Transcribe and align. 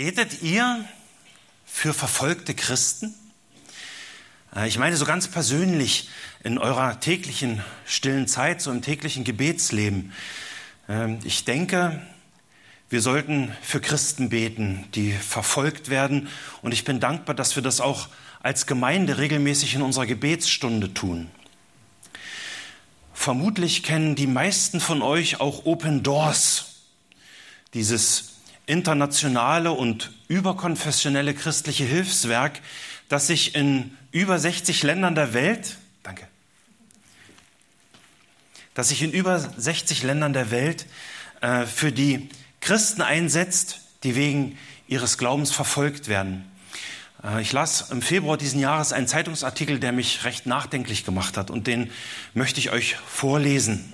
Betet 0.00 0.42
ihr 0.42 0.84
für 1.66 1.92
verfolgte 1.92 2.54
Christen? 2.54 3.16
Äh, 4.54 4.68
ich 4.68 4.78
meine 4.78 4.96
so 4.96 5.04
ganz 5.04 5.26
persönlich 5.26 6.08
in 6.44 6.56
eurer 6.56 7.00
täglichen 7.00 7.64
stillen 7.84 8.28
Zeit, 8.28 8.62
so 8.62 8.70
im 8.70 8.80
täglichen 8.80 9.24
Gebetsleben. 9.24 10.12
Ähm, 10.88 11.18
ich 11.24 11.44
denke, 11.44 12.00
wir 12.88 13.02
sollten 13.02 13.50
für 13.60 13.80
Christen 13.80 14.28
beten, 14.28 14.84
die 14.94 15.10
verfolgt 15.10 15.90
werden. 15.90 16.28
Und 16.62 16.70
ich 16.70 16.84
bin 16.84 17.00
dankbar, 17.00 17.34
dass 17.34 17.56
wir 17.56 17.64
das 17.64 17.80
auch 17.80 18.06
als 18.38 18.68
Gemeinde 18.68 19.18
regelmäßig 19.18 19.74
in 19.74 19.82
unserer 19.82 20.06
Gebetsstunde 20.06 20.94
tun. 20.94 21.28
Vermutlich 23.14 23.82
kennen 23.82 24.14
die 24.14 24.28
meisten 24.28 24.78
von 24.78 25.02
euch 25.02 25.40
auch 25.40 25.64
Open 25.64 26.04
Doors, 26.04 26.84
dieses 27.74 28.37
internationale 28.68 29.72
und 29.72 30.12
überkonfessionelle 30.28 31.34
christliche 31.34 31.84
Hilfswerk, 31.84 32.60
das 33.08 33.26
sich 33.26 33.54
in 33.54 33.96
über 34.12 34.38
60 34.38 34.82
Ländern 34.82 35.14
der 35.14 35.32
Welt, 35.32 35.76
danke, 36.02 36.26
das 38.74 38.90
sich 38.90 39.02
in 39.02 39.12
über 39.12 39.38
60 39.38 40.02
Ländern 40.02 40.32
der 40.32 40.50
Welt 40.50 40.86
äh, 41.40 41.64
für 41.64 41.92
die 41.92 42.28
Christen 42.60 43.02
einsetzt, 43.02 43.80
die 44.04 44.14
wegen 44.14 44.58
ihres 44.86 45.18
Glaubens 45.18 45.50
verfolgt 45.50 46.08
werden. 46.08 46.44
Äh, 47.24 47.40
ich 47.42 47.52
las 47.52 47.90
im 47.90 48.02
Februar 48.02 48.36
diesen 48.36 48.60
Jahres 48.60 48.92
einen 48.92 49.08
Zeitungsartikel, 49.08 49.80
der 49.80 49.92
mich 49.92 50.24
recht 50.24 50.46
nachdenklich 50.46 51.04
gemacht 51.04 51.36
hat 51.36 51.50
und 51.50 51.66
den 51.66 51.90
möchte 52.34 52.60
ich 52.60 52.70
euch 52.70 52.96
vorlesen. 52.96 53.92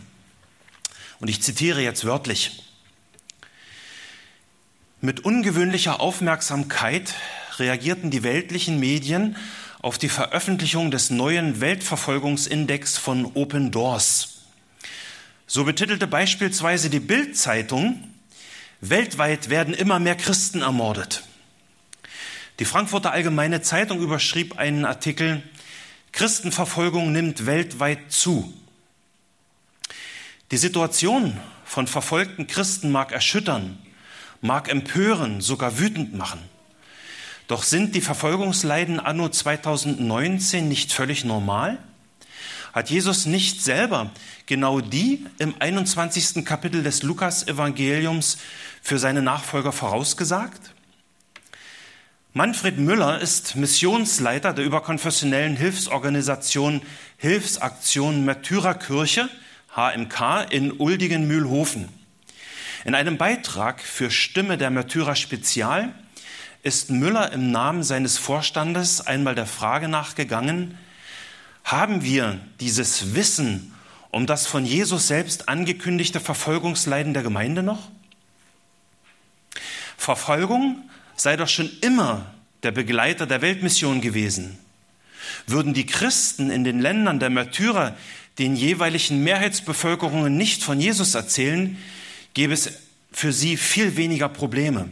Und 1.21 1.29
ich 1.29 1.43
zitiere 1.43 1.81
jetzt 1.81 2.05
wörtlich. 2.05 2.63
Mit 5.05 5.23
ungewöhnlicher 5.23 6.01
Aufmerksamkeit 6.01 7.13
reagierten 7.59 8.11
die 8.11 8.23
weltlichen 8.23 8.81
Medien 8.81 9.37
auf 9.83 9.99
die 9.99 10.09
Veröffentlichung 10.09 10.91
des 10.91 11.11
neuen 11.11 11.61
Weltverfolgungsindex 11.61 12.97
von 12.97 13.31
Open 13.35 13.71
Doors. 13.71 14.45
So 15.47 15.65
betitelte 15.65 16.07
beispielsweise 16.07 16.89
die 16.89 17.01
Bild-Zeitung, 17.01 18.03
weltweit 18.81 19.51
werden 19.51 19.75
immer 19.75 19.99
mehr 19.99 20.15
Christen 20.15 20.63
ermordet. 20.63 21.25
Die 22.59 22.65
Frankfurter 22.65 23.13
Allgemeine 23.13 23.61
Zeitung 23.61 24.01
überschrieb 24.01 24.57
einen 24.59 24.87
Artikel, 24.87 25.43
Christenverfolgung 26.13 27.13
nimmt 27.13 27.45
weltweit 27.45 28.11
zu. 28.11 28.55
Die 30.51 30.57
Situation 30.57 31.39
von 31.67 31.87
verfolgten 31.87 32.47
Christen 32.47 32.91
mag 32.91 33.13
erschüttern, 33.13 33.84
mag 34.41 34.69
empören, 34.69 35.41
sogar 35.41 35.79
wütend 35.79 36.15
machen. 36.15 36.41
Doch 37.47 37.63
sind 37.63 37.95
die 37.95 38.01
Verfolgungsleiden 38.01 39.01
anno 39.01 39.29
2019 39.29 40.69
nicht 40.69 40.93
völlig 40.93 41.25
normal? 41.25 41.79
Hat 42.73 42.91
Jesus 42.91 43.27
nicht 43.27 43.63
selber 43.63 44.11
genau 44.47 44.81
die 44.81 45.27
im 45.39 45.55
21. 45.59 46.45
Kapitel 46.45 46.83
des 46.83 47.03
Lukas-Evangeliums 47.03 48.39
für 48.83 48.99
seine 48.99 49.23
Nachfolger 49.23 49.73
vorausgesagt? 49.73 50.75
Manfred 52.33 52.79
Müller 52.79 53.21
ist 53.21 53.55
Missionsleiter 53.55 54.53
der 54.53 54.65
überkonfessionellen 54.65 55.55
Hilfsorganisation 55.55 56.83
Hilfsaktion 57.17 58.25
Märtyrerkirche, 58.25 59.29
HMK, 59.77 60.51
in 60.51 60.73
Uldigen-Mühlhofen. 60.73 61.89
In 62.85 62.95
einem 62.95 63.17
Beitrag 63.17 63.81
für 63.81 64.11
Stimme 64.11 64.59
der 64.59 64.69
Märtyrer 64.69 65.17
Spezial 65.17 65.95
ist 66.63 66.91
Müller 66.91 67.33
im 67.33 67.51
Namen 67.51 67.83
seines 67.83 68.19
Vorstandes 68.19 69.01
einmal 69.01 69.35
der 69.35 69.47
Frage 69.47 69.89
nachgegangen, 69.89 70.77
haben 71.65 72.03
wir 72.03 72.39
dieses 72.61 73.15
Wissen 73.15 73.73
um 74.11 74.27
das 74.27 74.47
von 74.47 74.67
Jesus 74.67 75.09
selbst 75.09 75.49
angekündigte 75.49 76.21
Verfolgungsleiden 76.21 77.15
der 77.15 77.23
Gemeinde 77.23 77.63
noch? 77.63 77.91
Verfolgung 79.97 80.89
sei 81.17 81.37
doch 81.37 81.49
schon 81.49 81.71
immer 81.81 82.35
der 82.65 82.71
Begleiter 82.71 83.27
der 83.27 83.41
Weltmission 83.41 84.03
gewesen. 84.03 84.59
Würden 85.47 85.73
die 85.73 85.87
Christen 85.87 86.51
in 86.51 86.65
den 86.65 86.81
Ländern 86.81 87.19
der 87.19 87.31
Märtyrer 87.31 87.97
den 88.39 88.57
jeweiligen 88.57 89.25
Mehrheitsbevölkerungen 89.25 90.37
nicht 90.37 90.63
von 90.63 90.81
Jesus 90.81 91.15
erzählen, 91.15 91.79
gäbe 92.35 92.53
es 92.53 92.73
für 93.13 93.33
sie 93.33 93.57
viel 93.57 93.97
weniger 93.97 94.29
Probleme. 94.29 94.91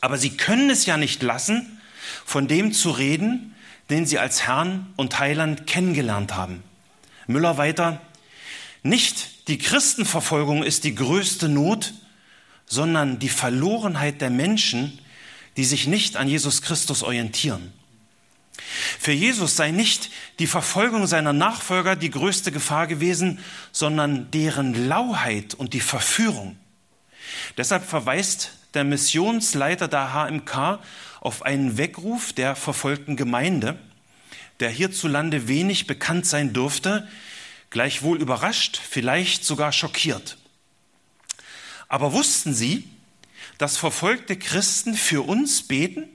Aber 0.00 0.18
sie 0.18 0.36
können 0.36 0.70
es 0.70 0.86
ja 0.86 0.96
nicht 0.96 1.22
lassen, 1.22 1.80
von 2.24 2.48
dem 2.48 2.72
zu 2.72 2.90
reden, 2.90 3.54
den 3.90 4.06
sie 4.06 4.18
als 4.18 4.46
Herrn 4.46 4.92
und 4.96 5.18
Heiland 5.18 5.66
kennengelernt 5.66 6.34
haben. 6.34 6.62
Müller 7.26 7.58
weiter, 7.58 8.00
nicht 8.82 9.48
die 9.48 9.58
Christenverfolgung 9.58 10.62
ist 10.62 10.84
die 10.84 10.94
größte 10.94 11.48
Not, 11.48 11.94
sondern 12.66 13.18
die 13.18 13.28
Verlorenheit 13.28 14.20
der 14.20 14.30
Menschen, 14.30 14.98
die 15.56 15.64
sich 15.64 15.86
nicht 15.86 16.16
an 16.16 16.28
Jesus 16.28 16.62
Christus 16.62 17.02
orientieren. 17.02 17.72
Für 18.98 19.12
Jesus 19.12 19.56
sei 19.56 19.70
nicht 19.70 20.10
die 20.38 20.46
Verfolgung 20.46 21.06
seiner 21.06 21.32
Nachfolger 21.32 21.96
die 21.96 22.10
größte 22.10 22.52
Gefahr 22.52 22.86
gewesen, 22.86 23.38
sondern 23.72 24.30
deren 24.30 24.88
Lauheit 24.88 25.54
und 25.54 25.74
die 25.74 25.80
Verführung. 25.80 26.56
Deshalb 27.56 27.84
verweist 27.84 28.52
der 28.74 28.84
Missionsleiter 28.84 29.88
der 29.88 30.12
HMK 30.12 30.80
auf 31.20 31.42
einen 31.42 31.78
Weckruf 31.78 32.32
der 32.32 32.56
verfolgten 32.56 33.16
Gemeinde, 33.16 33.78
der 34.60 34.70
hierzulande 34.70 35.48
wenig 35.48 35.86
bekannt 35.86 36.26
sein 36.26 36.52
dürfte, 36.52 37.08
gleichwohl 37.70 38.20
überrascht, 38.20 38.80
vielleicht 38.88 39.44
sogar 39.44 39.72
schockiert. 39.72 40.38
Aber 41.88 42.12
wussten 42.12 42.54
Sie, 42.54 42.88
dass 43.58 43.76
verfolgte 43.76 44.36
Christen 44.36 44.94
für 44.94 45.22
uns 45.22 45.62
beten? 45.62 46.08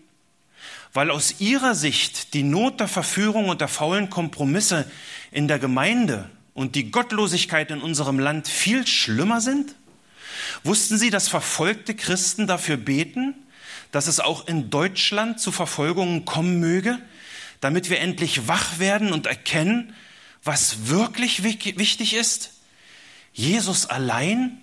Weil 0.93 1.11
aus 1.11 1.39
ihrer 1.39 1.75
Sicht 1.75 2.33
die 2.33 2.43
Not 2.43 2.79
der 2.79 2.87
Verführung 2.87 3.49
und 3.49 3.61
der 3.61 3.67
faulen 3.67 4.09
Kompromisse 4.09 4.89
in 5.31 5.47
der 5.47 5.59
Gemeinde 5.59 6.29
und 6.53 6.75
die 6.75 6.91
Gottlosigkeit 6.91 7.69
in 7.71 7.81
unserem 7.81 8.19
Land 8.19 8.47
viel 8.47 8.87
schlimmer 8.87 9.39
sind? 9.39 9.75
Wussten 10.63 10.97
Sie, 10.97 11.09
dass 11.09 11.27
verfolgte 11.27 11.95
Christen 11.95 12.47
dafür 12.47 12.77
beten, 12.77 13.35
dass 13.91 14.07
es 14.07 14.19
auch 14.19 14.47
in 14.47 14.69
Deutschland 14.69 15.39
zu 15.39 15.51
Verfolgungen 15.51 16.25
kommen 16.25 16.59
möge, 16.59 16.99
damit 17.61 17.89
wir 17.89 17.99
endlich 17.99 18.47
wach 18.47 18.79
werden 18.79 19.11
und 19.11 19.27
erkennen, 19.27 19.93
was 20.43 20.87
wirklich 20.87 21.43
wichtig 21.43 22.13
ist? 22.13 22.51
Jesus 23.33 23.85
allein, 23.85 24.57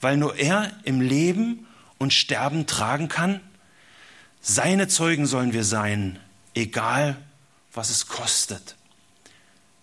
weil 0.00 0.16
nur 0.16 0.36
er 0.36 0.72
im 0.84 1.00
Leben 1.00 1.66
und 1.98 2.12
Sterben 2.12 2.66
tragen 2.66 3.08
kann? 3.08 3.40
Seine 4.42 4.88
Zeugen 4.88 5.26
sollen 5.26 5.52
wir 5.52 5.64
sein, 5.64 6.18
egal 6.54 7.16
was 7.72 7.90
es 7.90 8.06
kostet. 8.06 8.76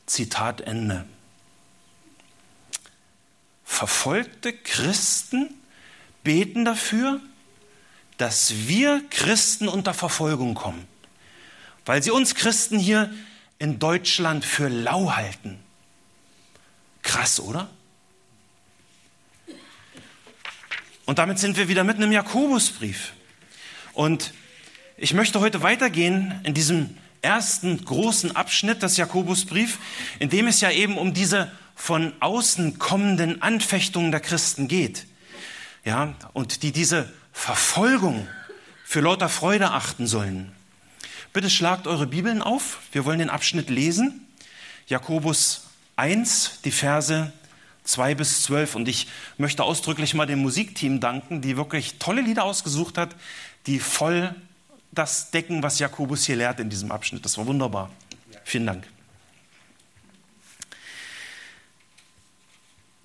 Zitat 0.05 0.61
Ende. 0.61 1.05
Verfolgte 3.63 4.53
Christen 4.53 5.53
beten 6.23 6.65
dafür, 6.65 7.21
dass 8.17 8.67
wir 8.67 9.03
Christen 9.09 9.67
unter 9.67 9.93
Verfolgung 9.93 10.55
kommen, 10.55 10.87
weil 11.85 12.01
sie 12.01 12.11
uns 12.11 12.33
Christen 12.33 12.79
hier 12.79 13.13
in 13.59 13.79
Deutschland 13.79 14.43
für 14.43 14.69
lau 14.69 15.15
halten. 15.15 15.59
Krass, 17.03 17.39
oder? 17.39 17.69
Und 21.05 21.19
damit 21.19 21.39
sind 21.39 21.55
wir 21.55 21.69
wieder 21.69 21.83
mitten 21.83 22.01
im 22.01 22.11
Jakobusbrief. 22.11 23.13
Und 23.93 24.33
ich 24.97 25.13
möchte 25.13 25.39
heute 25.39 25.61
weitergehen 25.61 26.39
in 26.43 26.55
diesem 26.55 26.97
ersten 27.21 27.83
großen 27.85 28.35
Abschnitt 28.35 28.81
des 28.81 28.97
Jakobusbrief, 28.97 29.77
in 30.17 30.29
dem 30.29 30.47
es 30.47 30.59
ja 30.59 30.71
eben 30.71 30.97
um 30.97 31.13
diese 31.13 31.51
von 31.75 32.13
außen 32.19 32.79
kommenden 32.79 33.43
Anfechtungen 33.43 34.11
der 34.11 34.21
Christen 34.21 34.67
geht. 34.67 35.05
Ja, 35.85 36.15
und 36.33 36.63
die 36.63 36.71
diese 36.71 37.11
Verfolgung 37.31 38.27
für 38.83 39.01
lauter 39.01 39.29
Freude 39.29 39.71
achten 39.71 40.07
sollen. 40.07 40.51
Bitte 41.31 41.51
schlagt 41.51 41.85
eure 41.85 42.07
Bibeln 42.07 42.41
auf. 42.41 42.79
Wir 42.91 43.05
wollen 43.05 43.19
den 43.19 43.29
Abschnitt 43.29 43.69
lesen. 43.69 44.27
Jakobus 44.87 45.67
1, 45.95 46.61
die 46.65 46.71
Verse 46.71 47.31
2 47.83 48.15
bis 48.15 48.41
12. 48.43 48.73
Und 48.73 48.87
ich 48.87 49.07
möchte 49.37 49.63
ausdrücklich 49.63 50.15
mal 50.15 50.25
dem 50.25 50.39
Musikteam 50.39 50.99
danken, 50.99 51.41
die 51.41 51.55
wirklich 51.55 51.99
tolle 51.99 52.21
Lieder 52.21 52.43
ausgesucht 52.43 52.97
hat, 52.97 53.15
die 53.67 53.79
voll 53.79 54.33
das 54.97 55.31
decken, 55.31 55.63
was 55.63 55.79
Jakobus 55.79 56.25
hier 56.25 56.35
lehrt 56.35 56.59
in 56.59 56.69
diesem 56.69 56.91
Abschnitt. 56.91 57.23
Das 57.25 57.37
war 57.37 57.45
wunderbar. 57.45 57.89
Vielen 58.43 58.65
Dank. 58.65 58.87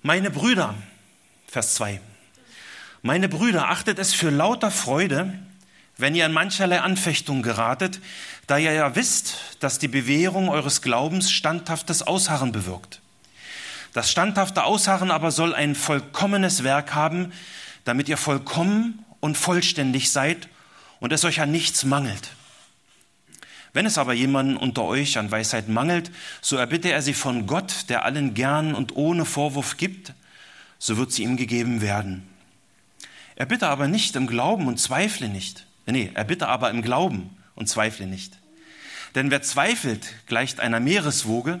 Meine 0.01 0.31
Brüder, 0.31 0.75
Vers 1.47 1.75
2. 1.75 2.01
Meine 3.01 3.29
Brüder, 3.29 3.69
achtet 3.69 3.99
es 3.99 4.13
für 4.13 4.29
lauter 4.29 4.71
Freude, 4.71 5.37
wenn 5.97 6.15
ihr 6.15 6.25
in 6.25 6.33
mancherlei 6.33 6.81
Anfechtung 6.81 7.41
geratet, 7.41 7.99
da 8.47 8.57
ihr 8.57 8.73
ja 8.73 8.95
wisst, 8.95 9.57
dass 9.59 9.79
die 9.79 9.87
Bewährung 9.87 10.49
eures 10.49 10.81
Glaubens 10.81 11.31
standhaftes 11.31 12.01
Ausharren 12.01 12.51
bewirkt. 12.51 13.01
Das 13.93 14.09
standhafte 14.09 14.63
Ausharren 14.63 15.11
aber 15.11 15.31
soll 15.31 15.53
ein 15.53 15.75
vollkommenes 15.75 16.63
Werk 16.63 16.95
haben, 16.95 17.31
damit 17.85 18.09
ihr 18.09 18.17
vollkommen 18.17 19.05
und 19.19 19.37
vollständig 19.37 20.11
seid 20.11 20.49
und 21.03 21.11
es 21.11 21.25
euch 21.25 21.41
an 21.41 21.51
nichts 21.51 21.83
mangelt. 21.83 22.31
Wenn 23.73 23.85
es 23.85 23.97
aber 23.97 24.13
jemanden 24.13 24.55
unter 24.55 24.83
euch 24.83 25.17
an 25.17 25.29
Weisheit 25.29 25.67
mangelt, 25.67 26.09
so 26.39 26.55
erbitte 26.55 26.93
er 26.93 27.01
sie 27.01 27.13
von 27.13 27.45
Gott, 27.45 27.89
der 27.89 28.05
allen 28.05 28.35
gern 28.35 28.73
und 28.73 28.95
ohne 28.95 29.25
Vorwurf 29.25 29.75
gibt, 29.75 30.13
so 30.79 30.95
wird 30.95 31.11
sie 31.11 31.23
ihm 31.23 31.35
gegeben 31.35 31.81
werden. 31.81 32.25
Er 33.35 33.45
bitte 33.45 33.67
aber 33.67 33.89
nicht 33.89 34.15
im 34.15 34.27
Glauben 34.27 34.65
und 34.65 34.79
zweifle 34.79 35.27
nicht. 35.27 35.65
Nee, 35.85 36.09
er 36.13 36.23
bitte 36.23 36.47
aber 36.47 36.69
im 36.69 36.81
Glauben 36.81 37.35
und 37.55 37.67
zweifle 37.67 38.07
nicht. 38.07 38.37
Denn 39.13 39.29
wer 39.29 39.41
zweifelt, 39.41 40.13
gleicht 40.27 40.61
einer 40.61 40.79
Meereswoge, 40.79 41.59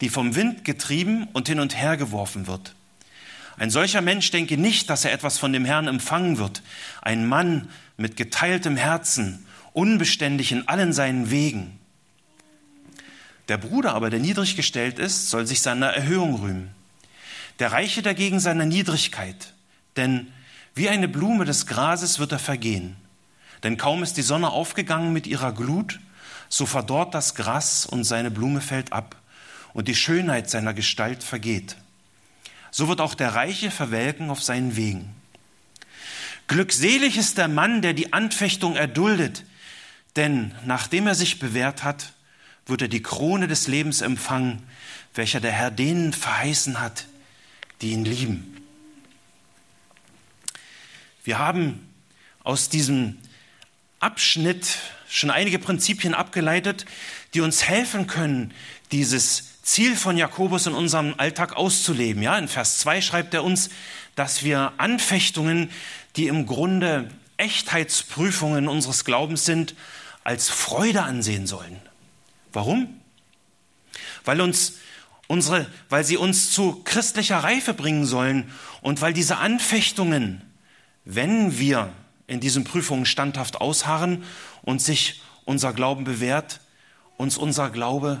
die 0.00 0.08
vom 0.08 0.34
Wind 0.34 0.64
getrieben 0.64 1.28
und 1.34 1.46
hin 1.46 1.60
und 1.60 1.76
her 1.76 1.98
geworfen 1.98 2.46
wird. 2.46 2.74
Ein 3.58 3.70
solcher 3.70 4.00
Mensch 4.00 4.30
denke 4.30 4.56
nicht, 4.56 4.88
dass 4.88 5.04
er 5.04 5.12
etwas 5.12 5.38
von 5.38 5.52
dem 5.52 5.66
Herrn 5.66 5.88
empfangen 5.88 6.38
wird. 6.38 6.62
Ein 7.02 7.26
Mann 7.26 7.68
mit 7.96 8.16
geteiltem 8.16 8.76
Herzen, 8.76 9.46
unbeständig 9.72 10.52
in 10.52 10.68
allen 10.68 10.92
seinen 10.92 11.30
Wegen. 11.30 11.78
Der 13.48 13.58
Bruder 13.58 13.94
aber, 13.94 14.10
der 14.10 14.20
niedrig 14.20 14.56
gestellt 14.56 14.98
ist, 14.98 15.30
soll 15.30 15.46
sich 15.46 15.62
seiner 15.62 15.88
Erhöhung 15.88 16.36
rühmen. 16.36 16.70
Der 17.58 17.72
Reiche 17.72 18.02
dagegen 18.02 18.40
seiner 18.40 18.66
Niedrigkeit. 18.66 19.52
Denn 19.96 20.32
wie 20.74 20.88
eine 20.88 21.08
Blume 21.08 21.44
des 21.44 21.66
Grases 21.66 22.18
wird 22.18 22.32
er 22.32 22.38
vergehen. 22.38 22.96
Denn 23.62 23.76
kaum 23.76 24.02
ist 24.02 24.16
die 24.16 24.22
Sonne 24.22 24.50
aufgegangen 24.50 25.12
mit 25.12 25.26
ihrer 25.26 25.52
Glut, 25.52 26.00
so 26.48 26.66
verdorrt 26.66 27.14
das 27.14 27.34
Gras 27.34 27.86
und 27.86 28.04
seine 28.04 28.30
Blume 28.30 28.60
fällt 28.60 28.92
ab 28.92 29.16
und 29.72 29.88
die 29.88 29.94
Schönheit 29.94 30.50
seiner 30.50 30.74
Gestalt 30.74 31.22
vergeht. 31.22 31.76
So 32.70 32.88
wird 32.88 33.00
auch 33.00 33.14
der 33.14 33.34
Reiche 33.34 33.70
verwelken 33.70 34.30
auf 34.30 34.42
seinen 34.42 34.76
Wegen. 34.76 35.14
Glückselig 36.52 37.16
ist 37.16 37.38
der 37.38 37.48
Mann, 37.48 37.80
der 37.80 37.94
die 37.94 38.12
Anfechtung 38.12 38.76
erduldet, 38.76 39.46
denn 40.16 40.54
nachdem 40.66 41.06
er 41.06 41.14
sich 41.14 41.38
bewährt 41.38 41.82
hat, 41.82 42.12
wird 42.66 42.82
er 42.82 42.88
die 42.88 43.02
Krone 43.02 43.48
des 43.48 43.68
Lebens 43.68 44.02
empfangen, 44.02 44.62
welcher 45.14 45.40
der 45.40 45.52
Herr 45.52 45.70
denen 45.70 46.12
verheißen 46.12 46.78
hat, 46.78 47.06
die 47.80 47.92
ihn 47.92 48.04
lieben. 48.04 48.62
Wir 51.24 51.38
haben 51.38 51.88
aus 52.44 52.68
diesem 52.68 53.16
Abschnitt 53.98 54.76
schon 55.08 55.30
einige 55.30 55.58
Prinzipien 55.58 56.12
abgeleitet, 56.12 56.84
die 57.32 57.40
uns 57.40 57.66
helfen 57.66 58.06
können, 58.06 58.52
dieses 58.90 59.62
Ziel 59.62 59.96
von 59.96 60.18
Jakobus 60.18 60.66
in 60.66 60.74
unserem 60.74 61.14
Alltag 61.16 61.56
auszuleben. 61.56 62.22
Ja, 62.22 62.36
in 62.36 62.48
Vers 62.48 62.78
2 62.78 63.00
schreibt 63.00 63.32
er 63.32 63.42
uns, 63.42 63.70
dass 64.16 64.42
wir 64.42 64.72
Anfechtungen, 64.76 65.70
die 66.16 66.28
im 66.28 66.46
Grunde 66.46 67.10
Echtheitsprüfungen 67.36 68.68
unseres 68.68 69.04
Glaubens 69.04 69.44
sind, 69.44 69.74
als 70.24 70.48
Freude 70.48 71.02
ansehen 71.02 71.46
sollen. 71.46 71.80
Warum? 72.52 73.00
Weil 74.24 74.40
uns 74.40 74.74
unsere, 75.26 75.66
weil 75.88 76.04
sie 76.04 76.16
uns 76.16 76.52
zu 76.52 76.82
christlicher 76.84 77.38
Reife 77.38 77.74
bringen 77.74 78.04
sollen 78.04 78.52
und 78.82 79.00
weil 79.00 79.12
diese 79.12 79.38
Anfechtungen, 79.38 80.42
wenn 81.04 81.58
wir 81.58 81.92
in 82.26 82.40
diesen 82.40 82.64
Prüfungen 82.64 83.06
standhaft 83.06 83.60
ausharren 83.60 84.24
und 84.62 84.80
sich 84.80 85.22
unser 85.44 85.72
Glauben 85.72 86.04
bewährt, 86.04 86.60
uns 87.16 87.36
unser 87.36 87.70
Glaube 87.70 88.20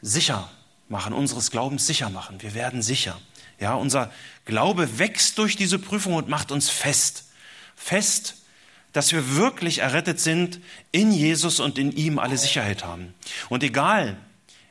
sicher 0.00 0.50
machen, 0.88 1.12
unseres 1.12 1.50
Glaubens 1.50 1.86
sicher 1.86 2.10
machen. 2.10 2.40
Wir 2.40 2.54
werden 2.54 2.82
sicher. 2.82 3.20
Ja, 3.62 3.74
unser 3.74 4.10
Glaube 4.44 4.98
wächst 4.98 5.38
durch 5.38 5.54
diese 5.54 5.78
Prüfung 5.78 6.14
und 6.14 6.28
macht 6.28 6.50
uns 6.50 6.68
fest. 6.68 7.26
Fest, 7.76 8.42
dass 8.92 9.12
wir 9.12 9.36
wirklich 9.36 9.78
errettet 9.78 10.18
sind, 10.18 10.58
in 10.90 11.12
Jesus 11.12 11.60
und 11.60 11.78
in 11.78 11.92
ihm 11.92 12.18
alle 12.18 12.36
Sicherheit 12.36 12.82
haben. 12.82 13.14
Und 13.50 13.62
egal, 13.62 14.16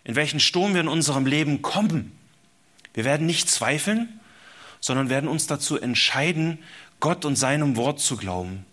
in 0.03 0.15
welchen 0.15 0.41
Sturm 0.41 0.73
wir 0.73 0.81
in 0.81 0.89
unserem 0.89 1.25
Leben 1.25 1.61
kommen, 1.61 2.11
wir 2.93 3.05
werden 3.05 3.25
nicht 3.25 3.49
zweifeln, 3.49 4.19
sondern 4.81 5.07
werden 5.07 5.29
uns 5.29 5.47
dazu 5.47 5.79
entscheiden, 5.79 6.59
Gott 6.99 7.23
und 7.23 7.37
seinem 7.37 7.77
Wort 7.77 8.01
zu 8.01 8.17
glauben. 8.17 8.65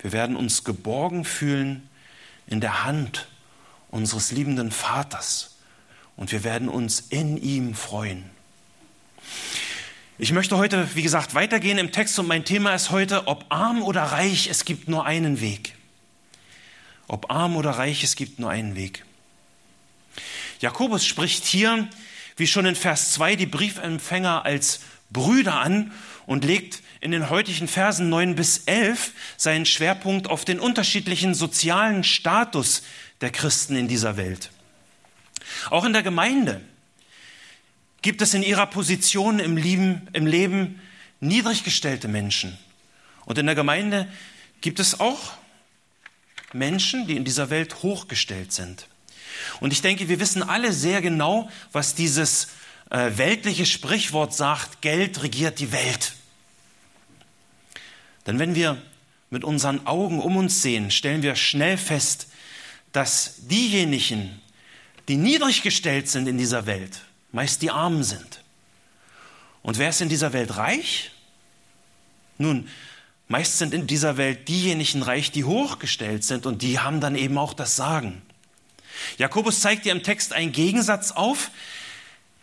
Wir 0.00 0.12
werden 0.12 0.36
uns 0.36 0.64
geborgen 0.64 1.24
fühlen 1.24 1.88
in 2.46 2.60
der 2.60 2.84
Hand 2.84 3.26
unseres 3.90 4.32
liebenden 4.32 4.70
Vaters 4.70 5.56
und 6.14 6.30
wir 6.30 6.44
werden 6.44 6.68
uns 6.68 7.00
in 7.08 7.38
ihm 7.38 7.74
freuen. 7.74 8.30
Ich 10.18 10.32
möchte 10.32 10.58
heute, 10.58 10.94
wie 10.94 11.02
gesagt, 11.02 11.34
weitergehen 11.34 11.78
im 11.78 11.90
Text 11.90 12.18
und 12.18 12.26
mein 12.26 12.44
Thema 12.44 12.74
ist 12.74 12.90
heute, 12.90 13.26
ob 13.26 13.46
arm 13.48 13.82
oder 13.82 14.02
reich, 14.02 14.46
es 14.46 14.66
gibt 14.66 14.86
nur 14.86 15.06
einen 15.06 15.40
Weg. 15.40 15.74
Ob 17.08 17.30
arm 17.30 17.56
oder 17.56 17.70
reich, 17.70 18.04
es 18.04 18.14
gibt 18.14 18.38
nur 18.38 18.50
einen 18.50 18.76
Weg. 18.76 19.04
Jakobus 20.60 21.06
spricht 21.06 21.46
hier, 21.46 21.88
wie 22.36 22.46
schon 22.46 22.66
in 22.66 22.76
Vers 22.76 23.12
2, 23.12 23.36
die 23.36 23.46
Briefempfänger 23.46 24.44
als 24.44 24.80
Brüder 25.10 25.54
an 25.60 25.92
und 26.26 26.44
legt 26.44 26.82
in 27.00 27.10
den 27.10 27.30
heutigen 27.30 27.66
Versen 27.66 28.10
9 28.10 28.34
bis 28.34 28.58
11 28.66 29.12
seinen 29.38 29.66
Schwerpunkt 29.66 30.28
auf 30.28 30.44
den 30.44 30.60
unterschiedlichen 30.60 31.34
sozialen 31.34 32.04
Status 32.04 32.82
der 33.22 33.30
Christen 33.30 33.76
in 33.76 33.88
dieser 33.88 34.18
Welt. 34.18 34.50
Auch 35.70 35.84
in 35.84 35.94
der 35.94 36.02
Gemeinde 36.02 36.60
gibt 38.02 38.20
es 38.20 38.34
in 38.34 38.42
ihrer 38.42 38.66
Position 38.66 39.38
im 39.38 39.56
Leben, 39.56 40.08
im 40.12 40.26
Leben 40.26 40.80
niedrig 41.20 41.64
gestellte 41.64 42.08
Menschen. 42.08 42.58
Und 43.24 43.38
in 43.38 43.46
der 43.46 43.54
Gemeinde 43.54 44.08
gibt 44.60 44.80
es 44.80 45.00
auch 45.00 45.32
Menschen, 46.52 47.06
die 47.06 47.16
in 47.16 47.24
dieser 47.24 47.50
Welt 47.50 47.82
hochgestellt 47.82 48.52
sind. 48.52 48.88
Und 49.60 49.72
ich 49.72 49.80
denke, 49.80 50.08
wir 50.08 50.20
wissen 50.20 50.42
alle 50.42 50.72
sehr 50.72 51.00
genau, 51.00 51.48
was 51.70 51.94
dieses 51.94 52.48
äh, 52.90 53.12
weltliche 53.16 53.66
Sprichwort 53.66 54.34
sagt, 54.34 54.82
Geld 54.82 55.22
regiert 55.22 55.60
die 55.60 55.72
Welt. 55.72 56.14
Denn 58.26 58.38
wenn 58.38 58.54
wir 58.54 58.80
mit 59.30 59.44
unseren 59.44 59.86
Augen 59.86 60.20
um 60.20 60.36
uns 60.36 60.62
sehen, 60.62 60.90
stellen 60.90 61.22
wir 61.22 61.34
schnell 61.36 61.78
fest, 61.78 62.28
dass 62.92 63.36
diejenigen, 63.48 64.40
die 65.08 65.16
niedrig 65.16 65.62
gestellt 65.62 66.08
sind 66.08 66.28
in 66.28 66.38
dieser 66.38 66.66
Welt, 66.66 67.00
meist 67.32 67.62
die 67.62 67.70
Armen 67.70 68.04
sind. 68.04 68.42
Und 69.62 69.78
wer 69.78 69.88
ist 69.88 70.00
in 70.00 70.08
dieser 70.08 70.32
Welt 70.32 70.56
reich? 70.56 71.10
Nun, 72.38 72.68
meist 73.28 73.58
sind 73.58 73.74
in 73.74 73.86
dieser 73.86 74.16
Welt 74.16 74.48
diejenigen 74.48 75.02
reich, 75.02 75.30
die 75.30 75.44
hochgestellt 75.44 76.24
sind 76.24 76.46
und 76.46 76.62
die 76.62 76.78
haben 76.78 77.00
dann 77.00 77.16
eben 77.16 77.38
auch 77.38 77.54
das 77.54 77.76
Sagen. 77.76 78.22
Jakobus 79.18 79.60
zeigt 79.60 79.84
dir 79.84 79.92
im 79.92 80.02
Text 80.02 80.32
einen 80.32 80.52
Gegensatz 80.52 81.12
auf, 81.12 81.50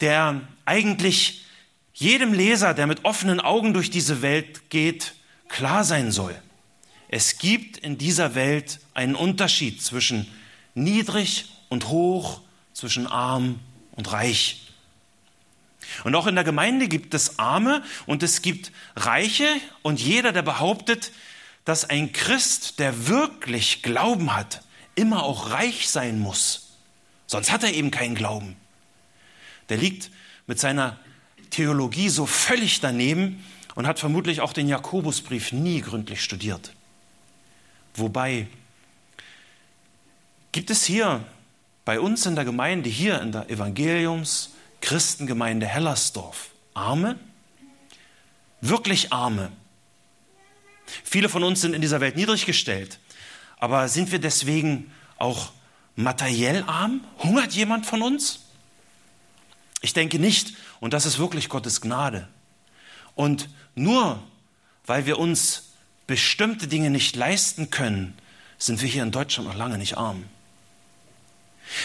der 0.02 0.42
eigentlich 0.66 1.46
jedem 1.94 2.34
Leser, 2.34 2.74
der 2.74 2.88
mit 2.88 3.06
offenen 3.06 3.40
Augen 3.40 3.74
durch 3.74 3.90
diese 3.90 4.22
Welt 4.22 4.70
geht, 4.70 5.14
klar 5.50 5.84
sein 5.84 6.12
soll. 6.12 6.36
Es 7.10 7.40
gibt 7.40 7.78
in 7.78 7.98
dieser 7.98 8.36
Welt 8.36 8.80
einen 8.94 9.16
Unterschied 9.16 9.82
zwischen 9.82 10.28
niedrig 10.76 11.46
und 11.68 11.90
hoch, 11.90 12.42
zwischen 12.74 13.08
arm 13.08 13.60
und 13.92 14.12
reich. 14.12 14.69
Und 16.04 16.16
auch 16.16 16.28
in 16.28 16.36
der 16.36 16.44
Gemeinde 16.44 16.88
gibt 16.88 17.14
es 17.14 17.40
Arme 17.40 17.84
und 18.06 18.24
es 18.24 18.42
gibt 18.42 18.72
Reiche 18.96 19.48
und 19.82 20.00
jeder, 20.00 20.32
der 20.32 20.42
behauptet, 20.42 21.12
dass 21.66 21.90
ein 21.90 22.12
Christ, 22.12 22.80
der 22.80 23.08
wirklich 23.08 23.84
Glauben 23.84 24.36
hat, 24.36 24.64
immer 24.96 25.24
auch 25.24 25.52
reich 25.52 25.90
sein 25.90 26.20
muss. 26.20 26.74
Sonst 27.28 27.52
hat 27.52 27.64
er 27.64 27.74
eben 27.74 27.92
keinen 27.92 28.16
Glauben. 28.16 28.56
Der 29.70 29.78
liegt 29.78 30.10
mit 30.48 30.60
seiner 30.60 30.98
Theologie 31.52 32.10
so 32.10 32.26
völlig 32.26 32.80
daneben, 32.80 33.44
und 33.80 33.88
hat 33.88 33.98
vermutlich 33.98 34.42
auch 34.42 34.52
den 34.52 34.68
Jakobusbrief 34.68 35.54
nie 35.54 35.80
gründlich 35.80 36.22
studiert. 36.22 36.74
Wobei, 37.96 38.48
gibt 40.52 40.70
es 40.70 40.84
hier 40.84 41.24
bei 41.86 42.02
uns 42.02 42.26
in 42.26 42.36
der 42.36 42.44
Gemeinde, 42.44 42.90
hier 42.90 43.22
in 43.22 43.32
der 43.32 43.50
Evangeliums 43.50 44.54
Christengemeinde 44.82 45.66
Hellersdorf, 45.66 46.52
Arme? 46.74 47.18
Wirklich 48.62 49.14
Arme? 49.14 49.52
Viele 51.04 51.30
von 51.30 51.44
uns 51.44 51.62
sind 51.62 51.74
in 51.74 51.82
dieser 51.82 52.02
Welt 52.02 52.16
niedrig 52.16 52.46
gestellt, 52.46 53.00
aber 53.58 53.88
sind 53.88 54.12
wir 54.12 54.20
deswegen 54.20 54.92
auch 55.18 55.52
materiell 55.96 56.64
arm? 56.66 57.04
Hungert 57.20 57.54
jemand 57.54 57.86
von 57.86 58.02
uns? 58.02 58.42
Ich 59.82 59.94
denke 59.94 60.20
nicht, 60.20 60.54
und 60.80 60.94
das 60.94 61.06
ist 61.06 61.20
wirklich 61.20 61.50
Gottes 61.50 61.82
Gnade. 61.82 62.28
Und 63.16 63.50
nur 63.76 64.22
weil 64.86 65.06
wir 65.06 65.20
uns 65.20 65.70
bestimmte 66.08 66.68
Dinge 66.68 66.90
nicht 66.90 67.16
leisten 67.16 67.70
können, 67.70 68.18
sind 68.58 68.82
wir 68.82 68.90
hier 68.90 69.04
in 69.04 69.12
Deutschland 69.12 69.48
noch 69.48 69.56
lange 69.56 69.78
nicht 69.78 69.98
arm. 69.98 70.26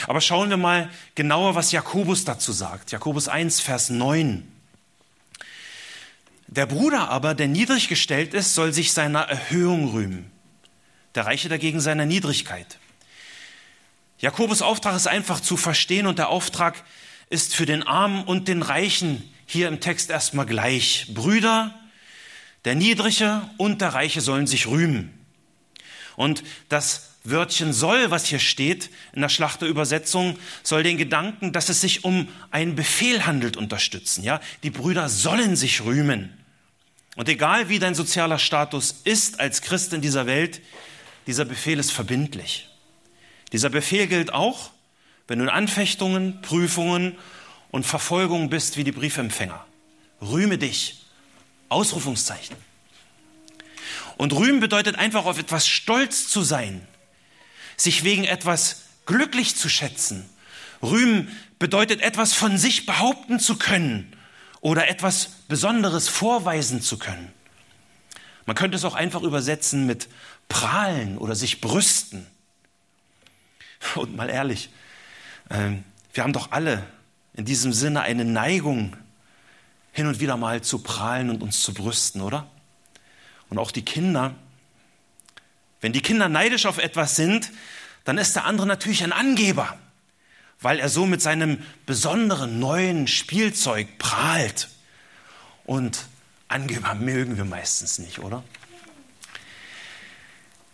Aber 0.07 0.21
schauen 0.21 0.51
wir 0.51 0.57
mal 0.57 0.91
genauer, 1.15 1.55
was 1.55 1.73
Jakobus 1.73 2.25
dazu 2.25 2.53
sagt. 2.53 2.93
Jakobus 2.93 3.29
1, 3.29 3.61
Vers 3.61 3.91
9. 3.91 4.51
Der 6.47 6.67
Bruder 6.67 7.09
aber, 7.11 7.35
der 7.35 7.49
niedrig 7.49 7.89
gestellt 7.89 8.35
ist, 8.35 8.55
soll 8.55 8.73
sich 8.73 8.93
seiner 8.93 9.23
Erhöhung 9.23 9.91
rühmen. 9.91 10.31
Der 11.15 11.27
Reiche 11.27 11.49
dagegen 11.49 11.81
seiner 11.81 12.07
Niedrigkeit. 12.07 12.79
Jakobus 14.19 14.63
Auftrag 14.63 14.97
ist 14.97 15.07
einfach 15.07 15.41
zu 15.41 15.57
verstehen 15.57 16.07
und 16.07 16.19
der 16.19 16.29
Auftrag 16.29 16.85
ist 17.31 17.55
für 17.55 17.67
den 17.67 17.83
Armen 17.83 18.25
und 18.25 18.49
den 18.49 18.63
Reichen 18.63 19.29
hier 19.47 19.69
im 19.69 19.81
Text 19.81 20.11
erstmal 20.11 20.47
gleich. 20.47 21.09
Brüder, 21.13 21.75
der 22.65 22.75
Niedrige 22.75 23.43
und 23.57 23.81
der 23.81 23.95
Reiche 23.95 24.21
sollen 24.21 24.47
sich 24.47 24.67
rühmen. 24.67 25.13
Und 26.17 26.43
das 26.69 27.14
Wörtchen 27.25 27.73
soll, 27.73 28.11
was 28.11 28.27
hier 28.27 28.39
steht 28.39 28.91
in 29.15 29.23
der 29.23 29.31
Schlachterübersetzung, 29.31 30.39
soll 30.63 30.83
den 30.83 30.99
Gedanken, 30.99 31.53
dass 31.53 31.71
es 31.71 31.81
sich 31.81 32.05
um 32.05 32.29
einen 32.51 32.77
Befehl 32.77 33.25
handelt, 33.25 33.57
unterstützen. 33.57 34.23
Ja, 34.23 34.41
die 34.63 34.71
Brüder 34.71 35.09
sollen 35.09 35.57
sich 35.57 35.83
rühmen. 35.85 36.39
Und 37.17 37.29
egal 37.31 37.71
wie 37.71 37.79
dein 37.79 37.95
sozialer 37.95 38.39
Status 38.39 39.01
ist 39.05 39.41
als 39.41 39.63
Christ 39.63 39.95
in 39.95 40.03
dieser 40.03 40.27
Welt, 40.27 40.61
dieser 41.27 41.47
Befehl 41.47 41.79
ist 41.79 41.93
verbindlich. 41.93 42.69
Dieser 43.53 43.71
Befehl 43.71 44.07
gilt 44.07 44.35
auch, 44.35 44.71
wenn 45.27 45.39
du 45.39 45.45
in 45.45 45.51
Anfechtungen, 45.51 46.43
Prüfungen 46.43 47.17
und 47.71 47.87
Verfolgungen 47.87 48.51
bist 48.51 48.77
wie 48.77 48.85
die 48.85 48.93
Briefempfänger. 48.93 49.65
Rühme 50.21 50.59
dich. 50.59 51.05
Ausrufungszeichen. 51.71 52.57
Und 54.19 54.35
rühmen 54.35 54.61
bedeutet 54.61 54.97
einfach 54.97 55.25
auf 55.25 55.39
etwas 55.39 55.67
stolz 55.67 56.29
zu 56.29 56.43
sein, 56.43 56.87
sich 57.77 58.05
wegen 58.05 58.25
etwas 58.25 58.83
glücklich 59.07 59.57
zu 59.57 59.69
schätzen. 59.69 60.29
Rühmen 60.83 61.29
bedeutet 61.59 62.01
etwas 62.03 62.35
von 62.35 62.59
sich 62.59 62.87
behaupten 62.87 63.41
zu 63.41 63.57
können 63.57 64.13
oder 64.61 64.89
etwas 64.89 65.31
Besonderes 65.49 66.09
vorweisen 66.09 66.81
zu 66.81 66.99
können. 66.99 67.33
Man 68.47 68.57
könnte 68.57 68.77
es 68.77 68.85
auch 68.85 68.95
einfach 68.95 69.23
übersetzen 69.23 69.87
mit 69.87 70.09
prahlen 70.49 71.19
oder 71.19 71.35
sich 71.35 71.61
brüsten. 71.61 72.27
Und 73.95 74.17
mal 74.17 74.29
ehrlich, 74.29 74.71
ähm, 75.51 75.85
wir 76.13 76.23
haben 76.23 76.33
doch 76.33 76.53
alle 76.53 76.87
in 77.35 77.45
diesem 77.45 77.73
Sinne 77.73 78.03
eine 78.03 78.25
Neigung, 78.25 78.97
hin 79.93 80.07
und 80.09 80.19
wieder 80.19 80.37
mal 80.37 80.61
zu 80.61 80.81
prahlen 80.81 81.31
und 81.31 81.43
uns 81.43 81.63
zu 81.63 81.73
brüsten, 81.73 82.21
oder? 82.21 82.49
Und 83.49 83.59
auch 83.59 83.71
die 83.71 83.85
Kinder. 83.85 84.35
Wenn 85.85 85.93
die 85.93 86.01
Kinder 86.01 86.31
neidisch 86.31 86.65
auf 86.65 86.79
etwas 86.79 87.15
sind, 87.15 87.51
dann 88.05 88.17
ist 88.17 88.35
der 88.35 88.47
andere 88.47 88.67
natürlich 88.67 89.05
ein 89.05 89.13
Angeber, 89.13 89.79
weil 90.63 90.79
er 90.79 90.89
so 90.89 91.05
mit 91.05 91.21
seinem 91.21 91.63
besonderen 91.85 92.59
neuen 92.59 93.07
Spielzeug 93.07 93.99
prahlt. 93.99 94.71
Und 95.67 96.07
Angeber 96.49 96.95
mögen 96.95 97.37
wir 97.37 97.45
meistens 97.45 97.99
nicht, 97.99 98.21
oder? 98.21 98.43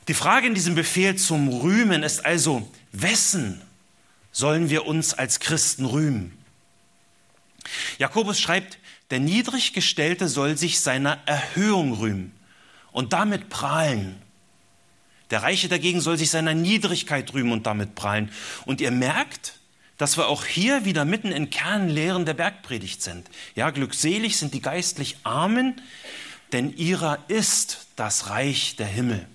Die 0.06 0.14
Frage 0.14 0.46
in 0.46 0.54
diesem 0.54 0.76
Befehl 0.76 1.16
zum 1.16 1.48
Rühmen 1.48 2.04
ist 2.04 2.24
also, 2.24 2.70
wessen 2.92 3.60
sollen 4.30 4.70
wir 4.70 4.86
uns 4.86 5.12
als 5.12 5.40
Christen 5.40 5.86
rühmen? 5.86 6.38
Jakobus 7.98 8.38
schreibt, 8.38 8.78
der 9.10 9.18
Niedriggestellte 9.18 10.28
soll 10.28 10.56
sich 10.56 10.78
seiner 10.78 11.18
Erhöhung 11.26 11.94
rühmen 11.94 12.30
und 12.92 13.12
damit 13.12 13.48
prahlen. 13.48 14.22
Der 15.30 15.42
Reiche 15.42 15.68
dagegen 15.68 16.00
soll 16.00 16.16
sich 16.16 16.30
seiner 16.30 16.54
Niedrigkeit 16.54 17.32
rühmen 17.32 17.52
und 17.52 17.66
damit 17.66 17.94
prahlen. 17.94 18.30
Und 18.66 18.80
ihr 18.80 18.90
merkt, 18.90 19.54
dass 19.96 20.16
wir 20.16 20.28
auch 20.28 20.44
hier 20.44 20.84
wieder 20.84 21.04
mitten 21.04 21.30
in 21.30 21.50
Kernlehren 21.50 22.24
der 22.24 22.34
Bergpredigt 22.34 23.02
sind. 23.02 23.28
Ja, 23.54 23.70
glückselig 23.70 24.38
sind 24.38 24.54
die 24.54 24.62
geistlich 24.62 25.18
Armen, 25.24 25.80
denn 26.52 26.74
ihrer 26.76 27.18
ist 27.28 27.86
das 27.96 28.30
Reich 28.30 28.76
der 28.76 28.86
Himmel. 28.86 29.26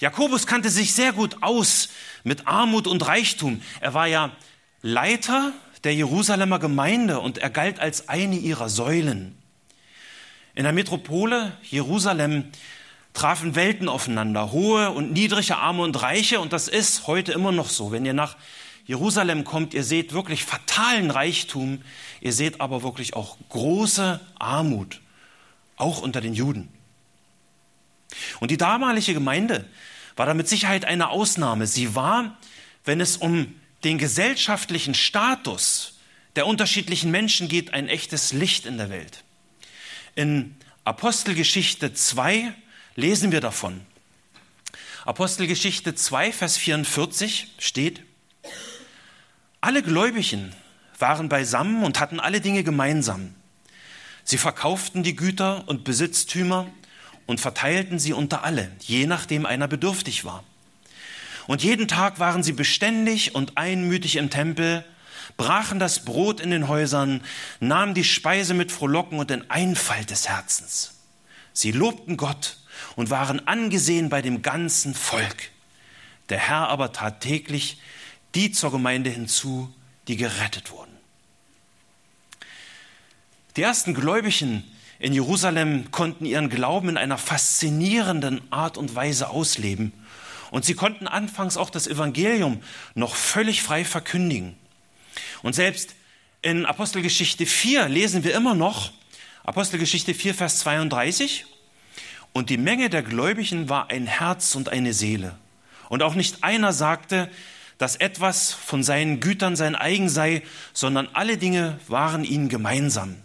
Jakobus 0.00 0.46
kannte 0.46 0.70
sich 0.70 0.94
sehr 0.94 1.12
gut 1.12 1.42
aus 1.42 1.88
mit 2.24 2.46
Armut 2.46 2.86
und 2.86 3.06
Reichtum. 3.06 3.62
Er 3.80 3.94
war 3.94 4.06
ja 4.06 4.30
Leiter 4.82 5.52
der 5.84 5.94
Jerusalemer 5.94 6.58
Gemeinde 6.58 7.20
und 7.20 7.38
er 7.38 7.50
galt 7.50 7.80
als 7.80 8.08
eine 8.08 8.36
ihrer 8.36 8.68
Säulen. 8.68 9.36
In 10.54 10.64
der 10.64 10.72
Metropole 10.72 11.52
Jerusalem 11.62 12.50
trafen 13.16 13.54
Welten 13.54 13.88
aufeinander, 13.88 14.52
hohe 14.52 14.90
und 14.90 15.12
niedrige, 15.12 15.56
arme 15.56 15.82
und 15.82 16.02
reiche, 16.02 16.38
und 16.38 16.52
das 16.52 16.68
ist 16.68 17.06
heute 17.06 17.32
immer 17.32 17.50
noch 17.50 17.70
so. 17.70 17.90
Wenn 17.90 18.04
ihr 18.04 18.12
nach 18.12 18.36
Jerusalem 18.84 19.42
kommt, 19.42 19.72
ihr 19.72 19.84
seht 19.84 20.12
wirklich 20.12 20.44
fatalen 20.44 21.10
Reichtum, 21.10 21.80
ihr 22.20 22.34
seht 22.34 22.60
aber 22.60 22.82
wirklich 22.82 23.16
auch 23.16 23.38
große 23.48 24.20
Armut, 24.38 25.00
auch 25.76 26.02
unter 26.02 26.20
den 26.20 26.34
Juden. 26.34 26.68
Und 28.38 28.50
die 28.50 28.58
damalige 28.58 29.14
Gemeinde 29.14 29.66
war 30.14 30.26
da 30.26 30.34
mit 30.34 30.46
Sicherheit 30.46 30.84
eine 30.84 31.08
Ausnahme. 31.08 31.66
Sie 31.66 31.94
war, 31.94 32.36
wenn 32.84 33.00
es 33.00 33.16
um 33.16 33.54
den 33.82 33.96
gesellschaftlichen 33.96 34.94
Status 34.94 35.94
der 36.36 36.46
unterschiedlichen 36.46 37.10
Menschen 37.10 37.48
geht, 37.48 37.72
ein 37.72 37.88
echtes 37.88 38.34
Licht 38.34 38.66
in 38.66 38.76
der 38.76 38.90
Welt. 38.90 39.24
In 40.14 40.54
Apostelgeschichte 40.84 41.94
2 41.94 42.54
lesen 42.96 43.30
wir 43.30 43.40
davon. 43.40 43.80
Apostelgeschichte 45.04 45.94
2, 45.94 46.32
Vers 46.32 46.56
44 46.56 47.54
steht, 47.58 48.02
alle 49.60 49.82
Gläubigen 49.82 50.52
waren 50.98 51.28
beisammen 51.28 51.84
und 51.84 52.00
hatten 52.00 52.18
alle 52.18 52.40
Dinge 52.40 52.64
gemeinsam. 52.64 53.34
Sie 54.24 54.38
verkauften 54.38 55.02
die 55.02 55.14
Güter 55.14 55.68
und 55.68 55.84
Besitztümer 55.84 56.66
und 57.26 57.40
verteilten 57.40 57.98
sie 57.98 58.12
unter 58.12 58.42
alle, 58.42 58.72
je 58.80 59.06
nachdem 59.06 59.46
einer 59.46 59.68
bedürftig 59.68 60.24
war. 60.24 60.42
Und 61.46 61.62
jeden 61.62 61.86
Tag 61.86 62.18
waren 62.18 62.42
sie 62.42 62.52
beständig 62.52 63.34
und 63.34 63.56
einmütig 63.56 64.16
im 64.16 64.30
Tempel, 64.30 64.84
brachen 65.36 65.78
das 65.78 66.04
Brot 66.04 66.40
in 66.40 66.50
den 66.50 66.66
Häusern, 66.66 67.22
nahmen 67.60 67.94
die 67.94 68.04
Speise 68.04 68.54
mit 68.54 68.72
Frohlocken 68.72 69.18
und 69.18 69.30
in 69.30 69.48
Einfalt 69.50 70.10
des 70.10 70.28
Herzens. 70.28 70.94
Sie 71.52 71.70
lobten 71.70 72.16
Gott 72.16 72.56
und 72.94 73.10
waren 73.10 73.46
angesehen 73.46 74.08
bei 74.08 74.22
dem 74.22 74.42
ganzen 74.42 74.94
Volk. 74.94 75.50
Der 76.28 76.38
Herr 76.38 76.68
aber 76.68 76.92
tat 76.92 77.20
täglich 77.20 77.80
die 78.34 78.52
zur 78.52 78.70
Gemeinde 78.70 79.08
hinzu, 79.08 79.72
die 80.08 80.16
gerettet 80.16 80.70
wurden. 80.70 80.92
Die 83.56 83.62
ersten 83.62 83.94
Gläubigen 83.94 84.62
in 84.98 85.12
Jerusalem 85.12 85.90
konnten 85.90 86.26
ihren 86.26 86.50
Glauben 86.50 86.90
in 86.90 86.96
einer 86.98 87.16
faszinierenden 87.16 88.40
Art 88.52 88.76
und 88.76 88.94
Weise 88.94 89.30
ausleben 89.30 89.92
und 90.50 90.64
sie 90.64 90.74
konnten 90.74 91.06
anfangs 91.06 91.56
auch 91.56 91.70
das 91.70 91.86
Evangelium 91.86 92.62
noch 92.94 93.14
völlig 93.14 93.62
frei 93.62 93.84
verkündigen. 93.84 94.56
Und 95.42 95.54
selbst 95.54 95.94
in 96.42 96.66
Apostelgeschichte 96.66 97.46
4 97.46 97.88
lesen 97.88 98.24
wir 98.24 98.34
immer 98.34 98.54
noch, 98.54 98.92
Apostelgeschichte 99.44 100.14
4, 100.14 100.34
Vers 100.34 100.58
32, 100.60 101.46
und 102.36 102.50
die 102.50 102.58
Menge 102.58 102.90
der 102.90 103.02
Gläubigen 103.02 103.70
war 103.70 103.88
ein 103.88 104.06
Herz 104.06 104.56
und 104.56 104.68
eine 104.68 104.92
Seele. 104.92 105.38
Und 105.88 106.02
auch 106.02 106.14
nicht 106.14 106.44
einer 106.44 106.74
sagte, 106.74 107.30
dass 107.78 107.96
etwas 107.96 108.52
von 108.52 108.82
seinen 108.82 109.20
Gütern 109.20 109.56
sein 109.56 109.74
eigen 109.74 110.10
sei, 110.10 110.42
sondern 110.74 111.08
alle 111.14 111.38
Dinge 111.38 111.78
waren 111.88 112.24
ihnen 112.24 112.50
gemeinsam. 112.50 113.16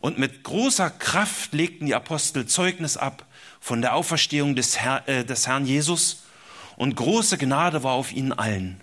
Und 0.00 0.18
mit 0.18 0.44
großer 0.44 0.88
Kraft 0.88 1.52
legten 1.52 1.84
die 1.84 1.94
Apostel 1.94 2.46
Zeugnis 2.46 2.96
ab 2.96 3.26
von 3.60 3.82
der 3.82 3.94
Auferstehung 3.94 4.56
des, 4.56 4.78
Herr, 4.78 5.06
äh, 5.06 5.26
des 5.26 5.46
Herrn 5.46 5.66
Jesus 5.66 6.22
und 6.76 6.96
große 6.96 7.36
Gnade 7.36 7.82
war 7.82 7.92
auf 7.92 8.12
ihnen 8.12 8.32
allen. 8.32 8.80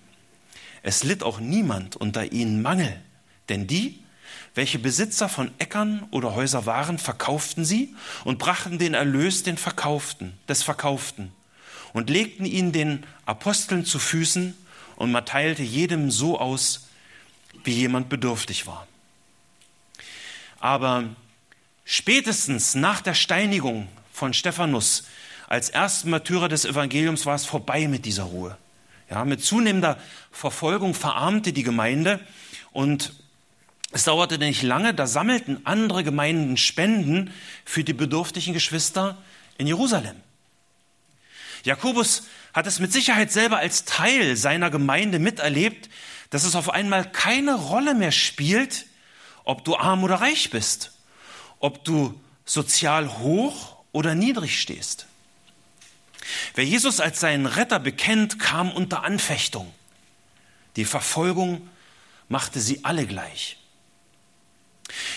Es 0.84 1.02
litt 1.02 1.24
auch 1.24 1.40
niemand 1.40 1.96
unter 1.96 2.30
ihnen 2.30 2.62
Mangel, 2.62 3.02
denn 3.48 3.66
die, 3.66 4.01
welche 4.54 4.78
Besitzer 4.78 5.28
von 5.28 5.50
Äckern 5.58 6.06
oder 6.10 6.34
Häuser 6.34 6.66
waren, 6.66 6.98
verkauften 6.98 7.64
sie 7.64 7.94
und 8.24 8.38
brachten 8.38 8.78
den 8.78 8.94
Erlös 8.94 9.42
den 9.42 9.56
Verkauften, 9.56 10.38
des 10.48 10.62
Verkauften 10.62 11.32
und 11.92 12.10
legten 12.10 12.44
ihn 12.44 12.72
den 12.72 13.04
Aposteln 13.24 13.84
zu 13.84 13.98
Füßen 13.98 14.54
und 14.96 15.10
man 15.10 15.24
teilte 15.24 15.62
jedem 15.62 16.10
so 16.10 16.38
aus, 16.38 16.88
wie 17.64 17.72
jemand 17.72 18.08
bedürftig 18.08 18.66
war. 18.66 18.86
Aber 20.60 21.04
spätestens 21.84 22.74
nach 22.74 23.00
der 23.00 23.14
Steinigung 23.14 23.88
von 24.12 24.34
Stephanus 24.34 25.04
als 25.48 25.70
ersten 25.70 26.10
Märtyrer 26.10 26.48
des 26.48 26.64
Evangeliums 26.64 27.26
war 27.26 27.34
es 27.34 27.44
vorbei 27.44 27.88
mit 27.88 28.04
dieser 28.04 28.24
Ruhe. 28.24 28.56
Ja, 29.10 29.24
mit 29.24 29.44
zunehmender 29.44 29.98
Verfolgung 30.30 30.94
verarmte 30.94 31.52
die 31.52 31.62
Gemeinde 31.62 32.20
und 32.70 33.12
Es 33.92 34.04
dauerte 34.04 34.38
nicht 34.38 34.62
lange, 34.62 34.94
da 34.94 35.06
sammelten 35.06 35.66
andere 35.66 36.02
Gemeinden 36.02 36.56
Spenden 36.56 37.32
für 37.66 37.84
die 37.84 37.92
bedürftigen 37.92 38.54
Geschwister 38.54 39.18
in 39.58 39.66
Jerusalem. 39.66 40.16
Jakobus 41.64 42.24
hat 42.54 42.66
es 42.66 42.80
mit 42.80 42.90
Sicherheit 42.90 43.30
selber 43.30 43.58
als 43.58 43.84
Teil 43.84 44.36
seiner 44.36 44.70
Gemeinde 44.70 45.18
miterlebt, 45.18 45.90
dass 46.30 46.44
es 46.44 46.56
auf 46.56 46.70
einmal 46.70 47.10
keine 47.12 47.54
Rolle 47.54 47.94
mehr 47.94 48.12
spielt, 48.12 48.86
ob 49.44 49.64
du 49.64 49.76
arm 49.76 50.02
oder 50.02 50.16
reich 50.16 50.48
bist, 50.48 50.92
ob 51.60 51.84
du 51.84 52.18
sozial 52.46 53.18
hoch 53.18 53.76
oder 53.92 54.14
niedrig 54.14 54.58
stehst. 54.58 55.06
Wer 56.54 56.64
Jesus 56.64 57.00
als 57.00 57.20
seinen 57.20 57.44
Retter 57.44 57.78
bekennt, 57.78 58.38
kam 58.38 58.70
unter 58.72 59.04
Anfechtung. 59.04 59.72
Die 60.76 60.86
Verfolgung 60.86 61.68
machte 62.28 62.58
sie 62.60 62.84
alle 62.84 63.06
gleich. 63.06 63.58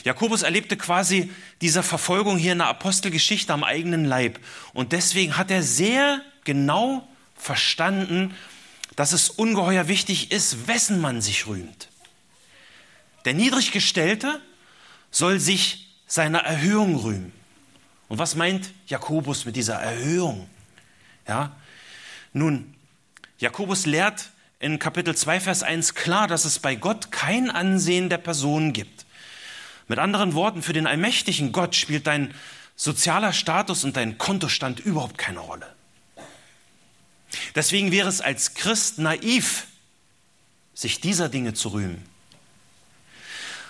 Jakobus 0.03 0.43
erlebte 0.43 0.77
quasi 0.77 1.31
diese 1.61 1.83
Verfolgung 1.83 2.37
hier 2.37 2.53
in 2.53 2.59
der 2.59 2.67
Apostelgeschichte 2.67 3.53
am 3.53 3.63
eigenen 3.63 4.05
Leib. 4.05 4.39
Und 4.73 4.91
deswegen 4.91 5.37
hat 5.37 5.51
er 5.51 5.63
sehr 5.63 6.21
genau 6.43 7.07
verstanden, 7.35 8.33
dass 8.95 9.11
es 9.11 9.29
ungeheuer 9.29 9.87
wichtig 9.87 10.31
ist, 10.31 10.67
wessen 10.67 11.01
man 11.01 11.21
sich 11.21 11.47
rühmt. 11.47 11.89
Der 13.25 13.33
Niedriggestellte 13.33 14.41
soll 15.11 15.39
sich 15.39 15.87
seiner 16.07 16.39
Erhöhung 16.39 16.95
rühmen. 16.95 17.31
Und 18.07 18.19
was 18.19 18.35
meint 18.35 18.71
Jakobus 18.87 19.45
mit 19.45 19.55
dieser 19.55 19.75
Erhöhung? 19.75 20.47
Ja? 21.27 21.55
Nun, 22.33 22.75
Jakobus 23.39 23.85
lehrt 23.85 24.29
in 24.59 24.79
Kapitel 24.79 25.15
2, 25.15 25.39
Vers 25.39 25.63
1 25.63 25.95
klar, 25.95 26.27
dass 26.27 26.45
es 26.45 26.59
bei 26.59 26.75
Gott 26.75 27.11
kein 27.11 27.49
Ansehen 27.49 28.09
der 28.09 28.17
Person 28.17 28.73
gibt. 28.73 29.04
Mit 29.87 29.99
anderen 29.99 30.33
Worten, 30.33 30.61
für 30.63 30.73
den 30.73 30.87
allmächtigen 30.87 31.51
Gott 31.51 31.75
spielt 31.75 32.07
dein 32.07 32.33
sozialer 32.75 33.33
Status 33.33 33.83
und 33.83 33.95
dein 33.95 34.17
Kontostand 34.17 34.79
überhaupt 34.79 35.17
keine 35.17 35.39
Rolle. 35.39 35.67
Deswegen 37.53 37.91
wäre 37.91 38.09
es 38.09 38.21
als 38.21 38.53
Christ 38.53 38.99
naiv, 38.99 39.67
sich 40.73 40.99
dieser 40.99 41.29
Dinge 41.29 41.53
zu 41.53 41.69
rühmen. 41.69 42.03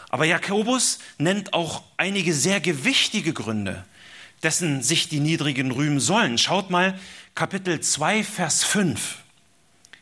Aber 0.10 0.26
Jakobus 0.26 1.00
nennt 1.18 1.54
auch 1.54 1.84
einige 1.98 2.34
sehr 2.34 2.62
gewichtige 2.62 3.34
Gründe, 3.34 3.84
dessen 4.44 4.82
sich 4.82 5.10
die 5.10 5.20
Niedrigen 5.20 5.72
rühmen 5.72 6.00
sollen. 6.00 6.38
Schaut 6.38 6.70
mal 6.70 6.98
Kapitel 7.36 7.80
2, 7.82 8.24
Vers 8.24 8.64
5. 8.64 9.18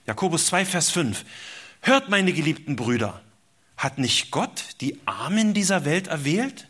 Jakobus 0.06 0.48
2, 0.48 0.66
Vers 0.66 0.92
5. 0.92 1.26
Hört, 1.82 2.10
meine 2.10 2.32
geliebten 2.32 2.76
Brüder, 2.76 3.22
hat 3.78 3.98
nicht 3.98 4.32
Gott 4.32 4.76
die 4.82 5.00
Armen 5.06 5.54
dieser 5.54 5.86
Welt 5.86 6.08
erwählt, 6.08 6.68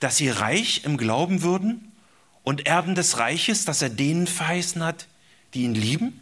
dass 0.00 0.16
sie 0.16 0.28
reich 0.28 0.82
im 0.84 0.96
Glauben 0.96 1.42
würden 1.42 1.92
und 2.42 2.66
Erben 2.66 2.94
des 2.94 3.18
Reiches, 3.18 3.64
das 3.64 3.82
er 3.82 3.90
denen 3.90 4.26
verheißen 4.26 4.82
hat, 4.82 5.06
die 5.54 5.62
ihn 5.62 5.74
lieben? 5.74 6.20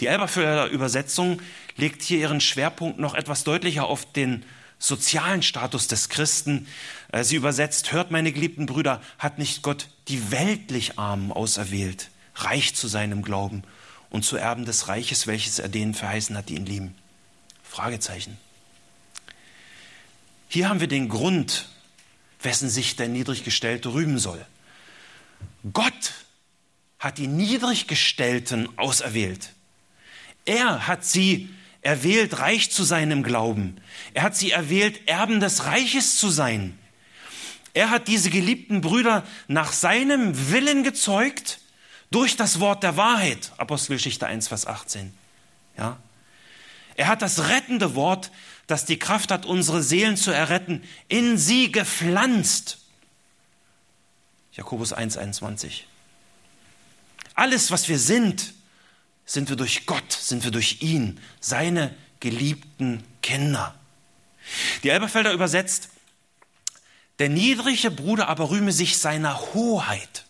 Die 0.00 0.06
Elberfelder 0.06 0.68
Übersetzung 0.68 1.40
legt 1.76 2.02
hier 2.02 2.18
ihren 2.18 2.40
Schwerpunkt 2.40 2.98
noch 2.98 3.14
etwas 3.14 3.44
deutlicher 3.44 3.86
auf 3.86 4.10
den 4.12 4.44
sozialen 4.78 5.42
Status 5.42 5.88
des 5.88 6.10
Christen. 6.10 6.66
Äh, 7.12 7.24
sie 7.24 7.36
übersetzt, 7.36 7.92
hört 7.92 8.10
meine 8.10 8.32
geliebten 8.32 8.66
Brüder, 8.66 9.00
hat 9.18 9.38
nicht 9.38 9.62
Gott 9.62 9.88
die 10.08 10.30
weltlich 10.30 10.98
Armen 10.98 11.32
auserwählt, 11.32 12.10
reich 12.34 12.74
zu 12.74 12.88
sein 12.88 13.12
im 13.12 13.22
Glauben 13.22 13.62
und 14.10 14.24
zu 14.24 14.36
Erben 14.36 14.66
des 14.66 14.88
Reiches, 14.88 15.26
welches 15.26 15.58
er 15.58 15.68
denen 15.68 15.94
verheißen 15.94 16.36
hat, 16.36 16.50
die 16.50 16.56
ihn 16.56 16.66
lieben? 16.66 16.94
Fragezeichen. 17.68 18.38
Hier 20.48 20.68
haben 20.68 20.80
wir 20.80 20.88
den 20.88 21.08
Grund, 21.08 21.68
wessen 22.40 22.70
sich 22.70 22.96
der 22.96 23.08
Niedriggestellte 23.08 23.92
rühmen 23.92 24.18
soll. 24.18 24.44
Gott 25.72 26.12
hat 26.98 27.18
die 27.18 27.26
Niedriggestellten 27.26 28.78
auserwählt. 28.78 29.50
Er 30.44 30.86
hat 30.86 31.04
sie 31.04 31.50
erwählt, 31.82 32.38
reich 32.38 32.70
zu 32.70 32.84
sein 32.84 33.10
im 33.10 33.22
Glauben. 33.22 33.80
Er 34.14 34.22
hat 34.22 34.36
sie 34.36 34.50
erwählt, 34.50 35.08
Erben 35.08 35.40
des 35.40 35.64
Reiches 35.64 36.16
zu 36.18 36.30
sein. 36.30 36.78
Er 37.74 37.90
hat 37.90 38.08
diese 38.08 38.30
geliebten 38.30 38.80
Brüder 38.80 39.24
nach 39.48 39.72
seinem 39.72 40.50
Willen 40.50 40.82
gezeugt 40.82 41.60
durch 42.10 42.36
das 42.36 42.60
Wort 42.60 42.82
der 42.82 42.96
Wahrheit. 42.96 43.52
Apostelgeschichte 43.58 44.26
1, 44.26 44.48
Vers 44.48 44.66
18. 44.66 45.12
Ja? 45.76 45.98
Er 46.96 47.08
hat 47.08 47.22
das 47.22 47.48
rettende 47.48 47.94
Wort, 47.94 48.30
das 48.66 48.86
die 48.86 48.98
Kraft 48.98 49.30
hat, 49.30 49.44
unsere 49.44 49.82
Seelen 49.82 50.16
zu 50.16 50.30
erretten, 50.30 50.82
in 51.08 51.36
sie 51.36 51.70
gepflanzt. 51.70 52.78
Jakobus 54.52 54.94
1, 54.94 55.18
21. 55.18 55.86
Alles, 57.34 57.70
was 57.70 57.88
wir 57.90 57.98
sind, 57.98 58.54
sind 59.26 59.50
wir 59.50 59.56
durch 59.56 59.84
Gott, 59.84 60.10
sind 60.10 60.42
wir 60.44 60.50
durch 60.50 60.80
ihn, 60.80 61.20
seine 61.38 61.94
geliebten 62.20 63.04
Kinder. 63.20 63.74
Die 64.82 64.88
Elberfelder 64.88 65.32
übersetzt, 65.32 65.90
der 67.18 67.28
niedrige 67.28 67.90
Bruder 67.90 68.28
aber 68.28 68.48
rühme 68.48 68.72
sich 68.72 68.96
seiner 68.96 69.38
Hoheit. 69.52 70.24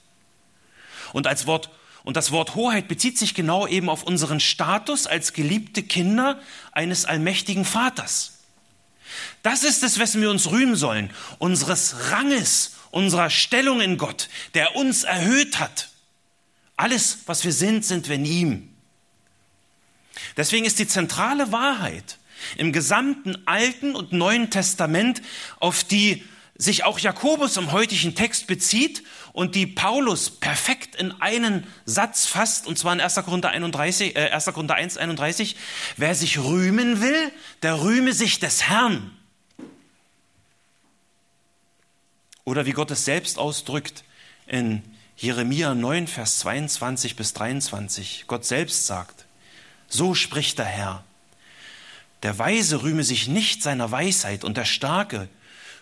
Und 1.13 1.29
als 1.29 1.47
Wort 1.47 1.71
und 2.07 2.16
das 2.16 2.31
Wort 2.31 2.55
Hoheit 2.55 2.87
bezieht 2.87 3.19
sich 3.19 3.35
genau 3.35 3.66
eben 3.66 3.88
auf 3.88 4.05
unseren 4.05 4.38
Status 4.38 5.09
als 5.09 5.33
geliebte 5.33 5.83
Kinder 5.83 6.40
eines 6.71 7.05
allmächtigen 7.05 7.64
Vaters. 7.64 8.38
Das 9.42 9.64
ist 9.64 9.83
es, 9.83 9.99
wessen 9.99 10.23
wir 10.23 10.31
uns 10.31 10.49
rühmen 10.53 10.77
sollen, 10.77 11.11
unseres 11.38 12.12
Ranges, 12.12 12.77
unserer 12.92 13.29
Stellung 13.29 13.81
in 13.81 13.99
Gott, 13.99 14.29
der 14.55 14.77
uns 14.77 15.03
erhöht 15.03 15.59
hat. 15.59 15.88
Alles, 16.77 17.19
was 17.27 17.42
wir 17.42 17.53
sind, 17.53 17.85
sind 17.85 18.09
wir 18.09 18.14
in 18.14 18.25
ihm. 18.25 18.75
Deswegen 20.37 20.64
ist 20.64 20.79
die 20.79 20.87
zentrale 20.87 21.51
Wahrheit 21.51 22.19
im 22.57 22.73
gesamten 22.73 23.37
Alten 23.49 23.97
und 23.97 24.12
Neuen 24.12 24.51
Testament, 24.51 25.23
auf 25.59 25.83
die 25.83 26.23
sich 26.57 26.85
auch 26.85 27.01
Jakobus 27.01 27.57
im 27.57 27.73
heutigen 27.73 28.14
Text 28.14 28.47
bezieht 28.47 29.03
und 29.37 29.55
die 29.55 29.66
Paulus 29.66 30.31
perfekt 30.31 30.96
in 30.96 31.12
einen 31.20 31.66
Satz 31.85 32.25
fasst, 32.25 32.66
und 32.66 32.79
zwar 32.79 32.94
in 32.94 33.03
1. 33.03 33.16
Korinther, 33.16 33.51
31, 33.51 34.16
äh, 34.16 34.31
1. 34.31 34.46
Korinther 34.46 34.77
1, 34.77 34.96
31, 34.96 35.57
wer 35.99 36.14
sich 36.14 36.38
rühmen 36.38 37.03
will, 37.03 37.31
der 37.62 37.83
rühme 37.83 38.14
sich 38.14 38.40
des 38.40 38.62
Herrn. 38.62 39.14
Oder 42.44 42.64
wie 42.64 42.72
Gott 42.72 42.90
es 42.90 43.05
selbst 43.05 43.38
ausdrückt 43.38 44.05
in 44.46 44.83
Jeremia 45.18 45.75
9, 45.75 46.07
Vers 46.07 46.38
22 46.38 47.14
bis 47.16 47.35
23. 47.35 48.25
Gott 48.29 48.46
selbst 48.46 48.87
sagt, 48.87 49.27
so 49.87 50.14
spricht 50.14 50.59
der 50.59 50.64
Herr. 50.64 51.05
Der 52.22 52.38
Weise 52.38 52.83
rühme 52.83 53.05
sich 53.05 53.29
nicht 53.29 53.62
seiner 53.62 53.90
Weisheit 53.90 54.44
und 54.44 54.57
der 54.57 54.64
Starke 54.64 55.29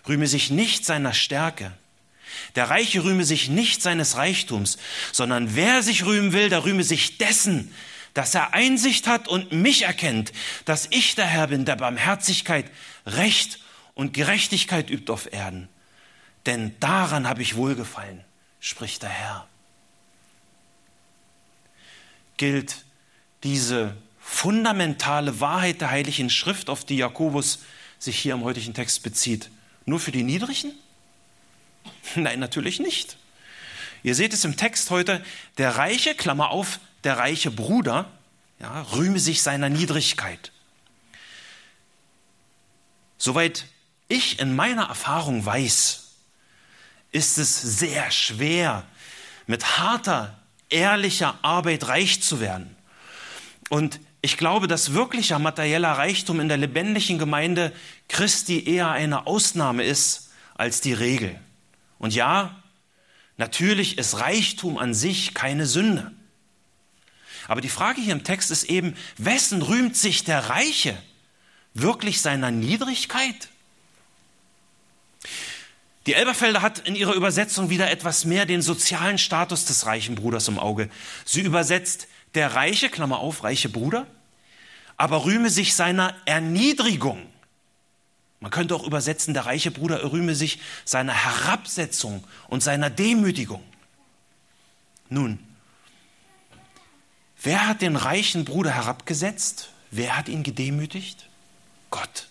rühme 0.08 0.26
sich 0.26 0.50
nicht 0.50 0.84
seiner 0.84 1.14
Stärke. 1.14 1.72
Der 2.54 2.70
Reiche 2.70 3.04
rühme 3.04 3.24
sich 3.24 3.48
nicht 3.48 3.82
seines 3.82 4.16
Reichtums, 4.16 4.78
sondern 5.12 5.56
wer 5.56 5.82
sich 5.82 6.04
rühmen 6.04 6.32
will, 6.32 6.48
der 6.48 6.64
rühme 6.64 6.84
sich 6.84 7.18
dessen, 7.18 7.74
dass 8.14 8.34
er 8.34 8.54
Einsicht 8.54 9.06
hat 9.06 9.28
und 9.28 9.52
mich 9.52 9.82
erkennt, 9.82 10.32
dass 10.64 10.86
ich 10.90 11.14
der 11.16 11.26
Herr 11.26 11.48
bin, 11.48 11.64
der 11.64 11.76
Barmherzigkeit, 11.76 12.70
Recht 13.06 13.58
und 13.94 14.14
Gerechtigkeit 14.14 14.88
übt 14.88 15.12
auf 15.12 15.32
Erden. 15.32 15.68
Denn 16.46 16.74
daran 16.80 17.28
habe 17.28 17.42
ich 17.42 17.56
wohlgefallen, 17.56 18.22
spricht 18.60 19.02
der 19.02 19.10
Herr. 19.10 19.46
Gilt 22.36 22.84
diese 23.42 23.96
fundamentale 24.20 25.40
Wahrheit 25.40 25.80
der 25.80 25.90
Heiligen 25.90 26.30
Schrift, 26.30 26.70
auf 26.70 26.84
die 26.84 26.96
Jakobus 26.96 27.60
sich 27.98 28.18
hier 28.18 28.34
im 28.34 28.44
heutigen 28.44 28.74
Text 28.74 29.02
bezieht, 29.02 29.50
nur 29.86 30.00
für 30.00 30.12
die 30.12 30.22
Niedrigen? 30.22 30.72
Nein, 32.14 32.40
natürlich 32.40 32.80
nicht. 32.80 33.16
Ihr 34.02 34.14
seht 34.14 34.32
es 34.34 34.44
im 34.44 34.56
Text 34.56 34.90
heute, 34.90 35.24
der 35.58 35.76
reiche, 35.76 36.14
Klammer 36.14 36.50
auf, 36.50 36.78
der 37.04 37.18
reiche 37.18 37.50
Bruder, 37.50 38.10
ja, 38.60 38.82
rühme 38.92 39.18
sich 39.18 39.42
seiner 39.42 39.68
Niedrigkeit. 39.68 40.52
Soweit 43.18 43.64
ich 44.08 44.38
in 44.38 44.54
meiner 44.54 44.84
Erfahrung 44.84 45.44
weiß, 45.44 46.12
ist 47.12 47.38
es 47.38 47.60
sehr 47.60 48.10
schwer, 48.10 48.84
mit 49.46 49.78
harter, 49.78 50.38
ehrlicher 50.68 51.38
Arbeit 51.42 51.88
reich 51.88 52.22
zu 52.22 52.40
werden. 52.40 52.76
Und 53.70 54.00
ich 54.20 54.36
glaube, 54.36 54.68
dass 54.68 54.94
wirklicher 54.94 55.38
materieller 55.38 55.92
Reichtum 55.92 56.40
in 56.40 56.48
der 56.48 56.56
lebendigen 56.56 57.18
Gemeinde 57.18 57.72
Christi 58.08 58.64
eher 58.64 58.90
eine 58.90 59.26
Ausnahme 59.26 59.84
ist 59.84 60.30
als 60.54 60.80
die 60.80 60.92
Regel. 60.92 61.38
Und 61.98 62.14
ja, 62.14 62.62
natürlich 63.36 63.98
ist 63.98 64.20
Reichtum 64.20 64.78
an 64.78 64.94
sich 64.94 65.34
keine 65.34 65.66
Sünde. 65.66 66.12
Aber 67.48 67.60
die 67.60 67.68
Frage 67.68 68.00
hier 68.00 68.12
im 68.12 68.24
Text 68.24 68.50
ist 68.50 68.64
eben, 68.64 68.96
wessen 69.18 69.62
rühmt 69.62 69.96
sich 69.96 70.24
der 70.24 70.50
Reiche? 70.50 70.96
wirklich 71.74 72.20
seiner 72.20 72.50
Niedrigkeit? 72.50 73.48
Die 76.06 76.14
Elberfelder 76.14 76.62
hat 76.62 76.80
in 76.80 76.94
ihrer 76.94 77.14
Übersetzung 77.14 77.70
wieder 77.70 77.90
etwas 77.90 78.24
mehr 78.24 78.46
den 78.46 78.62
sozialen 78.62 79.18
Status 79.18 79.64
des 79.64 79.86
reichen 79.86 80.14
Bruders 80.14 80.48
im 80.48 80.58
Auge. 80.58 80.88
Sie 81.24 81.40
übersetzt 81.40 82.08
der 82.34 82.54
reiche, 82.54 82.90
Klammer 82.90 83.18
auf, 83.18 83.42
reiche 83.42 83.68
Bruder, 83.68 84.06
aber 84.96 85.24
rühme 85.24 85.50
sich 85.50 85.74
seiner 85.74 86.14
Erniedrigung. 86.26 87.26
Man 88.44 88.50
könnte 88.50 88.74
auch 88.74 88.86
übersetzen, 88.86 89.32
der 89.32 89.46
reiche 89.46 89.70
Bruder 89.70 90.12
rühme 90.12 90.34
sich 90.34 90.58
seiner 90.84 91.14
Herabsetzung 91.14 92.22
und 92.46 92.62
seiner 92.62 92.90
Demütigung. 92.90 93.62
Nun, 95.08 95.38
wer 97.40 97.66
hat 97.66 97.80
den 97.80 97.96
reichen 97.96 98.44
Bruder 98.44 98.72
herabgesetzt? 98.72 99.70
Wer 99.90 100.18
hat 100.18 100.28
ihn 100.28 100.42
gedemütigt? 100.42 101.30
Gott. 101.88 102.28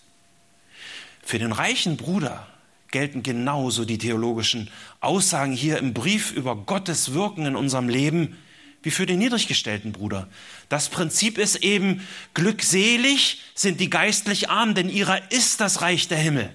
Für 1.20 1.40
den 1.40 1.50
reichen 1.50 1.96
Bruder 1.96 2.46
gelten 2.92 3.24
genauso 3.24 3.84
die 3.84 3.98
theologischen 3.98 4.70
Aussagen 5.00 5.50
hier 5.50 5.78
im 5.78 5.94
Brief 5.94 6.30
über 6.30 6.54
Gottes 6.54 7.12
Wirken 7.12 7.44
in 7.44 7.56
unserem 7.56 7.88
Leben 7.88 8.36
wie 8.84 8.90
für 8.90 9.06
den 9.06 9.18
niedriggestellten 9.18 9.92
Bruder. 9.92 10.28
Das 10.68 10.88
Prinzip 10.90 11.38
ist 11.38 11.56
eben, 11.56 12.06
glückselig 12.34 13.40
sind 13.54 13.80
die 13.80 13.90
geistlich 13.90 14.50
Armen, 14.50 14.74
denn 14.74 14.88
ihrer 14.88 15.32
ist 15.32 15.60
das 15.60 15.80
Reich 15.80 16.06
der 16.06 16.18
Himmel. 16.18 16.50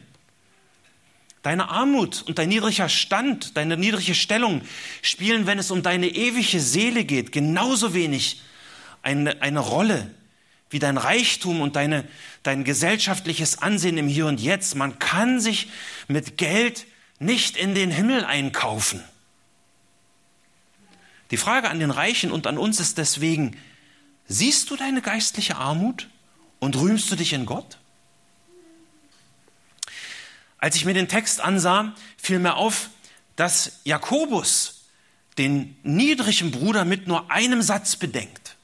Deine 1.41 1.69
Armut 1.69 2.21
und 2.21 2.37
dein 2.37 2.49
niedriger 2.49 2.87
Stand, 2.87 3.57
deine 3.57 3.77
niedrige 3.77 4.13
Stellung 4.13 4.61
spielen, 5.01 5.47
wenn 5.47 5.57
es 5.57 5.71
um 5.71 5.81
deine 5.81 6.07
ewige 6.07 6.59
Seele 6.59 7.03
geht, 7.03 7.31
genauso 7.31 7.93
wenig 7.93 8.41
eine, 9.01 9.41
eine 9.41 9.59
Rolle 9.59 10.11
wie 10.69 10.79
dein 10.79 10.97
Reichtum 10.97 11.61
und 11.61 11.75
deine, 11.75 12.05
dein 12.43 12.63
gesellschaftliches 12.63 13.59
Ansehen 13.59 13.97
im 13.97 14.07
Hier 14.07 14.27
und 14.27 14.39
Jetzt. 14.39 14.75
Man 14.75 14.99
kann 14.99 15.39
sich 15.39 15.67
mit 16.07 16.37
Geld 16.37 16.85
nicht 17.17 17.57
in 17.57 17.73
den 17.73 17.89
Himmel 17.89 18.23
einkaufen. 18.23 19.03
Die 21.31 21.37
Frage 21.37 21.69
an 21.69 21.79
den 21.79 21.91
Reichen 21.91 22.31
und 22.31 22.47
an 22.47 22.57
uns 22.57 22.79
ist 22.79 22.97
deswegen, 22.97 23.57
siehst 24.27 24.69
du 24.69 24.75
deine 24.75 25.01
geistliche 25.01 25.57
Armut 25.57 26.07
und 26.59 26.75
rühmst 26.75 27.11
du 27.11 27.15
dich 27.15 27.33
in 27.33 27.45
Gott? 27.45 27.77
Als 30.57 30.75
ich 30.75 30.85
mir 30.85 30.93
den 30.93 31.07
Text 31.07 31.39
ansah, 31.39 31.93
fiel 32.17 32.39
mir 32.39 32.55
auf, 32.55 32.89
dass 33.35 33.79
Jakobus 33.85 34.81
den 35.37 35.77
niedrigen 35.83 36.51
Bruder 36.51 36.83
mit 36.83 37.07
nur 37.07 37.31
einem 37.31 37.61
Satz 37.61 37.95
bedenkt. 37.95 38.57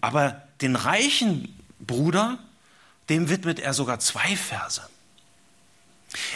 Aber 0.00 0.42
den 0.62 0.76
reichen 0.76 1.54
Bruder, 1.78 2.38
dem 3.10 3.28
widmet 3.28 3.58
er 3.58 3.74
sogar 3.74 4.00
zwei 4.00 4.36
Verse. 4.36 4.82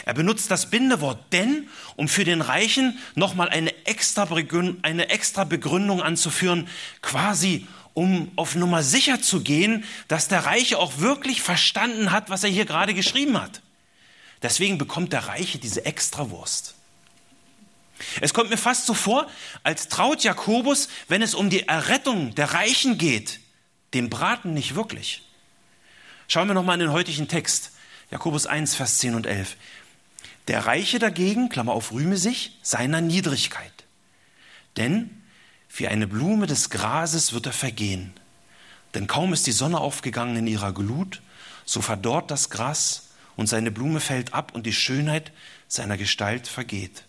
Er 0.05 0.13
benutzt 0.13 0.51
das 0.51 0.69
Bindewort 0.69 1.19
denn, 1.31 1.67
um 1.95 2.07
für 2.07 2.23
den 2.23 2.41
Reichen 2.41 2.99
nochmal 3.15 3.49
eine 3.49 3.73
extra, 3.85 4.27
eine 4.83 5.09
extra 5.09 5.43
Begründung 5.43 6.01
anzuführen, 6.01 6.67
quasi 7.01 7.67
um 7.93 8.31
auf 8.35 8.55
Nummer 8.55 8.83
sicher 8.83 9.21
zu 9.21 9.41
gehen, 9.41 9.83
dass 10.07 10.27
der 10.27 10.45
Reiche 10.45 10.77
auch 10.79 10.99
wirklich 10.99 11.41
verstanden 11.41 12.11
hat, 12.11 12.29
was 12.29 12.43
er 12.43 12.49
hier 12.49 12.65
gerade 12.65 12.93
geschrieben 12.93 13.39
hat. 13.39 13.61
Deswegen 14.41 14.77
bekommt 14.77 15.13
der 15.13 15.27
Reiche 15.27 15.57
diese 15.57 15.85
Extrawurst. 15.85 16.75
Es 18.19 18.33
kommt 18.33 18.49
mir 18.49 18.57
fast 18.57 18.85
so 18.85 18.93
vor, 18.93 19.29
als 19.63 19.87
traut 19.87 20.23
Jakobus, 20.23 20.89
wenn 21.07 21.21
es 21.21 21.35
um 21.35 21.49
die 21.49 21.67
Errettung 21.67 22.35
der 22.35 22.53
Reichen 22.53 22.97
geht, 22.97 23.39
dem 23.93 24.09
Braten 24.09 24.53
nicht 24.53 24.75
wirklich. 24.75 25.21
Schauen 26.27 26.47
wir 26.47 26.53
nochmal 26.53 26.75
in 26.75 26.87
den 26.87 26.91
heutigen 26.91 27.27
Text. 27.27 27.72
Jakobus 28.13 28.45
1, 28.45 28.75
Vers 28.75 28.99
10 28.99 29.15
und 29.15 29.25
11. 29.25 29.57
Der 30.47 30.67
Reiche 30.67 30.99
dagegen, 30.99 31.49
Klammer 31.49 31.71
auf, 31.71 31.91
rühme 31.91 32.17
sich 32.17 32.59
seiner 32.61 33.01
Niedrigkeit. 33.01 33.73
Denn 34.77 35.09
wie 35.75 35.87
eine 35.87 36.05
Blume 36.05 36.45
des 36.45 36.69
Grases 36.69 37.33
wird 37.33 37.47
er 37.47 37.53
vergehen. 37.53 38.13
Denn 38.93 39.07
kaum 39.07 39.33
ist 39.33 39.47
die 39.47 39.51
Sonne 39.51 39.79
aufgegangen 39.79 40.35
in 40.35 40.45
ihrer 40.45 40.73
Glut, 40.73 41.23
so 41.65 41.81
verdorrt 41.81 42.29
das 42.29 42.51
Gras 42.51 43.09
und 43.35 43.47
seine 43.47 43.71
Blume 43.71 43.99
fällt 43.99 44.35
ab 44.35 44.51
und 44.53 44.67
die 44.67 44.73
Schönheit 44.73 45.31
seiner 45.67 45.97
Gestalt 45.97 46.47
vergeht. 46.47 47.05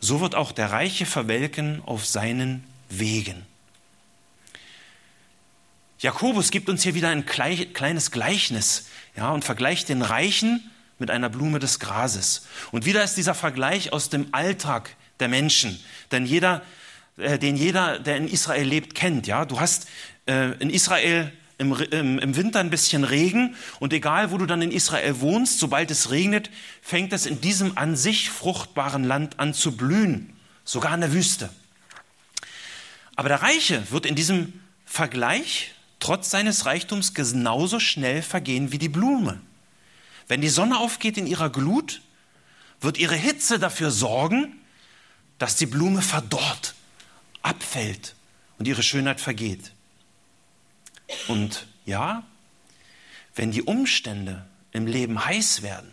So 0.00 0.20
wird 0.20 0.34
auch 0.34 0.52
der 0.52 0.70
Reiche 0.70 1.06
verwelken 1.06 1.80
auf 1.86 2.04
seinen 2.04 2.64
Wegen. 2.90 3.46
Jakobus 6.00 6.50
gibt 6.50 6.70
uns 6.70 6.82
hier 6.82 6.94
wieder 6.94 7.10
ein 7.10 7.26
kleines 7.26 8.10
Gleichnis 8.10 8.86
ja, 9.16 9.30
und 9.32 9.44
vergleicht 9.44 9.90
den 9.90 10.00
Reichen 10.00 10.70
mit 10.98 11.10
einer 11.10 11.28
Blume 11.28 11.58
des 11.58 11.78
Grases. 11.78 12.46
Und 12.72 12.86
wieder 12.86 13.04
ist 13.04 13.18
dieser 13.18 13.34
Vergleich 13.34 13.92
aus 13.92 14.08
dem 14.08 14.28
Alltag 14.32 14.96
der 15.20 15.28
Menschen, 15.28 15.78
denn 16.10 16.24
jeder, 16.24 16.62
äh, 17.18 17.38
den 17.38 17.54
jeder, 17.54 17.98
der 17.98 18.16
in 18.16 18.28
Israel 18.28 18.66
lebt, 18.66 18.94
kennt. 18.94 19.26
Ja, 19.26 19.44
du 19.44 19.60
hast 19.60 19.88
äh, 20.24 20.52
in 20.58 20.70
Israel 20.70 21.30
im, 21.58 21.74
im, 21.74 22.18
im 22.18 22.36
Winter 22.36 22.60
ein 22.60 22.70
bisschen 22.70 23.04
Regen 23.04 23.54
und 23.78 23.92
egal, 23.92 24.30
wo 24.30 24.38
du 24.38 24.46
dann 24.46 24.62
in 24.62 24.70
Israel 24.70 25.20
wohnst, 25.20 25.58
sobald 25.58 25.90
es 25.90 26.10
regnet, 26.10 26.48
fängt 26.80 27.12
es 27.12 27.26
in 27.26 27.42
diesem 27.42 27.76
an 27.76 27.94
sich 27.94 28.30
fruchtbaren 28.30 29.04
Land 29.04 29.38
an 29.38 29.52
zu 29.52 29.76
blühen, 29.76 30.34
sogar 30.64 30.94
in 30.94 31.02
der 31.02 31.12
Wüste. 31.12 31.50
Aber 33.16 33.28
der 33.28 33.42
Reiche 33.42 33.82
wird 33.90 34.06
in 34.06 34.14
diesem 34.14 34.54
Vergleich 34.86 35.74
trotz 36.00 36.30
seines 36.30 36.66
Reichtums 36.66 37.14
genauso 37.14 37.78
schnell 37.78 38.22
vergehen 38.22 38.72
wie 38.72 38.78
die 38.78 38.88
Blume. 38.88 39.40
Wenn 40.26 40.40
die 40.40 40.48
Sonne 40.48 40.78
aufgeht 40.78 41.18
in 41.18 41.26
ihrer 41.26 41.50
Glut, 41.50 42.00
wird 42.80 42.98
ihre 42.98 43.16
Hitze 43.16 43.58
dafür 43.58 43.90
sorgen, 43.90 44.58
dass 45.38 45.56
die 45.56 45.66
Blume 45.66 46.02
verdorrt, 46.02 46.74
abfällt 47.42 48.14
und 48.58 48.66
ihre 48.66 48.82
Schönheit 48.82 49.20
vergeht. 49.20 49.72
Und 51.28 51.66
ja, 51.86 52.22
wenn 53.34 53.50
die 53.50 53.62
Umstände 53.62 54.44
im 54.72 54.86
Leben 54.86 55.24
heiß 55.24 55.62
werden, 55.62 55.90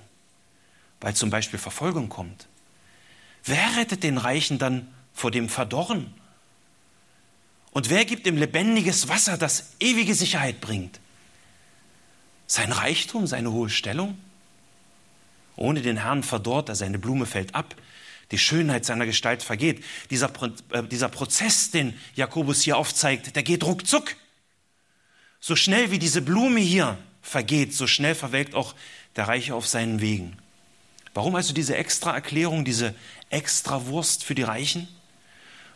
weil 1.01 1.15
zum 1.15 1.29
Beispiel 1.29 1.59
Verfolgung 1.59 2.09
kommt, 2.09 2.47
wer 3.43 3.77
rettet 3.77 4.03
den 4.03 4.17
Reichen 4.17 4.59
dann 4.59 4.87
vor 5.13 5.31
dem 5.31 5.49
Verdorren 5.49 6.13
und 7.71 7.89
wer 7.89 8.05
gibt 8.05 8.25
ihm 8.27 8.37
lebendiges 8.37 9.07
Wasser, 9.07 9.37
das 9.37 9.71
ewige 9.79 10.15
Sicherheit 10.15 10.61
bringt? 10.61 10.99
Sein 12.47 12.71
Reichtum, 12.71 13.27
seine 13.27 13.51
hohe 13.51 13.69
Stellung? 13.69 14.17
Ohne 15.55 15.81
den 15.81 15.97
Herrn 15.97 16.23
verdorrt 16.23 16.69
er, 16.69 16.75
seine 16.75 16.99
Blume 16.99 17.25
fällt 17.25 17.55
ab, 17.55 17.75
die 18.31 18.37
Schönheit 18.37 18.85
seiner 18.85 19.05
Gestalt 19.05 19.43
vergeht. 19.43 19.83
Dieser, 20.09 20.31
äh, 20.71 20.83
dieser 20.83 21.09
Prozess, 21.09 21.71
den 21.71 21.93
Jakobus 22.15 22.61
hier 22.61 22.77
aufzeigt, 22.77 23.35
der 23.35 23.43
geht 23.43 23.63
ruckzuck. 23.63 24.15
So 25.39 25.55
schnell 25.55 25.91
wie 25.91 25.99
diese 25.99 26.21
Blume 26.21 26.59
hier 26.59 26.97
vergeht, 27.21 27.73
so 27.73 27.87
schnell 27.87 28.15
verwelkt 28.15 28.55
auch 28.55 28.75
der 29.15 29.27
Reiche 29.27 29.55
auf 29.55 29.67
seinen 29.67 30.01
Wegen. 30.01 30.37
Warum 31.13 31.35
also 31.35 31.53
diese 31.53 31.75
extra 31.75 32.13
Erklärung, 32.13 32.63
diese 32.63 32.93
extra 33.29 33.87
Wurst 33.87 34.23
für 34.23 34.35
die 34.35 34.43
Reichen? 34.43 34.87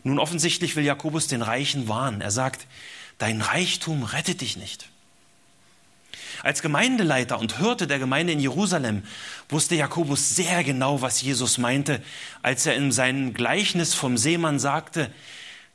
Nun 0.03 0.19
offensichtlich 0.19 0.75
will 0.75 0.83
Jakobus 0.83 1.27
den 1.27 1.41
Reichen 1.41 1.87
warnen. 1.87 2.21
Er 2.21 2.31
sagt, 2.31 2.67
dein 3.17 3.41
Reichtum 3.41 4.03
rettet 4.03 4.41
dich 4.41 4.57
nicht. 4.57 4.89
Als 6.43 6.61
Gemeindeleiter 6.61 7.39
und 7.39 7.57
Hirte 7.59 7.85
der 7.85 7.99
Gemeinde 7.99 8.33
in 8.33 8.39
Jerusalem 8.39 9.03
wusste 9.49 9.75
Jakobus 9.75 10.35
sehr 10.35 10.63
genau, 10.63 11.01
was 11.01 11.21
Jesus 11.21 11.57
meinte, 11.59 12.01
als 12.41 12.65
er 12.65 12.75
in 12.75 12.91
seinem 12.91 13.33
Gleichnis 13.33 13.93
vom 13.93 14.17
Seemann 14.17 14.57
sagte, 14.57 15.11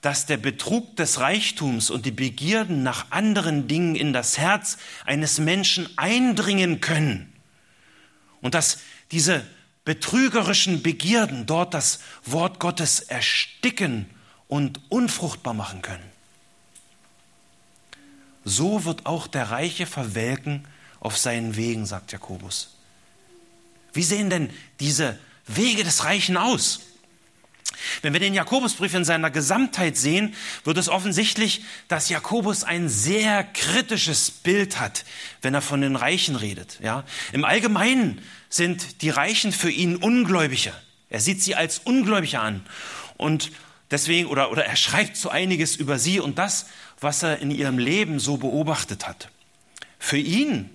dass 0.01 0.27
der 0.27 0.37
Betrug 0.37 0.97
des 0.97 1.21
Reichtums 1.21 1.91
und 1.91 2.05
die 2.05 2.11
Begierden 2.11 2.83
nach 2.83 3.11
anderen 3.11 3.69
Dingen 3.69 3.95
in 3.95 4.13
das 4.13 4.39
Herz 4.39 4.79
eines 5.05 5.39
Menschen 5.39 5.89
eindringen 5.97 6.81
können 6.81 7.33
und 8.41 8.55
dass 8.55 8.79
diese 9.13 9.45
betrügerischen 9.85 10.83
Begierden 10.83 11.47
dort 11.47 11.75
das 11.75 12.01
Wort 12.25 12.59
Gottes 12.59 13.01
ersticken 13.01 14.07
und 14.49 14.81
unfruchtbar 14.89 15.55
machen 15.55 15.83
können. 15.83 16.05
So 18.45 18.85
wird 18.85 19.07
auch 19.07 19.27
der 19.27 19.51
Reiche 19.51 19.87
verwelken 19.87 20.67
auf 21.01 21.19
seinen 21.19 21.57
Wegen, 21.57 21.85
sagt 21.87 22.13
Jakobus. 22.13 22.77
Wie 23.93 24.03
sehen 24.03 24.31
denn 24.31 24.51
diese 24.79 25.19
Wege 25.47 25.83
des 25.83 26.05
Reichen 26.05 26.37
aus? 26.37 26.81
Wenn 28.03 28.13
wir 28.13 28.21
den 28.21 28.35
Jakobusbrief 28.35 28.95
in 28.95 29.05
seiner 29.05 29.31
Gesamtheit 29.31 29.97
sehen, 29.97 30.35
wird 30.65 30.79
es 30.79 30.89
offensichtlich, 30.89 31.65
dass 31.89 32.09
Jakobus 32.09 32.65
ein 32.65 32.89
sehr 32.89 33.45
kritisches 33.45 34.31
Bild 34.31 34.79
hat, 34.79 35.05
wenn 35.43 35.55
er 35.55 35.63
von 35.63 35.81
den 35.81 35.97
Reichen 35.97 36.37
redet. 36.37 36.79
Ja? 36.83 37.05
Im 37.33 37.45
Allgemeinen 37.45 38.21
sind 38.49 39.03
die 39.03 39.11
Reichen 39.11 39.53
für 39.53 39.71
ihn 39.71 39.97
Ungläubige. 39.97 40.73
Er 41.11 41.21
sieht 41.21 41.43
sie 41.43 41.55
als 41.55 41.79
Ungläubige 41.79 42.41
an. 42.41 42.65
Und 43.17 43.51
deswegen, 43.91 44.29
oder, 44.29 44.51
oder 44.51 44.65
er 44.65 44.77
schreibt 44.77 45.17
so 45.17 45.29
einiges 45.29 45.77
über 45.77 45.99
sie 45.99 46.21
und 46.21 46.39
das, 46.39 46.67
was 47.01 47.23
er 47.23 47.39
in 47.39 47.51
ihrem 47.51 47.79
Leben 47.79 48.19
so 48.19 48.37
beobachtet 48.37 49.07
hat. 49.07 49.29
Für 49.99 50.19
ihn 50.19 50.71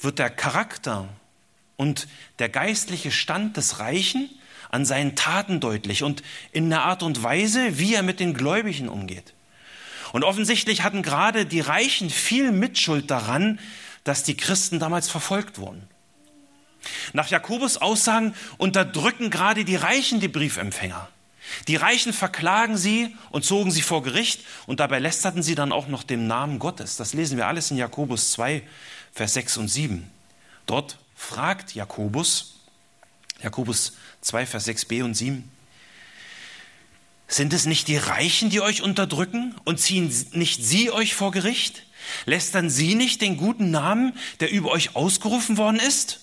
wird 0.00 0.18
der 0.18 0.30
Charakter 0.30 1.08
und 1.76 2.08
der 2.38 2.48
geistliche 2.48 3.10
Stand 3.10 3.56
des 3.56 3.78
Reichen 3.78 4.28
an 4.70 4.84
seinen 4.84 5.16
Taten 5.16 5.60
deutlich 5.60 6.02
und 6.02 6.22
in 6.52 6.70
der 6.70 6.82
Art 6.82 7.02
und 7.02 7.22
Weise, 7.22 7.78
wie 7.78 7.94
er 7.94 8.02
mit 8.02 8.20
den 8.20 8.34
Gläubigen 8.34 8.88
umgeht. 8.88 9.34
Und 10.12 10.24
offensichtlich 10.24 10.82
hatten 10.82 11.02
gerade 11.02 11.46
die 11.46 11.60
Reichen 11.60 12.10
viel 12.10 12.52
Mitschuld 12.52 13.10
daran, 13.10 13.58
dass 14.04 14.22
die 14.22 14.36
Christen 14.36 14.78
damals 14.78 15.08
verfolgt 15.08 15.58
wurden. 15.58 15.88
Nach 17.12 17.28
Jakobus 17.28 17.76
Aussagen 17.76 18.34
unterdrücken 18.56 19.30
gerade 19.30 19.64
die 19.64 19.76
Reichen 19.76 20.20
die 20.20 20.28
Briefempfänger. 20.28 21.08
Die 21.68 21.76
Reichen 21.76 22.12
verklagen 22.12 22.76
sie 22.76 23.16
und 23.30 23.44
zogen 23.44 23.70
sie 23.70 23.82
vor 23.82 24.02
Gericht 24.02 24.44
und 24.66 24.80
dabei 24.80 24.98
lästerten 24.98 25.42
sie 25.42 25.54
dann 25.54 25.72
auch 25.72 25.88
noch 25.88 26.02
dem 26.02 26.26
Namen 26.26 26.58
Gottes. 26.58 26.96
Das 26.96 27.14
lesen 27.14 27.36
wir 27.36 27.46
alles 27.46 27.70
in 27.70 27.76
Jakobus 27.76 28.32
2, 28.32 28.62
Vers 29.12 29.34
6 29.34 29.56
und 29.58 29.68
7. 29.68 30.10
Dort 30.66 30.98
fragt 31.14 31.74
Jakobus, 31.74 32.54
Jakobus 33.42 33.94
2, 34.20 34.46
Vers 34.46 34.68
6b 34.68 35.02
und 35.02 35.14
7, 35.14 35.50
sind 37.30 37.52
es 37.52 37.64
nicht 37.64 37.86
die 37.86 37.96
Reichen, 37.96 38.50
die 38.50 38.60
euch 38.60 38.82
unterdrücken 38.82 39.54
und 39.64 39.78
ziehen 39.78 40.12
nicht 40.32 40.64
sie 40.64 40.90
euch 40.90 41.14
vor 41.14 41.30
Gericht? 41.30 41.84
Lästern 42.26 42.70
sie 42.70 42.96
nicht 42.96 43.20
den 43.20 43.36
guten 43.36 43.70
Namen, 43.70 44.14
der 44.40 44.50
über 44.50 44.70
euch 44.70 44.96
ausgerufen 44.96 45.56
worden 45.56 45.78
ist? 45.78 46.20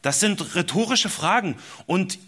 Das 0.00 0.20
sind 0.20 0.54
rhetorische 0.54 1.10
Fragen 1.10 1.58
und 1.86 2.18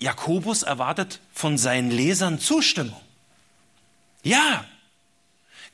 Jakobus 0.00 0.62
erwartet 0.62 1.20
von 1.32 1.58
seinen 1.58 1.90
Lesern 1.90 2.40
Zustimmung. 2.40 3.00
Ja, 4.22 4.64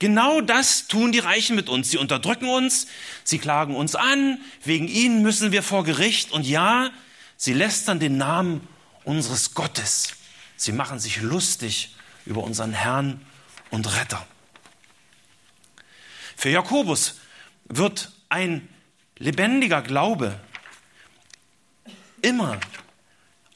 genau 0.00 0.40
das 0.40 0.88
tun 0.88 1.12
die 1.12 1.20
Reichen 1.20 1.56
mit 1.56 1.68
uns. 1.68 1.90
Sie 1.90 1.96
unterdrücken 1.96 2.48
uns, 2.48 2.88
sie 3.24 3.38
klagen 3.38 3.74
uns 3.74 3.94
an, 3.94 4.38
wegen 4.64 4.88
ihnen 4.88 5.22
müssen 5.22 5.52
wir 5.52 5.62
vor 5.62 5.84
Gericht 5.84 6.32
und 6.32 6.44
ja, 6.44 6.90
sie 7.36 7.52
lästern 7.52 8.00
den 8.00 8.18
Namen 8.18 8.66
unseres 9.04 9.54
Gottes. 9.54 10.14
Sie 10.56 10.72
machen 10.72 10.98
sich 10.98 11.22
lustig 11.22 11.94
über 12.24 12.42
unseren 12.42 12.72
Herrn 12.72 13.24
und 13.70 13.96
Retter. 13.96 14.26
Für 16.36 16.50
Jakobus 16.50 17.20
wird 17.66 18.10
ein 18.28 18.68
lebendiger 19.18 19.82
Glaube 19.82 20.38
immer 22.22 22.58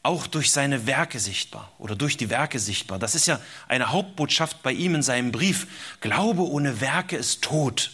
auch 0.03 0.27
durch 0.27 0.51
seine 0.51 0.87
Werke 0.87 1.21
sichtbar 1.21 1.73
oder 1.79 1.95
durch 1.95 2.17
die 2.17 2.31
Werke 2.31 2.59
sichtbar. 2.59 2.99
Das 2.99 3.15
ist 3.15 3.27
ja 3.27 3.41
eine 3.69 3.91
Hauptbotschaft 3.91 4.63
bei 4.63 4.73
ihm 4.73 4.95
in 4.95 5.03
seinem 5.03 5.31
Brief. 5.31 5.67
Glaube 6.01 6.43
ohne 6.43 6.81
Werke 6.81 7.17
ist 7.17 7.43
tot. 7.43 7.91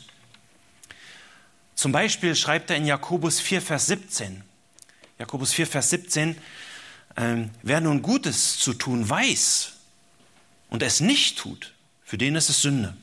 Zum 1.74 1.92
Beispiel 1.92 2.34
schreibt 2.36 2.70
er 2.70 2.76
in 2.76 2.86
Jakobus 2.86 3.40
4, 3.40 3.60
Vers 3.60 3.86
17. 3.86 4.42
Jakobus 5.18 5.52
4, 5.52 5.66
Vers 5.66 5.90
17, 5.90 6.36
ähm, 7.16 7.50
wer 7.62 7.80
nun 7.80 8.02
Gutes 8.02 8.58
zu 8.58 8.74
tun 8.74 9.08
weiß 9.08 9.72
und 10.68 10.82
es 10.82 11.00
nicht 11.00 11.38
tut, 11.38 11.72
für 12.04 12.18
den 12.18 12.34
ist 12.34 12.50
es 12.50 12.62
Sünde. 12.62 12.96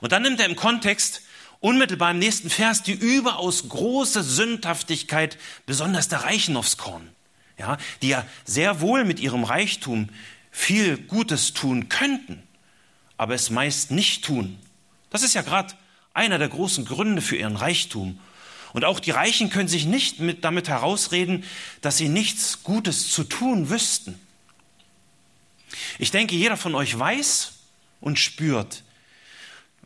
Und 0.00 0.12
dann 0.12 0.22
nimmt 0.22 0.40
er 0.40 0.46
im 0.46 0.56
Kontext 0.56 1.22
unmittelbar 1.60 2.10
im 2.10 2.18
nächsten 2.18 2.50
Vers 2.50 2.82
die 2.82 2.92
überaus 2.92 3.68
große 3.68 4.22
Sündhaftigkeit, 4.22 5.38
besonders 5.64 6.08
der 6.08 6.24
Reichen 6.24 6.56
aufs 6.58 6.76
Korn, 6.76 7.08
ja, 7.58 7.78
die 8.02 8.08
ja 8.08 8.26
sehr 8.44 8.80
wohl 8.80 9.04
mit 9.04 9.20
ihrem 9.20 9.44
Reichtum 9.44 10.08
viel 10.50 10.96
Gutes 10.96 11.52
tun 11.52 11.88
könnten, 11.88 12.42
aber 13.16 13.34
es 13.34 13.50
meist 13.50 13.90
nicht 13.90 14.24
tun. 14.24 14.58
Das 15.10 15.22
ist 15.22 15.34
ja 15.34 15.42
gerade 15.42 15.74
einer 16.12 16.38
der 16.38 16.48
großen 16.48 16.84
Gründe 16.84 17.22
für 17.22 17.36
ihren 17.36 17.56
Reichtum 17.56 18.18
und 18.74 18.84
auch 18.84 18.98
die 18.98 19.12
Reichen 19.12 19.50
können 19.50 19.68
sich 19.68 19.86
nicht 19.86 20.18
mit, 20.18 20.42
damit 20.42 20.68
herausreden, 20.68 21.44
dass 21.80 21.96
sie 21.96 22.08
nichts 22.08 22.64
Gutes 22.64 23.08
zu 23.08 23.22
tun 23.22 23.70
wüssten. 23.70 24.18
Ich 26.00 26.10
denke, 26.10 26.34
jeder 26.34 26.56
von 26.56 26.74
euch 26.74 26.98
weiß 26.98 27.52
und 28.00 28.18
spürt, 28.18 28.82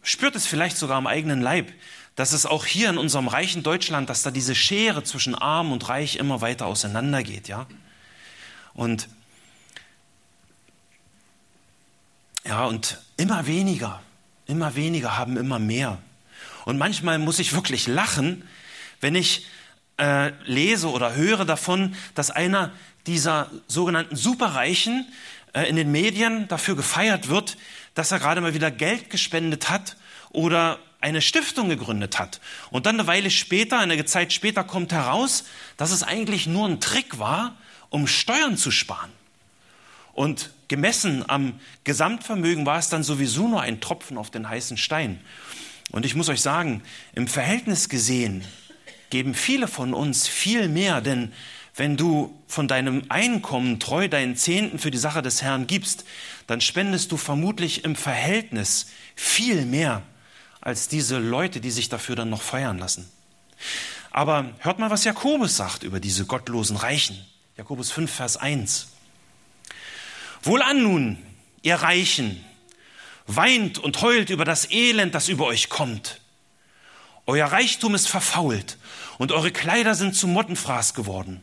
spürt 0.03 0.35
es 0.37 0.47
vielleicht 0.47 0.79
sogar 0.79 0.97
am 0.97 1.07
eigenen 1.07 1.43
Leib, 1.43 1.71
dass 2.19 2.33
es 2.33 2.47
auch 2.47 2.67
hier 2.67 2.91
in 2.91 2.99
unserem 2.99 3.29
reichen 3.29 3.63
Deutschland, 3.63 4.11
dass 4.11 4.25
da 4.25 4.33
diese 4.33 4.57
Schere 4.57 5.05
zwischen 5.05 5.37
arm 5.37 5.71
und 5.71 5.89
reich 5.89 6.17
immer 6.17 6.41
weiter 6.41 6.67
auseinandergeht, 6.67 7.47
ja? 7.47 7.69
Und 8.75 9.09
ja, 12.45 12.65
und 12.65 12.99
immer 13.17 13.47
weniger, 13.47 14.03
immer 14.47 14.75
weniger 14.75 15.17
haben 15.17 15.37
immer 15.37 15.61
mehr. 15.61 15.99
Und 16.65 16.77
manchmal 16.77 17.21
muss 17.21 17.39
ich 17.39 17.53
wirklich 17.53 17.87
lachen, 17.87 18.43
wenn 19.01 19.15
ich 19.15 19.47
äh, 20.01 20.33
lese 20.45 20.91
oder 20.91 21.15
höre 21.15 21.45
davon, 21.45 21.95
dass 22.17 22.33
einer 22.33 22.73
dieser 23.07 23.49
sogenannten 23.69 24.17
Superreichen 24.17 25.07
äh, 25.53 25.69
in 25.69 25.77
den 25.77 25.93
Medien 25.93 26.49
dafür 26.49 26.75
gefeiert 26.75 27.29
wird, 27.29 27.57
dass 27.95 28.11
er 28.11 28.19
gerade 28.19 28.41
mal 28.41 28.55
wieder 28.55 28.73
Geld 28.73 29.09
gespendet 29.09 29.71
hat 29.71 29.97
oder 30.31 30.81
eine 31.01 31.23
Stiftung 31.23 31.69
gegründet 31.69 32.19
hat. 32.19 32.41
Und 32.71 32.87
dann 32.87 32.97
eine 32.97 33.07
Weile 33.07 33.31
später, 33.31 33.79
eine 33.79 34.05
Zeit 34.05 34.33
später 34.33 34.65
kommt 34.65 34.93
heraus, 34.93 35.45
dass 35.77 35.93
es 35.93 36.03
eigentlich 36.03 36.47
nur 36.47 36.67
ein 36.67 36.81
Trick 36.81 37.19
war, 37.19 37.57
um 37.89 38.07
Steuern 38.07 38.57
zu 38.57 38.71
sparen. 38.71 39.13
Und 40.13 40.51
gemessen 40.67 41.25
am 41.29 41.61
Gesamtvermögen 41.85 42.67
war 42.67 42.79
es 42.79 42.89
dann 42.89 43.05
sowieso 43.05 43.47
nur 43.47 43.63
ein 43.63 43.81
Tropfen 43.81 44.19
auf 44.19 44.31
den 44.31 44.49
heißen 44.49 44.77
Stein. 44.77 45.21
Und 45.93 46.05
ich 46.05 46.15
muss 46.15 46.29
euch 46.29 46.41
sagen, 46.41 46.83
im 47.15 47.29
Verhältnis 47.29 47.89
gesehen 47.89 48.45
geben 49.11 49.35
viele 49.35 49.69
von 49.69 49.95
uns 49.95 50.27
viel 50.27 50.69
mehr, 50.69 51.01
denn 51.01 51.33
wenn 51.77 51.97
du 51.97 52.37
von 52.49 52.67
deinem 52.67 53.05
Einkommen 53.09 53.79
treu 53.79 54.09
deinen 54.09 54.37
Zehnten 54.37 54.81
für 54.81 54.91
die 54.91 54.99
Sache 54.99 55.23
des 55.23 55.43
Herrn 55.43 55.69
gibst, 55.69 56.05
dann 56.49 56.61
spendest 56.61 57.13
du 57.13 57.17
vermutlich 57.17 57.85
im 57.85 57.95
Verhältnis 57.95 58.89
viel 59.15 59.65
mehr 59.65 60.03
als 60.61 60.89
diese 60.89 61.19
Leute, 61.19 61.61
die 61.61 61.71
sich 61.71 61.89
dafür 61.89 62.17
dann 62.17 62.31
noch 62.31 62.43
feiern 62.43 62.79
lassen. 62.79 63.11
Aber 64.11 64.51
hört 64.61 64.79
mal, 64.79 64.91
was 64.91 65.05
Jakobus 65.05 65.57
sagt 65.57 65.83
über 65.83 66.01
diese 66.01 66.27
gottlosen 66.27 66.77
Reichen. 66.77 67.19
Jakobus 67.57 67.91
5, 67.91 68.11
Vers 68.11 68.37
1. 68.37 68.89
Wohlan 70.43 70.83
nun, 70.83 71.19
ihr 71.63 71.77
Reichen, 71.77 72.45
weint 73.27 73.79
und 73.79 74.01
heult 74.01 74.31
über 74.31 74.45
das 74.45 74.71
Elend, 74.71 75.15
das 75.15 75.29
über 75.29 75.47
euch 75.47 75.69
kommt. 75.69 76.21
Euer 77.27 77.47
Reichtum 77.47 77.95
ist 77.95 78.09
verfault 78.09 78.79
und 79.19 79.33
eure 79.33 79.51
Kleider 79.51 79.95
sind 79.95 80.15
zu 80.15 80.27
Mottenfraß 80.27 80.95
geworden. 80.95 81.43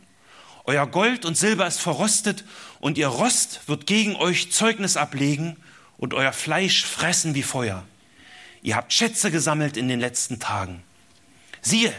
Euer 0.64 0.86
Gold 0.86 1.24
und 1.24 1.36
Silber 1.36 1.66
ist 1.66 1.78
verrostet 1.78 2.44
und 2.80 2.98
ihr 2.98 3.06
Rost 3.06 3.60
wird 3.68 3.86
gegen 3.86 4.16
euch 4.16 4.50
Zeugnis 4.50 4.96
ablegen 4.96 5.56
und 5.96 6.12
euer 6.12 6.32
Fleisch 6.32 6.84
fressen 6.84 7.36
wie 7.36 7.44
Feuer. 7.44 7.84
Ihr 8.62 8.76
habt 8.76 8.92
Schätze 8.92 9.30
gesammelt 9.30 9.76
in 9.76 9.88
den 9.88 10.00
letzten 10.00 10.40
Tagen. 10.40 10.82
Siehe, 11.60 11.92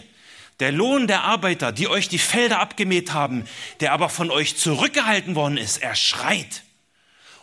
der 0.60 0.72
Lohn 0.72 1.08
der 1.08 1.24
Arbeiter, 1.24 1.72
die 1.72 1.88
euch 1.88 2.10
die 2.10 2.18
Felder 2.18 2.60
abgemäht 2.60 3.14
haben, 3.14 3.46
der 3.80 3.94
aber 3.94 4.10
von 4.10 4.32
euch 4.32 4.58
zurückgehalten 4.58 5.36
worden 5.36 5.58
ist, 5.58 5.78
er 5.78 5.96
schreit. 5.96 6.64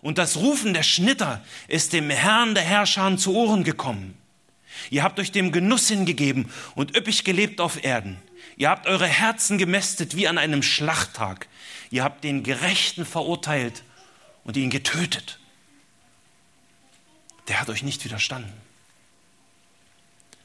Und 0.01 0.19
das 0.19 0.37
Rufen 0.37 0.75
der 0.75 0.83
Schnitter 0.83 1.43
ist 1.69 1.93
dem 1.93 2.11
Herrn 2.11 2.55
der 2.55 2.65
Herrscher 2.65 3.17
zu 3.17 3.35
Ohren 3.35 3.65
gekommen. 3.65 4.19
Ihr 4.91 5.03
habt 5.03 5.19
euch 5.21 5.33
dem 5.33 5.53
Genuss 5.53 5.89
hingegeben 5.89 6.51
und 6.75 6.97
üppig 6.97 7.25
gelebt 7.25 7.61
auf 7.61 7.85
Erden. 7.85 8.21
Ihr 8.57 8.69
habt 8.69 8.87
eure 8.87 9.07
Herzen 9.07 9.59
gemästet 9.59 10.17
wie 10.17 10.29
an 10.29 10.39
einem 10.39 10.63
Schlachttag. 10.63 11.49
Ihr 11.91 12.05
habt 12.05 12.25
den 12.25 12.43
Gerechten 12.43 13.07
verurteilt 13.07 13.83
und 14.45 14.57
ihn 14.57 14.71
getötet. 14.71 15.39
Der 17.49 17.61
hat 17.61 17.71
euch 17.71 17.83
nicht 17.83 18.05
widerstanden. 18.05 18.53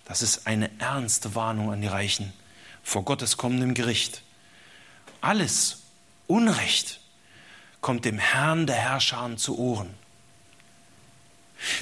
Das 0.10 0.24
ist 0.24 0.48
eine 0.48 0.72
ernste 0.80 1.36
Warnung 1.36 1.72
an 1.72 1.82
die 1.82 1.88
Reichen 1.88 2.34
vor 2.82 3.06
Gottes 3.06 3.38
kommendem 3.38 3.76
Gericht. 3.76 4.24
Alles 5.22 5.84
Unrecht 6.26 7.00
kommt 7.80 8.06
dem 8.06 8.18
Herrn 8.18 8.66
der 8.66 8.76
Herrscher 8.76 9.38
zu 9.38 9.60
Ohren. 9.60 9.94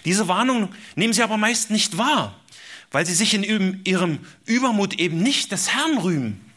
Diese 0.03 0.27
Warnung 0.27 0.75
nehmen 0.95 1.13
sie 1.13 1.23
aber 1.23 1.37
meist 1.37 1.71
nicht 1.71 1.97
wahr, 1.97 2.37
weil 2.91 3.05
sie 3.05 3.13
sich 3.13 3.33
in 3.33 3.43
ihrem 3.85 4.27
Übermut 4.45 4.95
eben 4.95 5.23
nicht 5.23 5.53
des 5.53 5.73
Herrn 5.73 5.97
rühmen. 5.97 6.51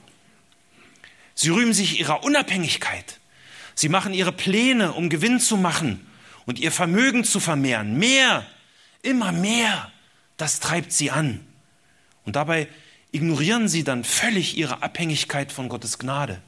Sie 1.37 1.51
rühmen 1.51 1.73
sich 1.73 2.01
ihrer 2.01 2.25
Unabhängigkeit. 2.25 3.21
Sie 3.77 3.89
machen 3.89 4.13
ihre 4.13 4.33
Pläne, 4.33 4.93
um 4.93 5.09
Gewinn 5.09 5.39
zu 5.39 5.57
machen 5.57 6.05
und 6.47 6.59
ihr 6.59 6.73
Vermögen 6.73 7.23
zu 7.23 7.39
vermehren. 7.39 7.97
Mehr, 7.97 8.45
immer 9.03 9.31
mehr, 9.31 9.93
das 10.37 10.59
treibt 10.59 10.93
sie 10.93 11.13
an. 11.13 11.47
Und 12.25 12.37
dabei 12.37 12.69
ignorieren 13.13 13.69
sie 13.69 13.85
dann 13.85 14.05
völlig 14.05 14.57
ihre 14.57 14.83
Abhängigkeit 14.83 15.53
von 15.53 15.69
Gottes 15.69 15.99
Gnade. 15.99 16.41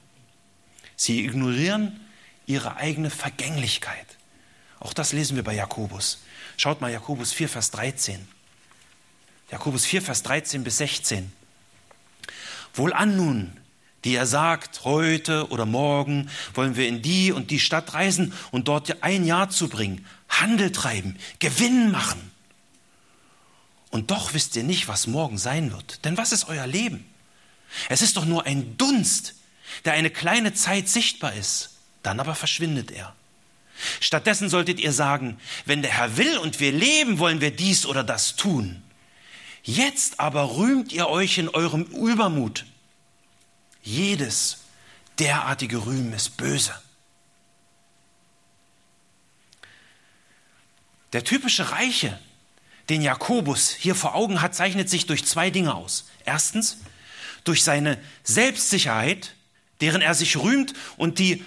Sie 0.96 1.24
ignorieren 1.24 2.00
ihre 2.46 2.76
eigene 2.76 3.10
Vergänglichkeit. 3.10 4.06
Auch 4.78 4.92
das 4.92 5.12
lesen 5.12 5.36
wir 5.36 5.44
bei 5.44 5.54
Jakobus. 5.54 6.22
Schaut 6.56 6.80
mal 6.80 6.90
Jakobus 6.90 7.32
4, 7.32 7.48
Vers 7.48 7.70
13. 7.70 8.26
Jakobus 9.50 9.84
4, 9.84 10.02
Vers 10.02 10.22
13 10.22 10.64
bis 10.64 10.78
16. 10.78 11.32
Wohlan 12.74 13.16
nun, 13.16 13.52
die 14.04 14.14
er 14.16 14.26
sagt, 14.26 14.84
heute 14.84 15.48
oder 15.50 15.66
morgen 15.66 16.30
wollen 16.54 16.76
wir 16.76 16.88
in 16.88 17.02
die 17.02 17.32
und 17.32 17.50
die 17.50 17.60
Stadt 17.60 17.94
reisen 17.94 18.32
und 18.50 18.66
dort 18.68 19.02
ein 19.02 19.24
Jahr 19.24 19.50
zubringen, 19.50 20.04
Handel 20.28 20.72
treiben, 20.72 21.16
Gewinn 21.38 21.90
machen. 21.90 22.31
Und 23.92 24.10
doch 24.10 24.32
wisst 24.32 24.56
ihr 24.56 24.64
nicht, 24.64 24.88
was 24.88 25.06
morgen 25.06 25.36
sein 25.36 25.70
wird. 25.70 26.04
Denn 26.06 26.16
was 26.16 26.32
ist 26.32 26.48
euer 26.48 26.66
Leben? 26.66 27.06
Es 27.90 28.00
ist 28.00 28.16
doch 28.16 28.24
nur 28.24 28.46
ein 28.46 28.76
Dunst, 28.78 29.34
der 29.84 29.92
eine 29.92 30.08
kleine 30.08 30.54
Zeit 30.54 30.88
sichtbar 30.88 31.34
ist, 31.34 31.76
dann 32.02 32.18
aber 32.18 32.34
verschwindet 32.34 32.90
er. 32.90 33.14
Stattdessen 34.00 34.48
solltet 34.48 34.80
ihr 34.80 34.92
sagen, 34.92 35.38
wenn 35.66 35.82
der 35.82 35.92
Herr 35.92 36.16
will 36.16 36.38
und 36.38 36.58
wir 36.58 36.72
leben, 36.72 37.18
wollen 37.18 37.42
wir 37.42 37.50
dies 37.50 37.84
oder 37.84 38.02
das 38.02 38.34
tun. 38.34 38.82
Jetzt 39.62 40.20
aber 40.20 40.56
rühmt 40.56 40.90
ihr 40.92 41.08
euch 41.08 41.36
in 41.36 41.50
eurem 41.50 41.82
Übermut. 41.82 42.64
Jedes 43.82 44.60
derartige 45.18 45.84
Rühmen 45.84 46.14
ist 46.14 46.38
böse. 46.38 46.74
Der 51.12 51.24
typische 51.24 51.72
Reiche, 51.72 52.18
den 52.92 53.02
Jakobus 53.02 53.70
hier 53.70 53.94
vor 53.94 54.14
Augen 54.14 54.42
hat, 54.42 54.54
zeichnet 54.54 54.88
sich 54.88 55.06
durch 55.06 55.24
zwei 55.24 55.50
Dinge 55.50 55.74
aus. 55.74 56.04
Erstens, 56.24 56.78
durch 57.44 57.64
seine 57.64 57.98
Selbstsicherheit, 58.22 59.34
deren 59.80 60.02
er 60.02 60.14
sich 60.14 60.36
rühmt 60.36 60.74
und 60.96 61.18
die 61.18 61.44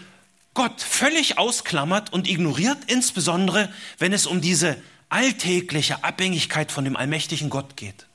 Gott 0.55 0.81
völlig 0.81 1.37
ausklammert 1.37 2.11
und 2.11 2.27
ignoriert, 2.27 2.77
insbesondere 2.87 3.71
wenn 3.99 4.11
es 4.11 4.25
um 4.25 4.41
diese 4.41 4.81
alltägliche 5.09 6.03
Abhängigkeit 6.03 6.71
von 6.71 6.83
dem 6.83 6.95
allmächtigen 6.95 7.49
Gott 7.49 7.77
geht. 7.77 8.07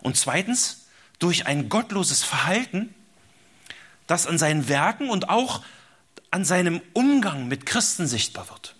Und 0.00 0.16
zweitens, 0.16 0.86
durch 1.18 1.46
ein 1.46 1.68
gottloses 1.68 2.22
Verhalten, 2.24 2.94
das 4.06 4.26
an 4.26 4.38
seinen 4.38 4.68
Werken 4.68 5.10
und 5.10 5.28
auch 5.28 5.62
an 6.30 6.44
seinem 6.44 6.80
Umgang 6.94 7.46
mit 7.46 7.66
Christen 7.66 8.06
sichtbar 8.06 8.48
wird. 8.48 8.74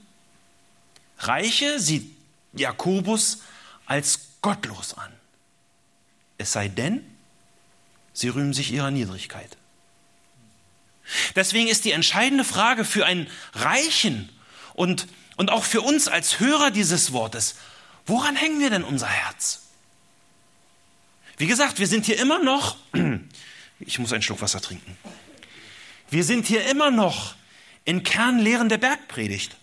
Reiche 1.19 1.79
sieht 1.79 2.11
Jakobus 2.53 3.43
als 3.87 4.29
gottlos 4.43 4.95
an. 4.95 5.13
Es 6.39 6.53
sei 6.53 6.69
denn, 6.69 7.05
sie 8.13 8.29
rühmen 8.29 8.53
sich 8.53 8.73
ihrer 8.73 8.91
Niedrigkeit. 8.91 9.57
Deswegen 11.37 11.69
ist 11.69 11.85
die 11.85 11.93
entscheidende 11.93 12.45
Frage 12.45 12.85
für 12.85 13.05
einen 13.05 13.29
Reichen 13.53 14.31
und, 14.73 15.07
und 15.37 15.51
auch 15.51 15.65
für 15.65 15.83
uns 15.83 16.09
als 16.09 16.41
Hörer 16.41 16.71
dieses 16.71 17.13
Wortes, 17.13 17.57
woran 18.07 18.37
hängen 18.37 18.61
wir 18.61 18.71
denn 18.71 18.85
unser 18.85 19.09
Herz? 19.09 19.63
Wie 21.37 21.47
gesagt, 21.47 21.79
wir 21.79 21.87
sind 21.87 22.07
hier 22.07 22.19
immer 22.19 22.43
noch, 22.43 22.77
ich 23.81 23.99
muss 23.99 24.13
einen 24.13 24.23
Schluck 24.23 24.41
Wasser 24.41 24.61
trinken, 24.61 24.97
wir 26.11 26.25
sind 26.25 26.47
hier 26.47 26.65
immer 26.67 26.91
noch 26.91 27.35
in 27.85 28.03
Kernlehren 28.03 28.69
der 28.69 28.79
Bergpredigt. 28.79 29.57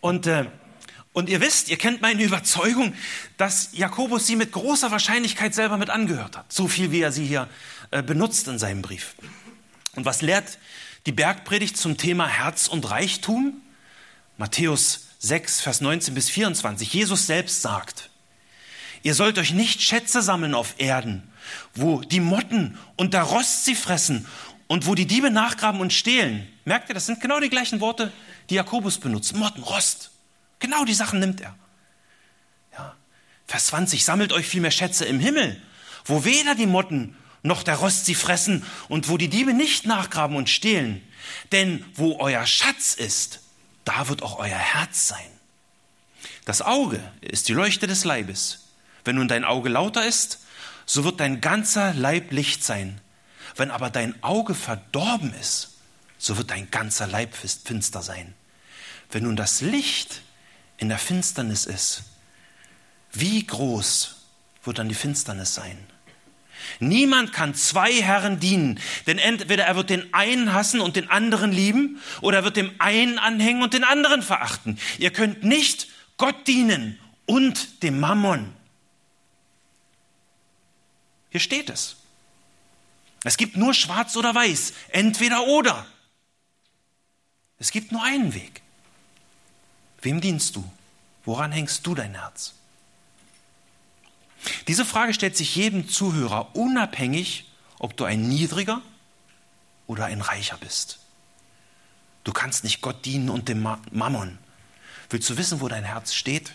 Und, 0.00 0.26
äh, 0.26 0.46
und 1.12 1.28
ihr 1.28 1.40
wisst, 1.40 1.68
ihr 1.68 1.76
kennt 1.76 2.02
meine 2.02 2.22
Überzeugung, 2.22 2.94
dass 3.36 3.70
Jakobus 3.72 4.26
sie 4.26 4.36
mit 4.36 4.52
großer 4.52 4.90
Wahrscheinlichkeit 4.90 5.54
selber 5.54 5.76
mit 5.76 5.90
angehört 5.90 6.36
hat. 6.36 6.52
So 6.52 6.68
viel, 6.68 6.92
wie 6.92 7.00
er 7.00 7.10
sie 7.10 7.26
hier 7.26 7.48
äh, 7.90 8.02
benutzt 8.02 8.46
in 8.46 8.58
seinem 8.58 8.82
Brief. 8.82 9.14
Und 9.96 10.04
was 10.04 10.22
lehrt 10.22 10.58
die 11.06 11.12
Bergpredigt 11.12 11.76
zum 11.76 11.96
Thema 11.96 12.28
Herz 12.28 12.68
und 12.68 12.88
Reichtum? 12.88 13.60
Matthäus 14.38 15.08
6, 15.18 15.60
Vers 15.60 15.80
19 15.80 16.14
bis 16.14 16.30
24. 16.30 16.92
Jesus 16.94 17.26
selbst 17.26 17.60
sagt, 17.60 18.10
ihr 19.02 19.14
sollt 19.14 19.38
euch 19.38 19.52
nicht 19.52 19.82
Schätze 19.82 20.22
sammeln 20.22 20.54
auf 20.54 20.76
Erden, 20.78 21.28
wo 21.74 22.02
die 22.02 22.20
Motten 22.20 22.78
und 22.96 23.14
der 23.14 23.22
Rost 23.22 23.64
sie 23.64 23.74
fressen 23.74 24.26
und 24.68 24.86
wo 24.86 24.94
die 24.94 25.06
Diebe 25.06 25.32
nachgraben 25.32 25.80
und 25.80 25.92
stehlen. 25.92 26.46
Merkt 26.64 26.88
ihr, 26.88 26.94
das 26.94 27.06
sind 27.06 27.20
genau 27.20 27.40
die 27.40 27.50
gleichen 27.50 27.80
Worte, 27.80 28.12
die 28.48 28.54
Jakobus 28.54 28.98
benutzt. 28.98 29.34
Motten, 29.34 29.64
Rost. 29.64 30.09
Genau 30.60 30.84
die 30.84 30.94
Sachen 30.94 31.18
nimmt 31.18 31.40
er. 31.40 31.56
Ja. 32.72 32.94
Vers 33.46 33.66
20, 33.66 34.04
sammelt 34.04 34.32
euch 34.32 34.46
vielmehr 34.46 34.70
Schätze 34.70 35.04
im 35.06 35.18
Himmel, 35.18 35.60
wo 36.04 36.24
weder 36.24 36.54
die 36.54 36.66
Motten 36.66 37.16
noch 37.42 37.62
der 37.62 37.76
Rost 37.76 38.06
sie 38.06 38.14
fressen 38.14 38.64
und 38.88 39.08
wo 39.08 39.16
die 39.16 39.28
Diebe 39.28 39.54
nicht 39.54 39.86
nachgraben 39.86 40.36
und 40.36 40.48
stehlen. 40.48 41.02
Denn 41.52 41.84
wo 41.94 42.18
euer 42.18 42.46
Schatz 42.46 42.94
ist, 42.94 43.40
da 43.84 44.08
wird 44.08 44.22
auch 44.22 44.38
euer 44.38 44.48
Herz 44.48 45.08
sein. 45.08 45.26
Das 46.44 46.62
Auge 46.62 47.02
ist 47.20 47.48
die 47.48 47.54
Leuchte 47.54 47.86
des 47.86 48.04
Leibes. 48.04 48.68
Wenn 49.04 49.16
nun 49.16 49.28
dein 49.28 49.44
Auge 49.44 49.68
lauter 49.68 50.06
ist, 50.06 50.40
so 50.84 51.04
wird 51.04 51.20
dein 51.20 51.40
ganzer 51.40 51.94
Leib 51.94 52.32
Licht 52.32 52.64
sein. 52.64 53.00
Wenn 53.56 53.70
aber 53.70 53.90
dein 53.90 54.22
Auge 54.22 54.54
verdorben 54.54 55.32
ist, 55.34 55.70
so 56.18 56.36
wird 56.36 56.50
dein 56.50 56.70
ganzer 56.70 57.06
Leib 57.06 57.34
finster 57.34 58.02
sein. 58.02 58.34
Wenn 59.10 59.24
nun 59.24 59.36
das 59.36 59.60
Licht 59.60 60.22
in 60.80 60.88
der 60.88 60.98
Finsternis 60.98 61.66
ist, 61.66 62.02
wie 63.12 63.46
groß 63.46 64.16
wird 64.64 64.78
dann 64.78 64.88
die 64.88 64.94
Finsternis 64.94 65.54
sein? 65.54 65.78
Niemand 66.78 67.32
kann 67.32 67.54
zwei 67.54 67.92
Herren 67.92 68.40
dienen, 68.40 68.80
denn 69.06 69.18
entweder 69.18 69.64
er 69.64 69.76
wird 69.76 69.90
den 69.90 70.12
einen 70.12 70.52
hassen 70.52 70.80
und 70.80 70.96
den 70.96 71.08
anderen 71.10 71.52
lieben, 71.52 72.00
oder 72.20 72.38
er 72.38 72.44
wird 72.44 72.56
dem 72.56 72.72
einen 72.78 73.18
anhängen 73.18 73.62
und 73.62 73.74
den 73.74 73.84
anderen 73.84 74.22
verachten. 74.22 74.78
Ihr 74.98 75.10
könnt 75.10 75.42
nicht 75.42 75.88
Gott 76.16 76.46
dienen 76.46 76.98
und 77.26 77.82
dem 77.82 78.00
Mammon. 78.00 78.52
Hier 81.30 81.40
steht 81.40 81.70
es. 81.70 81.96
Es 83.24 83.36
gibt 83.36 83.56
nur 83.56 83.74
schwarz 83.74 84.16
oder 84.16 84.34
weiß, 84.34 84.72
entweder 84.88 85.46
oder. 85.46 85.86
Es 87.58 87.70
gibt 87.70 87.92
nur 87.92 88.02
einen 88.02 88.34
Weg. 88.34 88.62
Wem 90.02 90.20
dienst 90.20 90.56
du? 90.56 90.64
Woran 91.24 91.52
hängst 91.52 91.86
du 91.86 91.94
dein 91.94 92.14
Herz? 92.14 92.54
Diese 94.68 94.84
Frage 94.84 95.12
stellt 95.12 95.36
sich 95.36 95.54
jedem 95.54 95.88
Zuhörer 95.88 96.54
unabhängig, 96.56 97.50
ob 97.78 97.96
du 97.96 98.04
ein 98.04 98.28
niedriger 98.28 98.80
oder 99.86 100.06
ein 100.06 100.20
reicher 100.20 100.56
bist. 100.58 100.98
Du 102.24 102.32
kannst 102.32 102.64
nicht 102.64 102.80
Gott 102.80 103.04
dienen 103.04 103.28
und 103.28 103.48
dem 103.48 103.62
Mammon. 103.90 104.38
Willst 105.10 105.28
du 105.28 105.36
wissen, 105.36 105.60
wo 105.60 105.68
dein 105.68 105.84
Herz 105.84 106.14
steht 106.14 106.52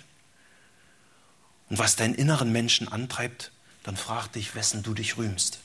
und 1.69 1.77
was 1.77 1.95
deinen 1.95 2.15
inneren 2.15 2.51
Menschen 2.51 2.87
antreibt? 2.87 3.51
Dann 3.83 3.97
frag 3.97 4.29
dich, 4.29 4.55
wessen 4.55 4.81
du 4.81 4.93
dich 4.93 5.17
rühmst. 5.17 5.59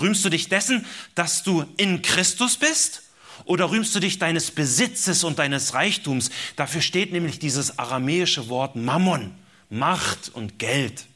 Rühmst 0.00 0.24
du 0.24 0.30
dich 0.30 0.48
dessen, 0.48 0.86
dass 1.14 1.42
du 1.42 1.66
in 1.76 2.02
Christus 2.02 2.56
bist? 2.56 3.02
Oder 3.44 3.70
rühmst 3.70 3.94
du 3.94 4.00
dich 4.00 4.18
deines 4.18 4.50
Besitzes 4.50 5.24
und 5.24 5.38
deines 5.38 5.74
Reichtums? 5.74 6.30
Dafür 6.56 6.80
steht 6.80 7.12
nämlich 7.12 7.38
dieses 7.38 7.78
aramäische 7.78 8.48
Wort 8.48 8.76
Mammon, 8.76 9.34
Macht 9.68 10.28
und 10.30 10.58
Geld. 10.58 11.06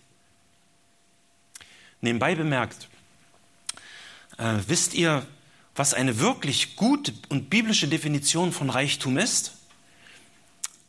Nebenbei 2.01 2.35
bemerkt, 2.35 2.89
äh, 4.39 4.55
wisst 4.67 4.95
ihr, 4.95 5.27
was 5.75 5.95
eine 5.95 6.19
wirklich 6.21 6.77
gute 6.77 7.13
und 7.29 7.51
biblische 7.51 7.89
Definition 7.89 8.53
von 8.53 8.71
Reichtum 8.71 9.19
ist? 9.19 9.55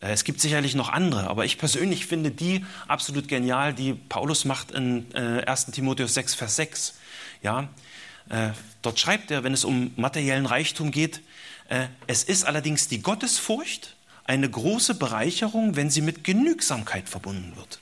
Äh, 0.02 0.12
es 0.12 0.24
gibt 0.24 0.42
sicherlich 0.42 0.76
noch 0.76 0.90
andere, 0.90 1.28
aber 1.28 1.46
ich 1.46 1.58
persönlich 1.58 2.06
finde 2.06 2.32
die 2.32 2.66
absolut 2.88 3.28
genial, 3.28 3.74
die 3.74 3.94
Paulus 3.94 4.46
macht 4.46 4.72
in 4.72 5.14
äh, 5.14 5.44
1 5.46 5.68
Timotheus 5.68 6.14
6, 6.14 6.36
Vers 6.36 6.56
6. 6.58 6.96
Ja, 7.42 7.70
äh, 8.30 8.50
dort 8.82 9.00
schreibt 9.00 9.32
er, 9.32 9.44
wenn 9.44 9.54
es 9.54 9.64
um 9.64 9.92
materiellen 9.96 10.46
Reichtum 10.46 10.92
geht, 10.92 11.22
äh, 11.70 11.88
es 12.08 12.24
ist 12.24 12.46
allerdings 12.46 12.88
die 12.88 13.02
Gottesfurcht 13.02 13.96
eine 14.26 14.50
große 14.50 14.96
Bereicherung, 14.96 15.76
wenn 15.76 15.90
sie 15.90 16.02
mit 16.02 16.24
Genügsamkeit 16.24 17.08
verbunden 17.08 17.56
wird. 17.56 17.80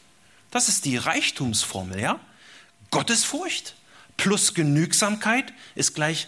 Das 0.51 0.69
ist 0.69 0.85
die 0.85 0.97
Reichtumsformel, 0.97 1.99
ja? 1.99 2.19
Gottesfurcht 2.91 3.75
plus 4.17 4.53
Genügsamkeit 4.53 5.51
ist 5.75 5.95
gleich 5.95 6.27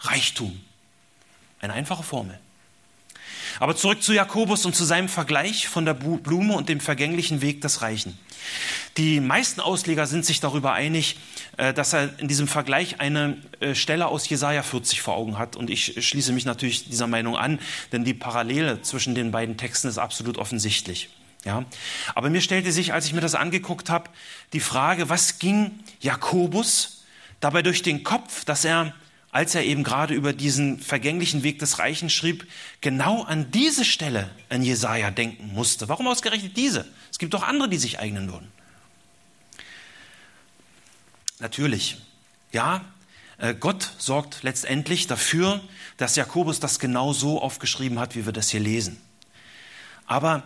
Reichtum. 0.00 0.60
Eine 1.60 1.74
einfache 1.74 2.02
Formel. 2.02 2.38
Aber 3.58 3.76
zurück 3.76 4.02
zu 4.02 4.12
Jakobus 4.12 4.64
und 4.64 4.74
zu 4.74 4.84
seinem 4.84 5.08
Vergleich 5.08 5.68
von 5.68 5.84
der 5.84 5.94
Blume 5.94 6.54
und 6.54 6.68
dem 6.68 6.80
vergänglichen 6.80 7.42
Weg 7.42 7.60
des 7.60 7.82
Reichen. 7.82 8.18
Die 8.96 9.20
meisten 9.20 9.60
Ausleger 9.60 10.06
sind 10.06 10.24
sich 10.24 10.40
darüber 10.40 10.72
einig, 10.72 11.16
äh, 11.56 11.72
dass 11.72 11.92
er 11.92 12.18
in 12.18 12.28
diesem 12.28 12.48
Vergleich 12.48 13.00
eine 13.00 13.38
äh, 13.60 13.74
Stelle 13.74 14.06
aus 14.06 14.28
Jesaja 14.28 14.62
40 14.62 15.00
vor 15.00 15.14
Augen 15.14 15.38
hat. 15.38 15.56
Und 15.56 15.70
ich 15.70 16.06
schließe 16.06 16.32
mich 16.32 16.44
natürlich 16.44 16.88
dieser 16.88 17.06
Meinung 17.06 17.36
an, 17.36 17.58
denn 17.92 18.04
die 18.04 18.14
Parallele 18.14 18.82
zwischen 18.82 19.14
den 19.14 19.30
beiden 19.30 19.56
Texten 19.56 19.88
ist 19.88 19.98
absolut 19.98 20.38
offensichtlich. 20.38 21.10
Ja, 21.44 21.64
aber 22.14 22.28
mir 22.28 22.42
stellte 22.42 22.70
sich, 22.70 22.92
als 22.92 23.06
ich 23.06 23.14
mir 23.14 23.22
das 23.22 23.34
angeguckt 23.34 23.88
habe, 23.88 24.10
die 24.52 24.60
Frage, 24.60 25.08
was 25.08 25.38
ging 25.38 25.78
Jakobus 26.00 27.04
dabei 27.40 27.62
durch 27.62 27.82
den 27.82 28.04
Kopf, 28.04 28.44
dass 28.44 28.64
er, 28.64 28.94
als 29.32 29.54
er 29.54 29.64
eben 29.64 29.84
gerade 29.84 30.14
über 30.14 30.32
diesen 30.32 30.80
vergänglichen 30.80 31.42
Weg 31.42 31.58
des 31.60 31.78
Reichen 31.78 32.10
schrieb, 32.10 32.50
genau 32.80 33.22
an 33.22 33.50
diese 33.50 33.84
Stelle 33.84 34.30
in 34.48 34.62
Jesaja 34.62 35.10
denken 35.10 35.52
musste. 35.52 35.88
Warum 35.88 36.08
ausgerechnet 36.08 36.56
diese? 36.56 36.86
Es 37.10 37.18
gibt 37.18 37.34
doch 37.34 37.42
andere, 37.42 37.68
die 37.68 37.78
sich 37.78 38.00
eignen 38.00 38.30
würden. 38.30 38.50
Natürlich, 41.38 41.96
ja, 42.52 42.84
äh, 43.38 43.54
Gott 43.54 43.92
sorgt 43.98 44.42
letztendlich 44.42 45.06
dafür, 45.06 45.60
dass 45.96 46.16
Jakobus 46.16 46.60
das 46.60 46.78
genau 46.78 47.12
so 47.12 47.40
aufgeschrieben 47.40 47.98
hat, 47.98 48.16
wie 48.16 48.26
wir 48.26 48.32
das 48.32 48.50
hier 48.50 48.60
lesen. 48.60 49.00
Aber 50.06 50.42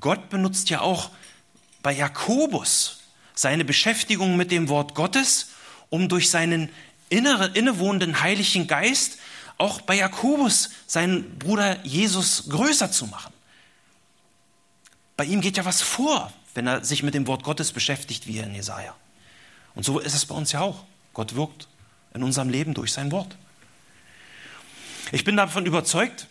Gott 0.00 0.30
benutzt 0.30 0.70
ja 0.70 0.80
auch 0.80 1.10
bei 1.82 1.92
Jakobus 1.92 3.00
seine 3.34 3.64
Beschäftigung 3.64 4.36
mit 4.36 4.50
dem 4.50 4.68
Wort 4.68 4.94
Gottes, 4.94 5.50
um 5.90 6.08
durch 6.08 6.30
seinen 6.30 6.70
inneren, 7.08 7.54
innewohnenden 7.54 8.20
Heiligen 8.20 8.66
Geist 8.66 9.18
auch 9.58 9.80
bei 9.80 9.96
Jakobus 9.96 10.70
seinen 10.86 11.38
Bruder 11.38 11.84
Jesus 11.84 12.48
größer 12.48 12.90
zu 12.90 13.06
machen. 13.06 13.32
Bei 15.16 15.24
ihm 15.24 15.40
geht 15.40 15.56
ja 15.56 15.64
was 15.64 15.80
vor, 15.80 16.32
wenn 16.54 16.66
er 16.66 16.84
sich 16.84 17.02
mit 17.02 17.14
dem 17.14 17.26
Wort 17.26 17.44
Gottes 17.44 17.72
beschäftigt, 17.72 18.26
wie 18.26 18.38
in 18.38 18.54
Jesaja. 18.54 18.94
Und 19.74 19.84
so 19.84 19.98
ist 19.98 20.14
es 20.14 20.26
bei 20.26 20.34
uns 20.34 20.52
ja 20.52 20.60
auch. 20.60 20.84
Gott 21.12 21.34
wirkt 21.34 21.68
in 22.14 22.22
unserem 22.22 22.48
Leben 22.48 22.74
durch 22.74 22.92
sein 22.92 23.12
Wort. 23.12 23.36
Ich 25.12 25.24
bin 25.24 25.36
davon 25.36 25.66
überzeugt, 25.66 26.26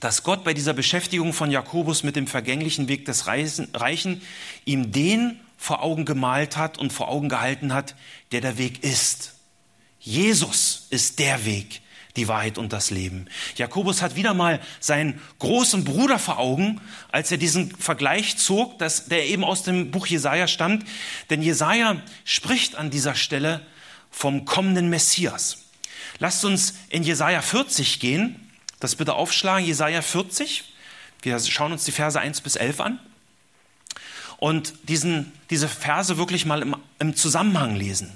dass 0.00 0.22
Gott 0.22 0.44
bei 0.44 0.54
dieser 0.54 0.72
Beschäftigung 0.72 1.32
von 1.32 1.50
Jakobus 1.50 2.02
mit 2.02 2.16
dem 2.16 2.26
vergänglichen 2.26 2.88
Weg 2.88 3.04
des 3.04 3.26
Reichen 3.26 4.22
ihm 4.64 4.90
den 4.92 5.38
vor 5.58 5.82
Augen 5.82 6.04
gemalt 6.04 6.56
hat 6.56 6.78
und 6.78 6.92
vor 6.92 7.08
Augen 7.08 7.28
gehalten 7.28 7.72
hat, 7.72 7.94
der 8.32 8.40
der 8.40 8.58
Weg 8.58 8.82
ist. 8.82 9.34
Jesus 10.02 10.88
ist 10.90 11.20
der 11.20 11.44
Weg, 11.44 11.80
die 12.16 12.26
Wahrheit 12.26 12.58
und 12.58 12.72
das 12.72 12.90
Leben. 12.90 13.28
Jakobus 13.56 14.02
hat 14.02 14.16
wieder 14.16 14.34
mal 14.34 14.60
seinen 14.80 15.20
großen 15.38 15.84
Bruder 15.84 16.18
vor 16.18 16.38
Augen, 16.38 16.80
als 17.12 17.30
er 17.30 17.38
diesen 17.38 17.70
Vergleich 17.76 18.36
zog, 18.36 18.78
dass 18.80 19.06
der 19.06 19.26
eben 19.26 19.44
aus 19.44 19.62
dem 19.62 19.92
Buch 19.92 20.06
Jesaja 20.06 20.48
stammt. 20.48 20.84
Denn 21.30 21.40
Jesaja 21.40 22.02
spricht 22.24 22.74
an 22.74 22.90
dieser 22.90 23.14
Stelle 23.14 23.64
vom 24.10 24.44
kommenden 24.44 24.90
Messias. 24.90 25.66
Lasst 26.18 26.44
uns 26.44 26.74
in 26.88 27.04
Jesaja 27.04 27.40
40 27.40 28.00
gehen. 28.00 28.50
Das 28.80 28.96
bitte 28.96 29.14
aufschlagen, 29.14 29.64
Jesaja 29.64 30.02
40. 30.02 30.64
Wir 31.22 31.38
schauen 31.38 31.70
uns 31.70 31.84
die 31.84 31.92
Verse 31.92 32.18
1 32.18 32.40
bis 32.40 32.56
11 32.56 32.80
an 32.80 32.98
und 34.38 34.74
diesen, 34.88 35.30
diese 35.50 35.68
Verse 35.68 36.18
wirklich 36.18 36.44
mal 36.44 36.60
im, 36.62 36.74
im 36.98 37.14
Zusammenhang 37.14 37.76
lesen. 37.76 38.10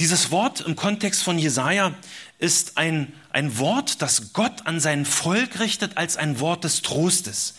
Dieses 0.00 0.30
Wort 0.30 0.62
im 0.62 0.76
Kontext 0.76 1.22
von 1.22 1.38
Jesaja 1.38 1.94
ist 2.38 2.78
ein, 2.78 3.12
ein 3.32 3.58
Wort, 3.58 4.00
das 4.00 4.32
Gott 4.32 4.66
an 4.66 4.80
sein 4.80 5.04
Volk 5.04 5.60
richtet 5.60 5.98
als 5.98 6.16
ein 6.16 6.40
Wort 6.40 6.64
des 6.64 6.80
Trostes. 6.80 7.54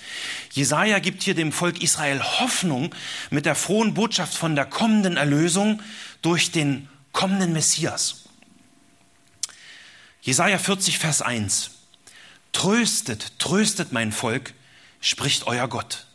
Jesaja 0.51 0.97
gibt 0.97 1.21
hier 1.21 1.35
dem 1.35 1.51
Volk 1.51 1.83
Israel 1.83 2.19
Hoffnung 2.19 2.95
mit 3.29 3.45
der 3.45 3.53
frohen 3.53 3.93
Botschaft 3.93 4.33
von 4.33 4.55
der 4.55 4.65
kommenden 4.65 5.17
Erlösung 5.17 5.83
durch 6.23 6.51
den 6.51 6.89
kommenden 7.11 7.53
Messias. 7.53 8.23
Jesaja 10.23 10.57
40, 10.57 10.97
Vers 10.97 11.21
1. 11.21 11.69
Tröstet, 12.53 13.37
tröstet 13.37 13.91
mein 13.91 14.11
Volk, 14.11 14.55
spricht 14.99 15.45
euer 15.45 15.67
Gott. 15.67 16.07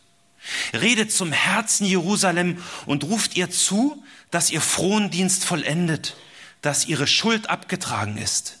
Redet 0.73 1.13
zum 1.13 1.31
Herzen 1.31 1.85
Jerusalem 1.85 2.61
und 2.85 3.05
ruft 3.05 3.37
ihr 3.37 3.49
zu, 3.49 4.03
dass 4.31 4.49
ihr 4.49 4.61
Frondienst 4.61 5.45
vollendet, 5.45 6.15
dass 6.61 6.85
ihre 6.85 7.07
Schuld 7.07 7.49
abgetragen 7.49 8.17
ist. 8.17 8.57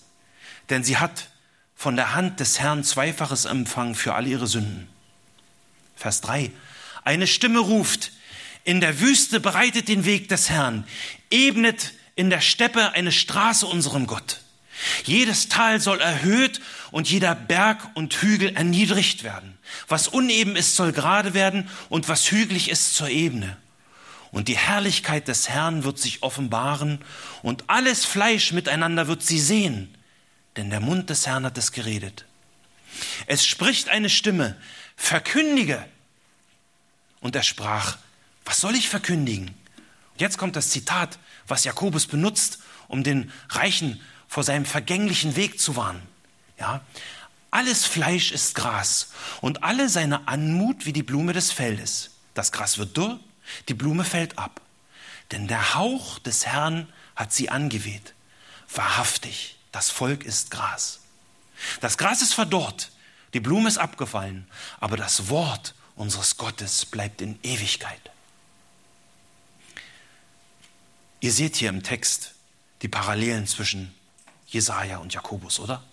Denn 0.69 0.83
sie 0.83 0.97
hat 0.97 1.29
von 1.75 1.95
der 1.95 2.15
Hand 2.15 2.39
des 2.39 2.59
Herrn 2.59 2.83
zweifaches 2.83 3.45
Empfang 3.45 3.95
für 3.95 4.15
alle 4.15 4.29
ihre 4.29 4.47
Sünden. 4.47 4.87
Vers 5.95 6.21
3. 6.21 6.51
Eine 7.03 7.27
Stimme 7.27 7.59
ruft, 7.59 8.11
in 8.63 8.81
der 8.81 8.99
Wüste 8.99 9.39
bereitet 9.39 9.87
den 9.87 10.05
Weg 10.05 10.27
des 10.27 10.49
Herrn, 10.49 10.85
ebnet 11.31 11.93
in 12.15 12.29
der 12.29 12.41
Steppe 12.41 12.91
eine 12.91 13.11
Straße 13.11 13.65
unserem 13.65 14.07
Gott. 14.07 14.41
Jedes 15.05 15.49
Tal 15.49 15.79
soll 15.79 16.01
erhöht 16.01 16.59
und 16.91 17.09
jeder 17.09 17.33
Berg 17.33 17.91
und 17.95 18.13
Hügel 18.13 18.55
erniedrigt 18.55 19.23
werden. 19.23 19.57
Was 19.87 20.07
uneben 20.07 20.55
ist, 20.55 20.75
soll 20.75 20.91
gerade 20.91 21.33
werden 21.33 21.69
und 21.89 22.09
was 22.09 22.29
hügelig 22.31 22.69
ist, 22.69 22.95
zur 22.95 23.09
Ebene. 23.09 23.57
Und 24.37 24.49
die 24.49 24.57
Herrlichkeit 24.57 25.27
des 25.27 25.49
Herrn 25.49 25.83
wird 25.83 25.97
sich 25.97 26.21
offenbaren 26.21 27.03
und 27.41 27.71
alles 27.71 28.05
Fleisch 28.05 28.51
miteinander 28.51 29.07
wird 29.07 29.23
sie 29.23 29.39
sehen, 29.39 29.97
denn 30.57 30.69
der 30.69 30.79
Mund 30.79 31.09
des 31.09 31.25
Herrn 31.25 31.43
hat 31.43 31.57
es 31.57 31.71
geredet. 31.71 32.25
Es 33.25 33.47
spricht 33.47 33.89
eine 33.89 34.11
Stimme, 34.11 34.55
verkündige. 34.95 35.83
Und 37.19 37.35
er 37.35 37.41
sprach, 37.41 37.97
was 38.45 38.61
soll 38.61 38.75
ich 38.75 38.89
verkündigen? 38.89 39.47
Und 39.47 40.21
jetzt 40.21 40.37
kommt 40.37 40.55
das 40.55 40.69
Zitat, 40.69 41.17
was 41.47 41.63
Jakobus 41.63 42.05
benutzt, 42.05 42.59
um 42.87 43.03
den 43.03 43.31
Reichen 43.49 43.99
vor 44.27 44.43
seinem 44.43 44.65
vergänglichen 44.65 45.35
Weg 45.35 45.59
zu 45.59 45.75
warnen. 45.75 46.03
Ja, 46.59 46.81
alles 47.49 47.85
Fleisch 47.85 48.31
ist 48.31 48.53
Gras 48.53 49.09
und 49.41 49.63
alle 49.63 49.89
seine 49.89 50.27
Anmut 50.27 50.85
wie 50.85 50.93
die 50.93 51.01
Blume 51.01 51.33
des 51.33 51.51
Feldes. 51.51 52.11
Das 52.35 52.51
Gras 52.51 52.77
wird 52.77 52.95
dürr, 52.95 53.19
die 53.67 53.73
Blume 53.73 54.03
fällt 54.03 54.37
ab. 54.37 54.61
Denn 55.31 55.47
der 55.47 55.75
Hauch 55.75 56.19
des 56.19 56.45
Herrn 56.45 56.91
hat 57.15 57.33
sie 57.33 57.49
angeweht. 57.49 58.13
Wahrhaftig, 58.73 59.57
das 59.71 59.89
Volk 59.89 60.23
ist 60.23 60.51
Gras. 60.51 60.99
Das 61.81 61.97
Gras 61.97 62.21
ist 62.21 62.33
verdorrt, 62.33 62.91
die 63.33 63.39
Blume 63.39 63.67
ist 63.67 63.77
abgefallen, 63.77 64.47
aber 64.79 64.97
das 64.97 65.29
Wort 65.29 65.73
unseres 65.95 66.37
Gottes 66.37 66.85
bleibt 66.85 67.21
in 67.21 67.39
Ewigkeit. 67.43 68.11
Ihr 71.19 71.31
seht 71.33 71.55
hier 71.55 71.69
im 71.69 71.83
Text 71.83 72.35
die 72.83 72.87
Parallelen 72.87 73.47
zwischen 73.47 73.93
Jesaja 74.47 74.97
und 74.97 75.13
Jakobus, 75.13 75.59
oder? 75.59 75.83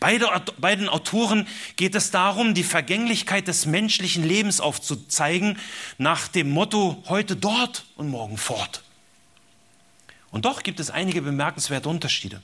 Beide, 0.00 0.28
beiden 0.58 0.88
Autoren 0.88 1.46
geht 1.76 1.94
es 1.94 2.10
darum, 2.10 2.54
die 2.54 2.64
Vergänglichkeit 2.64 3.48
des 3.48 3.66
menschlichen 3.66 4.24
Lebens 4.24 4.60
aufzuzeigen, 4.60 5.58
nach 5.98 6.28
dem 6.28 6.50
Motto 6.50 7.02
heute 7.08 7.36
dort 7.36 7.84
und 7.96 8.08
morgen 8.08 8.36
fort. 8.36 8.82
Und 10.30 10.44
doch 10.44 10.62
gibt 10.62 10.80
es 10.80 10.90
einige 10.90 11.22
bemerkenswerte 11.22 11.88
Unterschiede. 11.88 12.42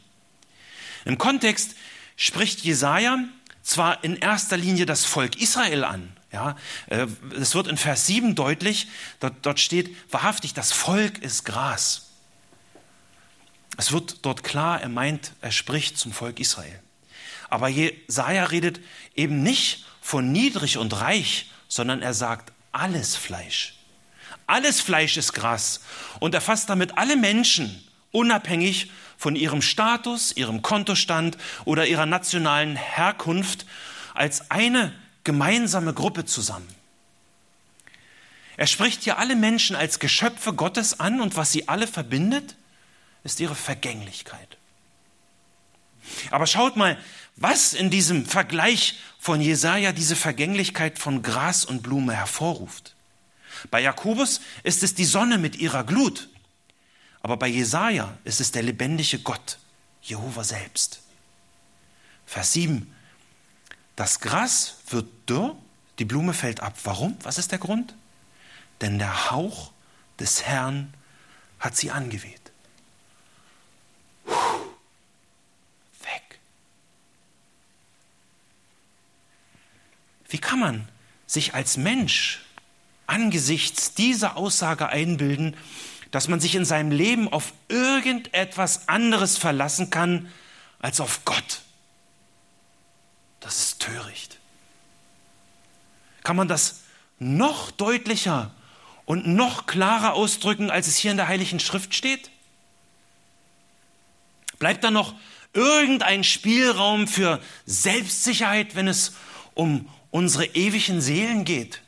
Im 1.04 1.18
Kontext 1.18 1.76
spricht 2.16 2.60
Jesaja 2.60 3.18
zwar 3.62 4.02
in 4.04 4.16
erster 4.16 4.56
Linie 4.56 4.86
das 4.86 5.04
Volk 5.04 5.40
Israel 5.40 5.84
an. 5.84 6.12
Ja, 6.32 6.56
äh, 6.88 7.06
es 7.38 7.54
wird 7.54 7.68
in 7.68 7.76
Vers 7.76 8.06
7 8.06 8.34
deutlich, 8.34 8.88
dort, 9.20 9.34
dort 9.42 9.60
steht 9.60 9.96
wahrhaftig, 10.12 10.54
das 10.54 10.72
Volk 10.72 11.18
ist 11.18 11.44
Gras. 11.44 12.10
Es 13.76 13.92
wird 13.92 14.24
dort 14.24 14.42
klar, 14.42 14.80
er 14.80 14.88
meint, 14.88 15.32
er 15.40 15.52
spricht 15.52 15.98
zum 15.98 16.12
Volk 16.12 16.40
Israel. 16.40 16.80
Aber 17.48 17.68
Jesaja 17.68 18.44
redet 18.44 18.80
eben 19.14 19.42
nicht 19.42 19.84
von 20.00 20.32
niedrig 20.32 20.78
und 20.78 21.00
reich, 21.00 21.50
sondern 21.68 22.02
er 22.02 22.14
sagt 22.14 22.52
alles 22.72 23.16
Fleisch. 23.16 23.74
Alles 24.46 24.80
Fleisch 24.80 25.16
ist 25.16 25.32
Gras 25.32 25.80
und 26.20 26.34
erfasst 26.34 26.70
damit 26.70 26.98
alle 26.98 27.16
Menschen, 27.16 27.82
unabhängig 28.12 28.90
von 29.16 29.34
ihrem 29.34 29.62
Status, 29.62 30.32
ihrem 30.36 30.62
Kontostand 30.62 31.36
oder 31.64 31.86
ihrer 31.86 32.06
nationalen 32.06 32.76
Herkunft, 32.76 33.66
als 34.14 34.50
eine 34.50 34.92
gemeinsame 35.24 35.92
Gruppe 35.92 36.24
zusammen. 36.24 36.68
Er 38.56 38.66
spricht 38.66 39.04
hier 39.04 39.18
alle 39.18 39.36
Menschen 39.36 39.76
als 39.76 39.98
Geschöpfe 39.98 40.54
Gottes 40.54 41.00
an 41.00 41.20
und 41.20 41.36
was 41.36 41.52
sie 41.52 41.68
alle 41.68 41.86
verbindet, 41.86 42.56
ist 43.24 43.40
ihre 43.40 43.54
Vergänglichkeit. 43.54 44.56
Aber 46.30 46.46
schaut 46.46 46.76
mal, 46.76 46.96
was 47.36 47.74
in 47.74 47.90
diesem 47.90 48.24
Vergleich 48.26 48.98
von 49.18 49.40
Jesaja 49.40 49.92
diese 49.92 50.16
Vergänglichkeit 50.16 50.98
von 50.98 51.22
Gras 51.22 51.64
und 51.64 51.82
Blume 51.82 52.14
hervorruft. 52.14 52.94
Bei 53.70 53.80
Jakobus 53.80 54.40
ist 54.62 54.82
es 54.82 54.94
die 54.94 55.04
Sonne 55.04 55.38
mit 55.38 55.56
ihrer 55.56 55.84
Glut, 55.84 56.28
aber 57.20 57.36
bei 57.36 57.48
Jesaja 57.48 58.16
ist 58.24 58.40
es 58.40 58.52
der 58.52 58.62
lebendige 58.62 59.18
Gott, 59.18 59.58
Jehova 60.02 60.44
selbst. 60.44 61.00
Vers 62.26 62.52
7. 62.52 62.92
Das 63.96 64.20
Gras 64.20 64.76
wird 64.88 65.08
dürr, 65.28 65.56
die 65.98 66.04
Blume 66.04 66.34
fällt 66.34 66.60
ab. 66.60 66.76
Warum? 66.84 67.16
Was 67.22 67.38
ist 67.38 67.52
der 67.52 67.58
Grund? 67.58 67.94
Denn 68.80 68.98
der 68.98 69.30
Hauch 69.30 69.72
des 70.18 70.42
Herrn 70.42 70.92
hat 71.58 71.76
sie 71.76 71.90
angeweht. 71.90 72.45
Wie 80.28 80.38
kann 80.38 80.58
man 80.58 80.88
sich 81.26 81.54
als 81.54 81.76
Mensch 81.76 82.40
angesichts 83.06 83.94
dieser 83.94 84.36
Aussage 84.36 84.88
einbilden, 84.88 85.56
dass 86.10 86.28
man 86.28 86.40
sich 86.40 86.54
in 86.54 86.64
seinem 86.64 86.90
Leben 86.90 87.32
auf 87.32 87.52
irgendetwas 87.68 88.88
anderes 88.88 89.36
verlassen 89.36 89.90
kann 89.90 90.30
als 90.80 91.00
auf 91.00 91.24
Gott? 91.24 91.62
Das 93.40 93.60
ist 93.60 93.80
töricht. 93.80 94.38
Kann 96.24 96.36
man 96.36 96.48
das 96.48 96.80
noch 97.18 97.70
deutlicher 97.70 98.50
und 99.04 99.26
noch 99.28 99.66
klarer 99.66 100.14
ausdrücken, 100.14 100.70
als 100.70 100.88
es 100.88 100.96
hier 100.96 101.12
in 101.12 101.16
der 101.16 101.28
Heiligen 101.28 101.60
Schrift 101.60 101.94
steht? 101.94 102.30
Bleibt 104.58 104.82
da 104.82 104.90
noch 104.90 105.14
irgendein 105.52 106.24
Spielraum 106.24 107.06
für 107.06 107.40
Selbstsicherheit, 107.66 108.74
wenn 108.74 108.88
es 108.88 109.14
um 109.54 109.88
unsere 110.10 110.46
ewigen 110.46 111.00
Seelen 111.00 111.44
geht? 111.44 111.80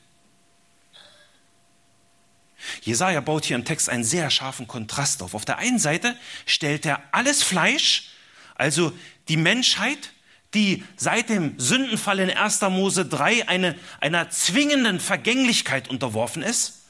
Jesaja 2.83 3.21
baut 3.21 3.45
hier 3.45 3.57
im 3.57 3.65
Text 3.65 3.89
einen 3.89 4.05
sehr 4.05 4.31
scharfen 4.31 4.67
Kontrast 4.67 5.23
auf. 5.23 5.35
Auf 5.35 5.45
der 5.45 5.59
einen 5.59 5.79
Seite 5.79 6.17
stellt 6.47 6.85
er 6.87 7.03
alles 7.13 7.43
Fleisch, 7.43 8.11
also 8.55 8.93
die 9.29 9.37
Menschheit, 9.37 10.11
die 10.55 10.85
seit 10.97 11.29
dem 11.29 11.59
Sündenfall 11.59 12.19
in 12.21 12.31
1. 12.31 12.61
Mose 12.63 13.05
3 13.05 13.49
eine, 13.49 13.79
einer 14.01 14.31
zwingenden 14.31 15.01
Vergänglichkeit 15.01 15.89
unterworfen 15.89 16.43
ist. 16.43 16.81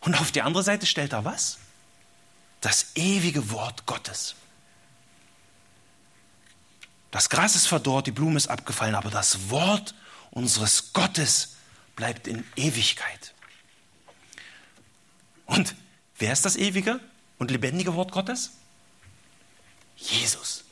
Und 0.00 0.20
auf 0.20 0.32
die 0.32 0.42
andere 0.42 0.64
Seite 0.64 0.86
stellt 0.86 1.12
er 1.12 1.24
was? 1.24 1.58
Das 2.60 2.92
ewige 2.96 3.50
Wort 3.50 3.86
Gottes. 3.86 4.34
Das 7.12 7.28
Gras 7.28 7.54
ist 7.54 7.66
verdorrt, 7.66 8.08
die 8.08 8.10
Blume 8.10 8.38
ist 8.38 8.48
abgefallen, 8.48 8.96
aber 8.96 9.10
das 9.10 9.50
Wort 9.50 9.94
unseres 10.30 10.94
Gottes 10.94 11.56
bleibt 11.94 12.26
in 12.26 12.42
Ewigkeit. 12.56 13.34
Und 15.44 15.76
wer 16.18 16.32
ist 16.32 16.46
das 16.46 16.56
ewige 16.56 17.00
und 17.38 17.50
lebendige 17.50 17.94
Wort 17.94 18.12
Gottes? 18.12 18.52
Jesus. 19.96 20.64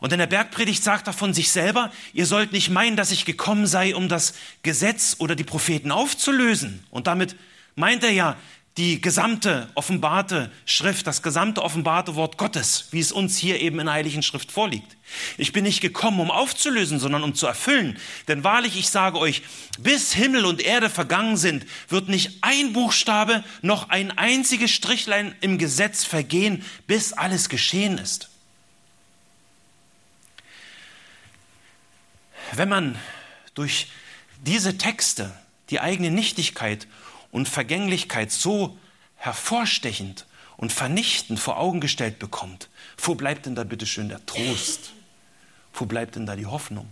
Und 0.00 0.12
in 0.12 0.18
der 0.18 0.26
Bergpredigt 0.26 0.84
sagt 0.84 1.06
er 1.06 1.14
von 1.14 1.32
sich 1.32 1.50
selber, 1.50 1.90
ihr 2.12 2.26
sollt 2.26 2.52
nicht 2.52 2.68
meinen, 2.68 2.96
dass 2.96 3.10
ich 3.10 3.24
gekommen 3.24 3.66
sei, 3.66 3.96
um 3.96 4.10
das 4.10 4.34
Gesetz 4.62 5.16
oder 5.18 5.34
die 5.34 5.44
Propheten 5.44 5.90
aufzulösen. 5.90 6.84
Und 6.90 7.06
damit 7.06 7.36
meint 7.74 8.04
er 8.04 8.12
ja 8.12 8.36
die 8.78 9.00
gesamte 9.00 9.68
offenbarte 9.74 10.52
Schrift, 10.64 11.08
das 11.08 11.22
gesamte 11.22 11.62
offenbarte 11.62 12.14
Wort 12.14 12.38
Gottes, 12.38 12.86
wie 12.92 13.00
es 13.00 13.10
uns 13.10 13.36
hier 13.36 13.60
eben 13.60 13.80
in 13.80 13.86
der 13.86 13.94
Heiligen 13.94 14.22
Schrift 14.22 14.52
vorliegt. 14.52 14.96
Ich 15.36 15.52
bin 15.52 15.64
nicht 15.64 15.80
gekommen, 15.80 16.20
um 16.20 16.30
aufzulösen, 16.30 17.00
sondern 17.00 17.24
um 17.24 17.34
zu 17.34 17.48
erfüllen. 17.48 17.98
Denn 18.28 18.44
wahrlich, 18.44 18.78
ich 18.78 18.88
sage 18.88 19.18
euch, 19.18 19.42
bis 19.80 20.12
Himmel 20.12 20.46
und 20.46 20.62
Erde 20.62 20.90
vergangen 20.90 21.36
sind, 21.36 21.66
wird 21.88 22.08
nicht 22.08 22.38
ein 22.42 22.72
Buchstabe 22.72 23.42
noch 23.62 23.88
ein 23.88 24.16
einziges 24.16 24.70
Strichlein 24.70 25.34
im 25.40 25.58
Gesetz 25.58 26.04
vergehen, 26.04 26.64
bis 26.86 27.12
alles 27.12 27.48
geschehen 27.48 27.98
ist. 27.98 28.28
Wenn 32.52 32.68
man 32.68 32.96
durch 33.54 33.88
diese 34.46 34.78
Texte 34.78 35.34
die 35.70 35.80
eigene 35.80 36.12
Nichtigkeit 36.12 36.86
und 37.30 37.48
Vergänglichkeit 37.48 38.32
so 38.32 38.78
hervorstechend 39.16 40.26
und 40.56 40.72
vernichtend 40.72 41.38
vor 41.38 41.58
Augen 41.58 41.80
gestellt 41.80 42.18
bekommt, 42.18 42.68
wo 42.96 43.14
bleibt 43.14 43.46
denn 43.46 43.54
da 43.54 43.64
bitte 43.64 43.86
schön 43.86 44.08
der 44.08 44.24
Trost? 44.26 44.92
Wo 45.72 45.86
bleibt 45.86 46.16
denn 46.16 46.26
da 46.26 46.34
die 46.36 46.46
Hoffnung? 46.46 46.88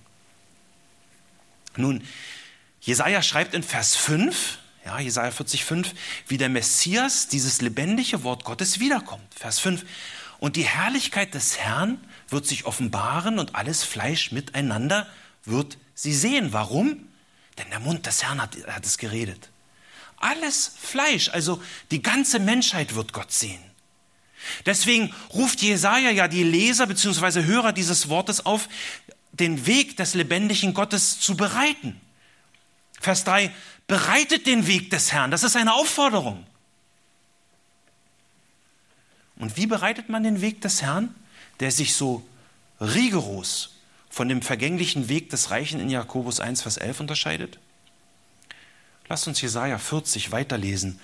Nun, 1.76 2.03
Jesaja 2.80 3.22
schreibt 3.22 3.55
in 3.55 3.62
Vers 3.62 3.97
5, 3.97 4.59
ja, 4.84 5.01
Jesaja 5.01 5.32
40, 5.32 5.64
5, 5.64 5.93
wie 6.28 6.39
der 6.39 6.49
Messias, 6.49 7.26
dieses 7.26 7.61
lebendige 7.61 8.22
Wort 8.22 8.45
Gottes, 8.45 8.78
wiederkommt. 8.78 9.34
Vers 9.34 9.59
5. 9.59 9.84
Und 10.39 10.55
die 10.55 10.66
Herrlichkeit 10.66 11.34
des 11.34 11.59
Herrn 11.59 11.99
wird 12.28 12.47
sich 12.47 12.66
offenbaren 12.66 13.39
und 13.39 13.57
alles 13.57 13.82
Fleisch 13.82 14.30
miteinander 14.30 15.09
wird 15.45 15.78
sie 15.95 16.14
sehen. 16.14 16.53
Warum? 16.53 17.09
Denn 17.59 17.70
der 17.70 17.80
Mund 17.80 18.07
des 18.07 18.22
Herrn 18.22 18.41
hat, 18.41 18.57
hat 18.68 18.87
es 18.87 18.99
geredet. 18.99 19.51
Alles 20.18 20.72
Fleisch, 20.80 21.28
also 21.28 21.62
die 21.90 22.02
ganze 22.02 22.38
Menschheit 22.38 22.94
wird 22.94 23.12
Gott 23.12 23.32
sehen. 23.32 23.62
Deswegen 24.64 25.12
ruft 25.34 25.60
Jesaja 25.60 26.10
ja 26.10 26.28
die 26.28 26.42
Leser 26.42 26.86
bzw. 26.86 27.44
Hörer 27.44 27.72
dieses 27.72 28.08
Wortes 28.08 28.46
auf, 28.46 28.68
den 29.32 29.66
Weg 29.66 29.96
des 29.96 30.14
lebendigen 30.14 30.72
Gottes 30.72 31.20
zu 31.20 31.36
bereiten. 31.36 32.00
Vers 33.00 33.24
3, 33.24 33.52
bereitet 33.86 34.46
den 34.46 34.66
Weg 34.66 34.90
des 34.90 35.12
Herrn. 35.12 35.30
Das 35.30 35.42
ist 35.42 35.56
eine 35.56 35.74
Aufforderung. 35.74 36.46
Und 39.36 39.56
wie 39.56 39.66
bereitet 39.66 40.08
man 40.08 40.22
den 40.22 40.40
Weg 40.40 40.62
des 40.62 40.80
Herrn, 40.80 41.14
der 41.60 41.70
sich 41.70 41.94
so 41.94 42.26
rigoros 42.80 43.74
von 44.08 44.28
dem 44.28 44.40
vergänglichen 44.40 45.08
Weg 45.08 45.28
des 45.30 45.50
Reichen 45.50 45.78
in 45.78 45.90
Jakobus 45.90 46.40
1, 46.40 46.62
Vers 46.62 46.78
11 46.78 47.00
unterscheidet? 47.00 47.58
Lasst 49.09 49.28
uns 49.28 49.40
Jesaja 49.40 49.78
40 49.78 50.32
weiterlesen. 50.32 51.00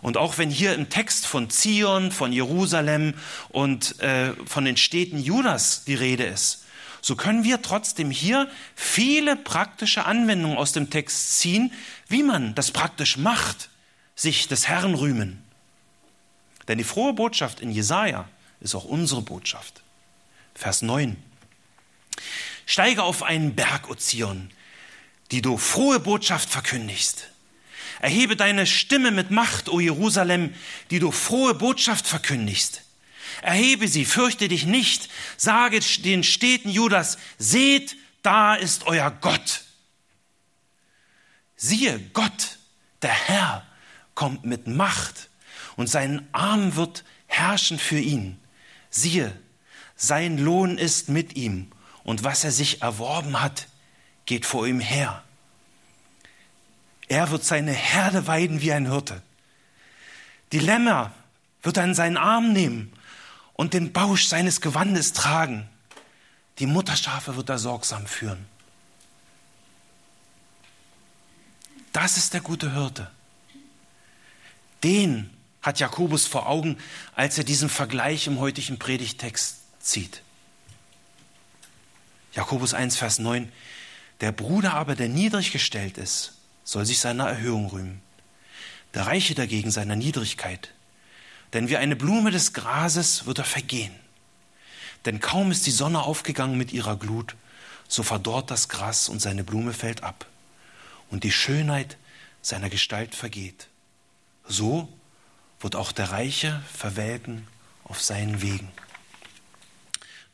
Und 0.00 0.16
auch 0.16 0.38
wenn 0.38 0.50
hier 0.50 0.74
im 0.74 0.88
Text 0.88 1.26
von 1.26 1.48
Zion, 1.48 2.10
von 2.10 2.32
Jerusalem 2.32 3.14
und 3.50 4.00
äh, 4.00 4.32
von 4.46 4.64
den 4.64 4.76
Städten 4.76 5.18
Judas 5.18 5.84
die 5.84 5.94
Rede 5.94 6.24
ist, 6.24 6.64
so 7.00 7.16
können 7.16 7.44
wir 7.44 7.62
trotzdem 7.62 8.10
hier 8.10 8.48
viele 8.74 9.36
praktische 9.36 10.06
Anwendungen 10.06 10.56
aus 10.56 10.72
dem 10.72 10.90
Text 10.90 11.38
ziehen, 11.38 11.72
wie 12.08 12.22
man 12.22 12.54
das 12.54 12.70
praktisch 12.70 13.16
macht, 13.16 13.70
sich 14.14 14.48
des 14.48 14.68
Herrn 14.68 14.94
rühmen. 14.94 15.42
Denn 16.68 16.78
die 16.78 16.84
frohe 16.84 17.12
Botschaft 17.12 17.60
in 17.60 17.72
Jesaja 17.72 18.28
ist 18.60 18.74
auch 18.74 18.84
unsere 18.84 19.22
Botschaft. 19.22 19.82
Vers 20.54 20.82
9. 20.82 21.16
Steige 22.66 23.02
auf 23.02 23.24
einen 23.24 23.54
Berg, 23.56 23.90
O 23.90 23.94
Zion, 23.94 24.50
die 25.32 25.42
du 25.42 25.58
frohe 25.58 25.98
Botschaft 25.98 26.50
verkündigst. 26.50 27.31
Erhebe 28.02 28.34
deine 28.34 28.66
Stimme 28.66 29.12
mit 29.12 29.30
Macht, 29.30 29.68
o 29.68 29.78
Jerusalem, 29.78 30.52
die 30.90 30.98
du 30.98 31.12
frohe 31.12 31.54
Botschaft 31.54 32.08
verkündigst. 32.08 32.82
Erhebe 33.42 33.86
sie, 33.86 34.04
fürchte 34.04 34.48
dich 34.48 34.66
nicht, 34.66 35.08
sage 35.36 35.78
den 35.78 36.24
Städten 36.24 36.68
Judas, 36.68 37.16
seht, 37.38 37.96
da 38.22 38.56
ist 38.56 38.88
euer 38.88 39.12
Gott. 39.12 39.62
Siehe, 41.56 42.00
Gott, 42.12 42.58
der 43.02 43.12
Herr, 43.12 43.64
kommt 44.16 44.44
mit 44.44 44.66
Macht 44.66 45.30
und 45.76 45.86
sein 45.86 46.26
Arm 46.32 46.74
wird 46.74 47.04
herrschen 47.28 47.78
für 47.78 48.00
ihn. 48.00 48.36
Siehe, 48.90 49.32
sein 49.94 50.38
Lohn 50.38 50.76
ist 50.76 51.08
mit 51.08 51.36
ihm 51.36 51.70
und 52.02 52.24
was 52.24 52.42
er 52.42 52.50
sich 52.50 52.82
erworben 52.82 53.40
hat, 53.40 53.68
geht 54.26 54.44
vor 54.44 54.66
ihm 54.66 54.80
her. 54.80 55.22
Er 57.12 57.30
wird 57.30 57.44
seine 57.44 57.72
Herde 57.72 58.26
weiden 58.26 58.62
wie 58.62 58.72
ein 58.72 58.90
Hirte. 58.90 59.20
Die 60.52 60.58
Lämmer 60.58 61.12
wird 61.62 61.76
er 61.76 61.84
in 61.84 61.94
seinen 61.94 62.16
Arm 62.16 62.54
nehmen 62.54 62.90
und 63.52 63.74
den 63.74 63.92
Bausch 63.92 64.24
seines 64.24 64.62
Gewandes 64.62 65.12
tragen. 65.12 65.68
Die 66.58 66.64
Mutterschafe 66.64 67.36
wird 67.36 67.50
er 67.50 67.58
sorgsam 67.58 68.06
führen. 68.06 68.46
Das 71.92 72.16
ist 72.16 72.32
der 72.32 72.40
gute 72.40 72.72
Hirte. 72.72 73.10
Den 74.82 75.28
hat 75.60 75.80
Jakobus 75.80 76.26
vor 76.26 76.48
Augen, 76.48 76.78
als 77.14 77.36
er 77.36 77.44
diesen 77.44 77.68
Vergleich 77.68 78.26
im 78.26 78.40
heutigen 78.40 78.78
Predigtext 78.78 79.58
zieht. 79.80 80.22
Jakobus 82.32 82.72
1, 82.72 82.96
Vers 82.96 83.18
9. 83.18 83.52
Der 84.22 84.32
Bruder 84.32 84.72
aber, 84.72 84.96
der 84.96 85.10
niedrig 85.10 85.52
gestellt 85.52 85.98
ist, 85.98 86.38
soll 86.64 86.86
sich 86.86 87.00
seiner 87.00 87.28
Erhöhung 87.28 87.66
rühmen, 87.68 88.02
der 88.94 89.06
Reiche 89.06 89.34
dagegen 89.34 89.70
seiner 89.70 89.96
Niedrigkeit. 89.96 90.72
Denn 91.52 91.68
wie 91.68 91.76
eine 91.76 91.96
Blume 91.96 92.30
des 92.30 92.52
Grases 92.52 93.26
wird 93.26 93.38
er 93.38 93.44
vergehen. 93.44 93.94
Denn 95.04 95.20
kaum 95.20 95.50
ist 95.50 95.66
die 95.66 95.72
Sonne 95.72 96.02
aufgegangen 96.02 96.56
mit 96.56 96.72
ihrer 96.72 96.96
Glut, 96.96 97.34
so 97.88 98.02
verdorrt 98.02 98.50
das 98.50 98.68
Gras 98.68 99.08
und 99.08 99.20
seine 99.20 99.44
Blume 99.44 99.72
fällt 99.72 100.02
ab, 100.02 100.26
und 101.10 101.24
die 101.24 101.32
Schönheit 101.32 101.96
seiner 102.40 102.70
Gestalt 102.70 103.14
vergeht. 103.14 103.68
So 104.46 104.88
wird 105.60 105.76
auch 105.76 105.92
der 105.92 106.10
Reiche 106.10 106.62
verwelken 106.72 107.46
auf 107.84 108.02
seinen 108.02 108.42
Wegen. 108.42 108.70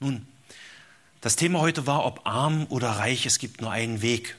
Nun, 0.00 0.26
das 1.20 1.36
Thema 1.36 1.60
heute 1.60 1.86
war, 1.86 2.04
ob 2.04 2.26
arm 2.26 2.66
oder 2.68 2.90
reich, 2.90 3.26
es 3.26 3.38
gibt 3.38 3.60
nur 3.60 3.72
einen 3.72 4.02
Weg. 4.02 4.36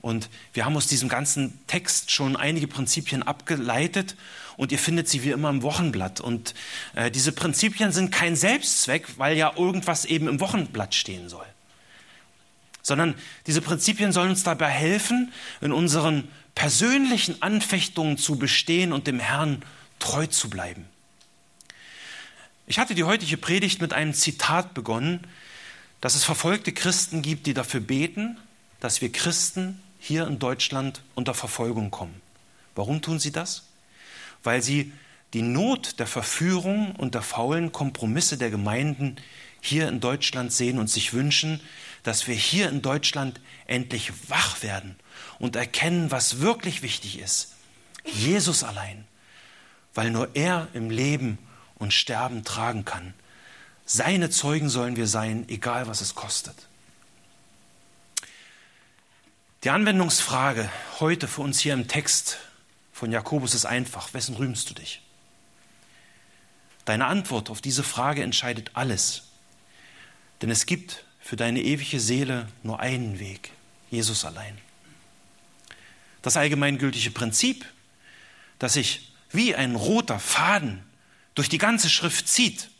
Und 0.00 0.30
wir 0.52 0.64
haben 0.64 0.76
aus 0.76 0.86
diesem 0.86 1.08
ganzen 1.08 1.58
Text 1.66 2.12
schon 2.12 2.36
einige 2.36 2.68
Prinzipien 2.68 3.22
abgeleitet 3.22 4.16
und 4.56 4.72
ihr 4.72 4.78
findet 4.78 5.08
sie 5.08 5.24
wie 5.24 5.30
immer 5.30 5.50
im 5.50 5.62
Wochenblatt. 5.62 6.20
Und 6.20 6.54
äh, 6.94 7.10
diese 7.10 7.32
Prinzipien 7.32 7.92
sind 7.92 8.10
kein 8.10 8.36
Selbstzweck, 8.36 9.18
weil 9.18 9.36
ja 9.36 9.52
irgendwas 9.56 10.04
eben 10.04 10.28
im 10.28 10.40
Wochenblatt 10.40 10.94
stehen 10.94 11.28
soll. 11.28 11.46
Sondern 12.82 13.14
diese 13.46 13.60
Prinzipien 13.60 14.12
sollen 14.12 14.30
uns 14.30 14.44
dabei 14.44 14.68
helfen, 14.68 15.32
in 15.60 15.72
unseren 15.72 16.28
persönlichen 16.54 17.42
Anfechtungen 17.42 18.18
zu 18.18 18.36
bestehen 18.36 18.92
und 18.92 19.06
dem 19.06 19.20
Herrn 19.20 19.62
treu 19.98 20.26
zu 20.26 20.48
bleiben. 20.48 20.86
Ich 22.66 22.78
hatte 22.78 22.94
die 22.94 23.04
heutige 23.04 23.36
Predigt 23.36 23.80
mit 23.80 23.92
einem 23.92 24.14
Zitat 24.14 24.74
begonnen, 24.74 25.26
dass 26.00 26.14
es 26.14 26.24
verfolgte 26.24 26.72
Christen 26.72 27.22
gibt, 27.22 27.46
die 27.46 27.54
dafür 27.54 27.80
beten, 27.80 28.38
dass 28.80 29.00
wir 29.00 29.10
Christen 29.10 29.80
hier 29.98 30.26
in 30.26 30.38
Deutschland 30.38 31.02
unter 31.14 31.34
Verfolgung 31.34 31.90
kommen, 31.90 32.20
Warum 32.78 33.02
tun 33.02 33.18
sie 33.18 33.32
das? 33.32 33.64
Weil 34.44 34.62
sie 34.62 34.92
die 35.34 35.42
Not 35.42 35.98
der 35.98 36.06
Verführung 36.06 36.94
und 36.94 37.16
der 37.16 37.22
faulen 37.22 37.72
Kompromisse 37.72 38.38
der 38.38 38.50
Gemeinden 38.50 39.16
hier 39.60 39.88
in 39.88 39.98
Deutschland 39.98 40.52
sehen 40.52 40.78
und 40.78 40.88
sich 40.88 41.12
wünschen, 41.12 41.60
dass 42.04 42.28
wir 42.28 42.36
hier 42.36 42.68
in 42.68 42.80
Deutschland 42.80 43.40
endlich 43.66 44.12
wach 44.28 44.62
werden 44.62 44.94
und 45.40 45.56
erkennen, 45.56 46.12
was 46.12 46.38
wirklich 46.38 46.82
wichtig 46.82 47.18
ist. 47.18 47.54
Jesus 48.04 48.62
allein, 48.62 49.04
weil 49.92 50.12
nur 50.12 50.36
er 50.36 50.68
im 50.72 50.88
Leben 50.88 51.36
und 51.80 51.92
Sterben 51.92 52.44
tragen 52.44 52.84
kann. 52.84 53.12
Seine 53.86 54.30
Zeugen 54.30 54.68
sollen 54.68 54.94
wir 54.94 55.08
sein, 55.08 55.46
egal 55.48 55.88
was 55.88 56.00
es 56.00 56.14
kostet. 56.14 56.67
Die 59.64 59.70
Anwendungsfrage 59.70 60.70
heute 61.00 61.26
für 61.26 61.42
uns 61.42 61.58
hier 61.58 61.74
im 61.74 61.88
Text 61.88 62.38
von 62.92 63.10
Jakobus 63.10 63.54
ist 63.54 63.66
einfach. 63.66 64.14
Wessen 64.14 64.36
rühmst 64.36 64.70
du 64.70 64.74
dich? 64.74 65.02
Deine 66.84 67.06
Antwort 67.06 67.50
auf 67.50 67.60
diese 67.60 67.82
Frage 67.82 68.22
entscheidet 68.22 68.70
alles. 68.74 69.24
Denn 70.42 70.50
es 70.52 70.64
gibt 70.64 71.04
für 71.18 71.34
deine 71.34 71.60
ewige 71.60 71.98
Seele 71.98 72.46
nur 72.62 72.78
einen 72.78 73.18
Weg, 73.18 73.50
Jesus 73.90 74.24
allein. 74.24 74.56
Das 76.22 76.36
allgemeingültige 76.36 77.10
Prinzip, 77.10 77.66
das 78.60 78.74
sich 78.74 79.12
wie 79.32 79.56
ein 79.56 79.74
roter 79.74 80.20
Faden 80.20 80.84
durch 81.34 81.48
die 81.48 81.58
ganze 81.58 81.90
Schrift 81.90 82.28
zieht 82.28 82.70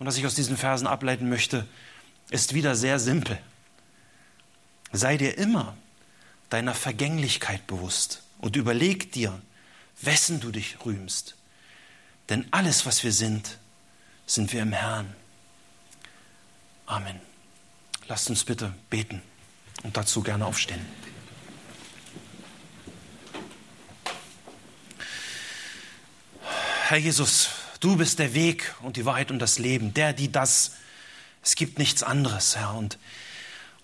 und 0.00 0.06
das 0.06 0.16
ich 0.16 0.26
aus 0.26 0.34
diesen 0.34 0.56
Versen 0.56 0.88
ableiten 0.88 1.28
möchte, 1.28 1.68
ist 2.30 2.52
wieder 2.52 2.74
sehr 2.74 2.98
simpel. 2.98 3.38
Sei 4.90 5.16
dir 5.16 5.38
immer 5.38 5.76
deiner 6.50 6.74
Vergänglichkeit 6.74 7.66
bewusst 7.66 8.22
und 8.38 8.56
überleg 8.56 9.12
dir, 9.12 9.40
wessen 10.00 10.40
du 10.40 10.50
dich 10.50 10.84
rühmst. 10.84 11.36
Denn 12.28 12.46
alles, 12.50 12.86
was 12.86 13.04
wir 13.04 13.12
sind, 13.12 13.58
sind 14.26 14.52
wir 14.52 14.62
im 14.62 14.72
Herrn. 14.72 15.14
Amen. 16.86 17.20
Lasst 18.08 18.28
uns 18.28 18.44
bitte 18.44 18.74
beten 18.90 19.22
und 19.82 19.96
dazu 19.96 20.22
gerne 20.22 20.46
aufstehen. 20.46 20.84
Herr 26.86 26.98
Jesus, 26.98 27.48
du 27.80 27.96
bist 27.96 28.18
der 28.18 28.34
Weg 28.34 28.74
und 28.82 28.96
die 28.96 29.06
Wahrheit 29.06 29.30
und 29.30 29.38
das 29.38 29.58
Leben, 29.58 29.94
der, 29.94 30.12
die 30.12 30.30
das. 30.30 30.72
Es 31.42 31.56
gibt 31.56 31.78
nichts 31.78 32.02
anderes, 32.02 32.56
Herr. 32.56 32.74
Und, 32.74 32.98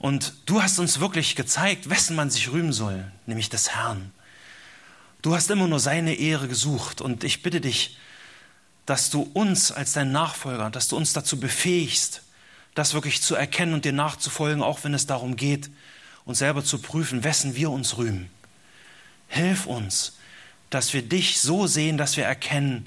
und 0.00 0.32
du 0.46 0.62
hast 0.62 0.78
uns 0.78 0.98
wirklich 0.98 1.36
gezeigt, 1.36 1.90
wessen 1.90 2.16
man 2.16 2.30
sich 2.30 2.50
rühmen 2.50 2.72
soll, 2.72 3.04
nämlich 3.26 3.50
des 3.50 3.74
Herrn. 3.74 4.10
Du 5.20 5.34
hast 5.34 5.50
immer 5.50 5.68
nur 5.68 5.78
seine 5.78 6.14
Ehre 6.14 6.48
gesucht 6.48 7.02
und 7.02 7.22
ich 7.22 7.42
bitte 7.42 7.60
dich, 7.60 7.98
dass 8.86 9.10
du 9.10 9.30
uns 9.34 9.70
als 9.70 9.92
dein 9.92 10.10
Nachfolger, 10.10 10.70
dass 10.70 10.88
du 10.88 10.96
uns 10.96 11.12
dazu 11.12 11.38
befähigst, 11.38 12.22
das 12.74 12.94
wirklich 12.94 13.20
zu 13.20 13.34
erkennen 13.34 13.74
und 13.74 13.84
dir 13.84 13.92
nachzufolgen, 13.92 14.62
auch 14.62 14.84
wenn 14.84 14.94
es 14.94 15.06
darum 15.06 15.36
geht, 15.36 15.70
uns 16.24 16.38
selber 16.38 16.64
zu 16.64 16.78
prüfen, 16.78 17.22
wessen 17.22 17.54
wir 17.54 17.70
uns 17.70 17.98
rühmen. 17.98 18.30
Hilf 19.28 19.66
uns, 19.66 20.14
dass 20.70 20.94
wir 20.94 21.02
dich 21.02 21.40
so 21.42 21.66
sehen, 21.66 21.98
dass 21.98 22.16
wir 22.16 22.24
erkennen, 22.24 22.86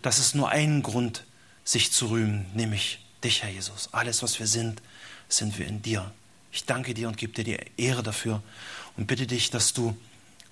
dass 0.00 0.18
es 0.18 0.34
nur 0.34 0.48
einen 0.48 0.82
Grund, 0.82 1.24
sich 1.64 1.92
zu 1.92 2.06
rühmen, 2.06 2.46
nämlich 2.54 3.04
dich, 3.22 3.42
Herr 3.42 3.50
Jesus. 3.50 3.92
Alles, 3.92 4.22
was 4.22 4.38
wir 4.38 4.46
sind, 4.46 4.80
sind 5.28 5.58
wir 5.58 5.66
in 5.66 5.82
dir. 5.82 6.12
Ich 6.56 6.64
danke 6.64 6.94
dir 6.94 7.06
und 7.06 7.18
gebe 7.18 7.34
dir 7.34 7.44
die 7.44 7.58
Ehre 7.76 8.02
dafür 8.02 8.42
und 8.96 9.06
bitte 9.06 9.26
dich, 9.26 9.50
dass 9.50 9.74
du 9.74 9.94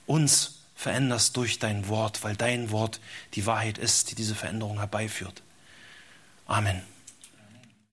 uns 0.04 0.58
veränderst 0.76 1.34
durch 1.34 1.58
dein 1.58 1.88
Wort, 1.88 2.22
weil 2.22 2.36
dein 2.36 2.70
Wort 2.70 3.00
die 3.32 3.46
Wahrheit 3.46 3.78
ist, 3.78 4.10
die 4.10 4.14
diese 4.14 4.34
Veränderung 4.34 4.80
herbeiführt. 4.80 5.42
Amen. 6.46 6.82